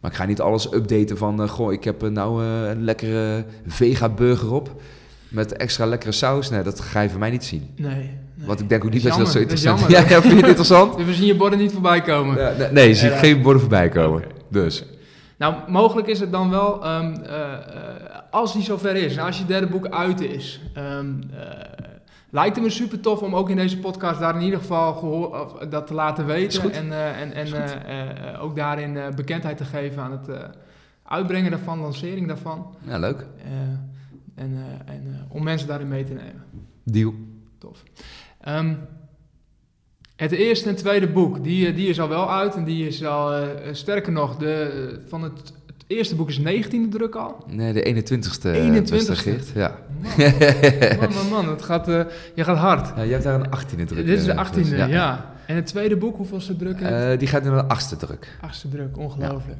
Maar 0.00 0.10
ik 0.10 0.16
ga 0.16 0.24
niet 0.24 0.40
alles 0.40 0.72
updaten 0.72 1.16
van, 1.16 1.42
eh, 1.42 1.48
goh, 1.48 1.72
ik 1.72 1.84
heb 1.84 2.02
eh, 2.02 2.10
nou 2.10 2.44
eh, 2.44 2.68
een 2.68 2.84
lekkere 2.84 3.44
vega 3.66 4.08
burger 4.08 4.52
op 4.52 4.70
met 5.28 5.52
extra 5.52 5.86
lekkere 5.86 6.12
saus. 6.12 6.50
Nee, 6.50 6.62
dat 6.62 6.80
ga 6.80 7.00
je 7.00 7.10
van 7.10 7.18
mij 7.18 7.30
niet 7.30 7.44
zien. 7.44 7.70
Nee. 7.76 7.94
nee. 7.94 8.46
Want 8.46 8.60
ik 8.60 8.68
denk 8.68 8.84
ook 8.84 8.92
niet 8.92 9.02
dat 9.02 9.12
je 9.12 9.18
dat 9.18 9.30
zo 9.30 9.38
interessant. 9.38 9.80
Ja, 9.90 10.00
ja, 10.00 10.06
vind 10.06 10.24
je 10.24 10.30
het 10.30 10.46
interessant? 10.46 10.96
We 11.04 11.14
zien 11.14 11.26
je 11.26 11.36
borden 11.36 11.58
niet 11.58 11.72
voorbij 11.72 12.00
komen. 12.02 12.38
Ja, 12.38 12.52
nee, 12.58 12.70
nee, 12.70 12.88
je 12.88 12.94
ziet 12.94 13.12
geen 13.12 13.42
borden 13.42 13.60
voorbij 13.60 13.88
komen. 13.88 14.22
Dus. 14.48 14.84
Nou, 15.36 15.54
mogelijk 15.68 16.08
is 16.08 16.20
het 16.20 16.32
dan 16.32 16.50
wel, 16.50 16.84
eh, 16.84 17.08
als 18.30 18.52
die 18.52 18.62
zover 18.62 18.96
is, 18.96 19.18
als 19.18 19.38
je 19.38 19.46
derde 19.46 19.66
boek 19.66 19.88
uit 19.88 20.20
is, 20.20 20.60
ehm, 20.74 21.06
eh, 21.32 21.38
lijkt 22.34 22.54
het 22.56 22.64
me 22.64 22.70
super 22.70 23.00
tof 23.00 23.22
om 23.22 23.36
ook 23.36 23.50
in 23.50 23.56
deze 23.56 23.78
podcast 23.78 24.20
daar 24.20 24.34
in 24.36 24.42
ieder 24.42 24.58
geval 24.58 24.94
gehoor, 24.94 25.40
of, 25.40 25.52
dat 25.52 25.86
te 25.86 25.94
laten 25.94 26.26
weten. 26.26 26.60
goed. 26.62 26.70
En, 26.70 26.92
eh, 26.92 27.20
en, 27.20 27.32
en 27.32 27.46
eh, 27.52 28.30
eh, 28.32 28.42
ook 28.42 28.56
daarin 28.56 28.96
eh, 28.96 29.08
bekendheid 29.08 29.56
te 29.56 29.64
geven 29.64 30.02
aan 30.02 30.12
het 30.12 30.28
eh, 30.28 30.42
uitbrengen 31.02 31.50
daarvan, 31.50 31.78
lancering 31.78 32.26
daarvan. 32.28 32.74
Ja, 32.86 32.98
leuk. 32.98 33.26
Eh, 33.44 33.52
en 34.44 34.52
eh, 34.54 34.94
en 34.94 35.02
eh, 35.28 35.34
om 35.36 35.42
mensen 35.42 35.68
daarin 35.68 35.88
mee 35.88 36.04
te 36.04 36.12
nemen. 36.12 36.44
Deal. 36.84 37.14
Tof. 37.58 37.82
Ehm, 38.40 38.74
het 40.16 40.32
eerste 40.32 40.68
en 40.68 40.76
tweede 40.76 41.08
boek, 41.08 41.44
die, 41.44 41.66
eh, 41.66 41.76
die 41.76 41.88
is 41.88 42.00
al 42.00 42.08
wel 42.08 42.30
uit. 42.32 42.54
En 42.54 42.64
die 42.64 42.86
is 42.86 43.04
al, 43.04 43.32
eh, 43.32 43.68
eh, 43.68 43.74
sterker 43.74 44.12
nog, 44.12 44.36
de, 44.36 44.52
eh, 44.54 45.08
van 45.08 45.22
het, 45.22 45.52
het 45.88 45.96
eerste 45.96 46.14
boek 46.16 46.28
is 46.28 46.38
19e 46.40 46.88
druk 46.90 47.14
al. 47.14 47.44
Nee, 47.48 47.72
de 47.72 47.94
21ste. 47.94 48.48
21ste. 48.88 49.12
Geert. 49.12 49.48
Ja. 49.54 49.74
Man, 50.18 50.98
man, 51.00 51.14
man, 51.14 51.28
man, 51.30 51.48
het 51.48 51.62
gaat, 51.62 51.88
eh, 51.88 52.00
je 52.34 52.44
gaat 52.44 52.56
hard. 52.56 52.92
ja. 52.96 53.02
Je 53.02 53.10
hebt 53.12 53.24
daar 53.24 53.40
een 53.40 53.46
18e 53.46 53.84
druk. 53.86 54.06
Dit 54.06 54.18
is 54.18 54.24
de 54.24 54.32
eh, 54.32 54.46
18e, 54.50 54.54
dus, 54.54 54.68
ja. 54.88 55.32
En 55.46 55.56
het 55.56 55.66
tweede 55.66 55.96
boek, 55.96 56.16
hoeveelste 56.16 56.56
druk? 56.56 56.80
heeft? 56.80 57.12
Eh, 57.12 57.18
die 57.18 57.28
gaat 57.28 57.42
nu 57.42 57.48
naar 57.50 57.62
de 57.62 57.68
achtste 57.68 57.96
druk. 57.96 58.36
Achtste 58.40 58.68
druk, 58.68 58.98
ongelooflijk. 58.98 59.58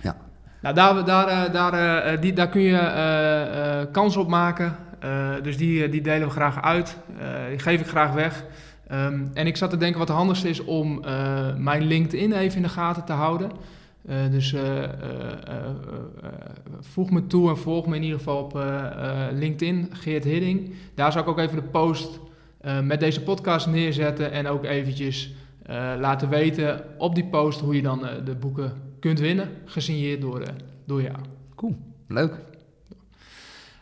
Ja. 0.00 0.16
Nou, 0.60 0.74
daar, 0.74 1.04
daar, 1.04 1.26
eh, 1.28 1.52
daar, 1.52 1.72
eh, 1.72 2.12
eh, 2.12 2.20
die, 2.20 2.32
daar 2.32 2.48
kun 2.48 2.60
je 2.60 2.76
eh, 2.76 3.80
eh, 3.80 3.86
kans 3.92 4.16
op 4.16 4.28
maken. 4.28 4.76
Eh, 4.98 5.28
dus 5.42 5.56
die, 5.56 5.84
eh, 5.84 5.90
die 5.90 6.00
delen 6.00 6.26
we 6.28 6.32
graag 6.34 6.62
uit. 6.62 6.96
Eh, 7.18 7.26
die 7.48 7.58
geef 7.58 7.80
ik 7.80 7.86
graag 7.86 8.12
weg. 8.12 8.44
Ehm, 8.88 9.20
en 9.34 9.46
ik 9.46 9.56
zat 9.56 9.70
te 9.70 9.76
denken 9.76 9.98
wat 9.98 10.08
het 10.08 10.16
handigste 10.16 10.48
is 10.48 10.64
om 10.64 11.04
eh, 11.04 11.54
mijn 11.56 11.82
LinkedIn 11.82 12.32
even 12.32 12.56
in 12.56 12.62
de 12.62 12.68
gaten 12.68 13.04
te 13.04 13.12
houden. 13.12 13.50
Eh, 14.06 14.30
dus 14.30 14.52
eh, 14.52 14.82
eh, 14.82 14.90
voeg 16.80 17.10
me 17.10 17.26
toe 17.26 17.48
en 17.48 17.58
volg 17.58 17.86
me 17.86 17.96
in 17.96 18.02
ieder 18.02 18.18
geval 18.18 18.42
op 18.42 18.58
LinkedIn, 19.32 19.88
Geert 19.92 20.24
Hidding. 20.24 20.74
Daar 20.94 21.12
zal 21.12 21.22
ik 21.22 21.28
ook 21.28 21.38
even 21.38 21.56
de 21.56 21.62
post 21.62 22.20
met 22.82 23.00
deze 23.00 23.22
podcast 23.22 23.66
neerzetten 23.66 24.32
en 24.32 24.46
ook 24.46 24.64
eventjes 24.64 25.34
laten 25.98 26.28
weten 26.28 26.84
op 26.98 27.14
die 27.14 27.24
post 27.24 27.60
hoe 27.60 27.74
je 27.74 27.82
dan 27.82 28.06
de 28.24 28.34
boeken 28.34 28.72
kunt 29.00 29.18
winnen, 29.18 29.48
gesigneerd 29.64 30.20
door, 30.20 30.42
door 30.84 31.02
jou. 31.02 31.16
Leuk. 32.08 32.34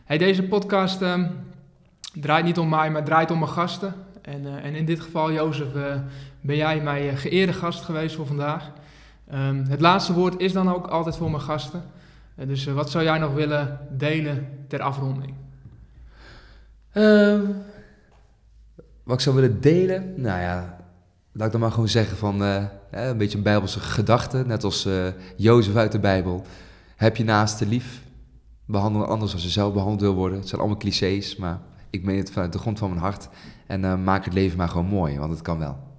Hey, 0.03 0.17
deze 0.17 0.43
podcast 0.43 1.01
ehm, 1.01 1.27
draait 2.13 2.45
niet 2.45 2.57
om 2.57 2.69
mij, 2.69 2.91
maar 2.91 3.03
draait 3.03 3.31
om 3.31 3.39
mijn 3.39 3.51
gasten. 3.51 3.93
En, 4.21 4.61
en 4.61 4.75
in 4.75 4.85
dit 4.85 4.99
geval, 4.99 5.31
Jozef, 5.31 5.67
ben 6.41 6.55
jij 6.55 6.81
mijn 6.81 7.17
geëerde 7.17 7.53
gast 7.53 7.83
geweest 7.83 8.15
voor 8.15 8.27
vandaag. 8.27 8.71
Ehm, 9.27 9.65
het 9.65 9.81
laatste 9.81 10.13
woord 10.13 10.39
is 10.39 10.53
dan 10.53 10.69
ook 10.69 10.87
altijd 10.87 11.17
voor 11.17 11.29
mijn 11.29 11.41
gasten. 11.41 11.83
Eh, 12.35 12.47
dus 12.47 12.65
eh, 12.65 12.73
wat 12.73 12.89
zou 12.89 13.03
jij 13.03 13.17
nog 13.17 13.33
willen 13.33 13.79
delen 13.91 14.47
ter 14.67 14.81
afronding? 14.81 15.33
Ehm, 16.91 17.41
wat 19.03 19.15
ik 19.15 19.21
zou 19.21 19.35
willen 19.35 19.61
delen? 19.61 20.13
Nou 20.21 20.41
ja, 20.41 20.77
laat 21.31 21.45
ik 21.45 21.51
dan 21.51 21.61
maar 21.61 21.71
gewoon 21.71 21.87
zeggen 21.87 22.17
van 22.17 22.43
eh, 22.43 22.63
een 22.91 23.17
beetje 23.17 23.37
een 23.37 23.43
bijbelse 23.43 23.79
gedachte. 23.79 24.43
Net 24.45 24.63
als 24.63 24.87
Jozef 25.35 25.75
uit 25.75 25.91
de 25.91 25.99
Bijbel. 25.99 26.45
Heb 26.95 27.17
je 27.17 27.23
naaste 27.23 27.65
lief. 27.65 28.01
Behandel 28.65 29.05
anders 29.05 29.33
als 29.33 29.43
je 29.43 29.49
zelf 29.49 29.73
behandeld 29.73 30.01
wil 30.01 30.13
worden. 30.13 30.37
Het 30.39 30.47
zijn 30.47 30.61
allemaal 30.61 30.79
clichés, 30.79 31.35
maar 31.35 31.59
ik 31.89 32.03
meen 32.03 32.17
het 32.17 32.31
vanuit 32.31 32.53
de 32.53 32.59
grond 32.59 32.79
van 32.79 32.89
mijn 32.89 33.01
hart. 33.01 33.29
En 33.67 34.03
maak 34.03 34.25
het 34.25 34.33
leven 34.33 34.57
maar 34.57 34.69
gewoon 34.69 34.85
mooi, 34.85 35.19
want 35.19 35.31
het 35.31 35.41
kan 35.41 35.59
wel. 35.59 35.91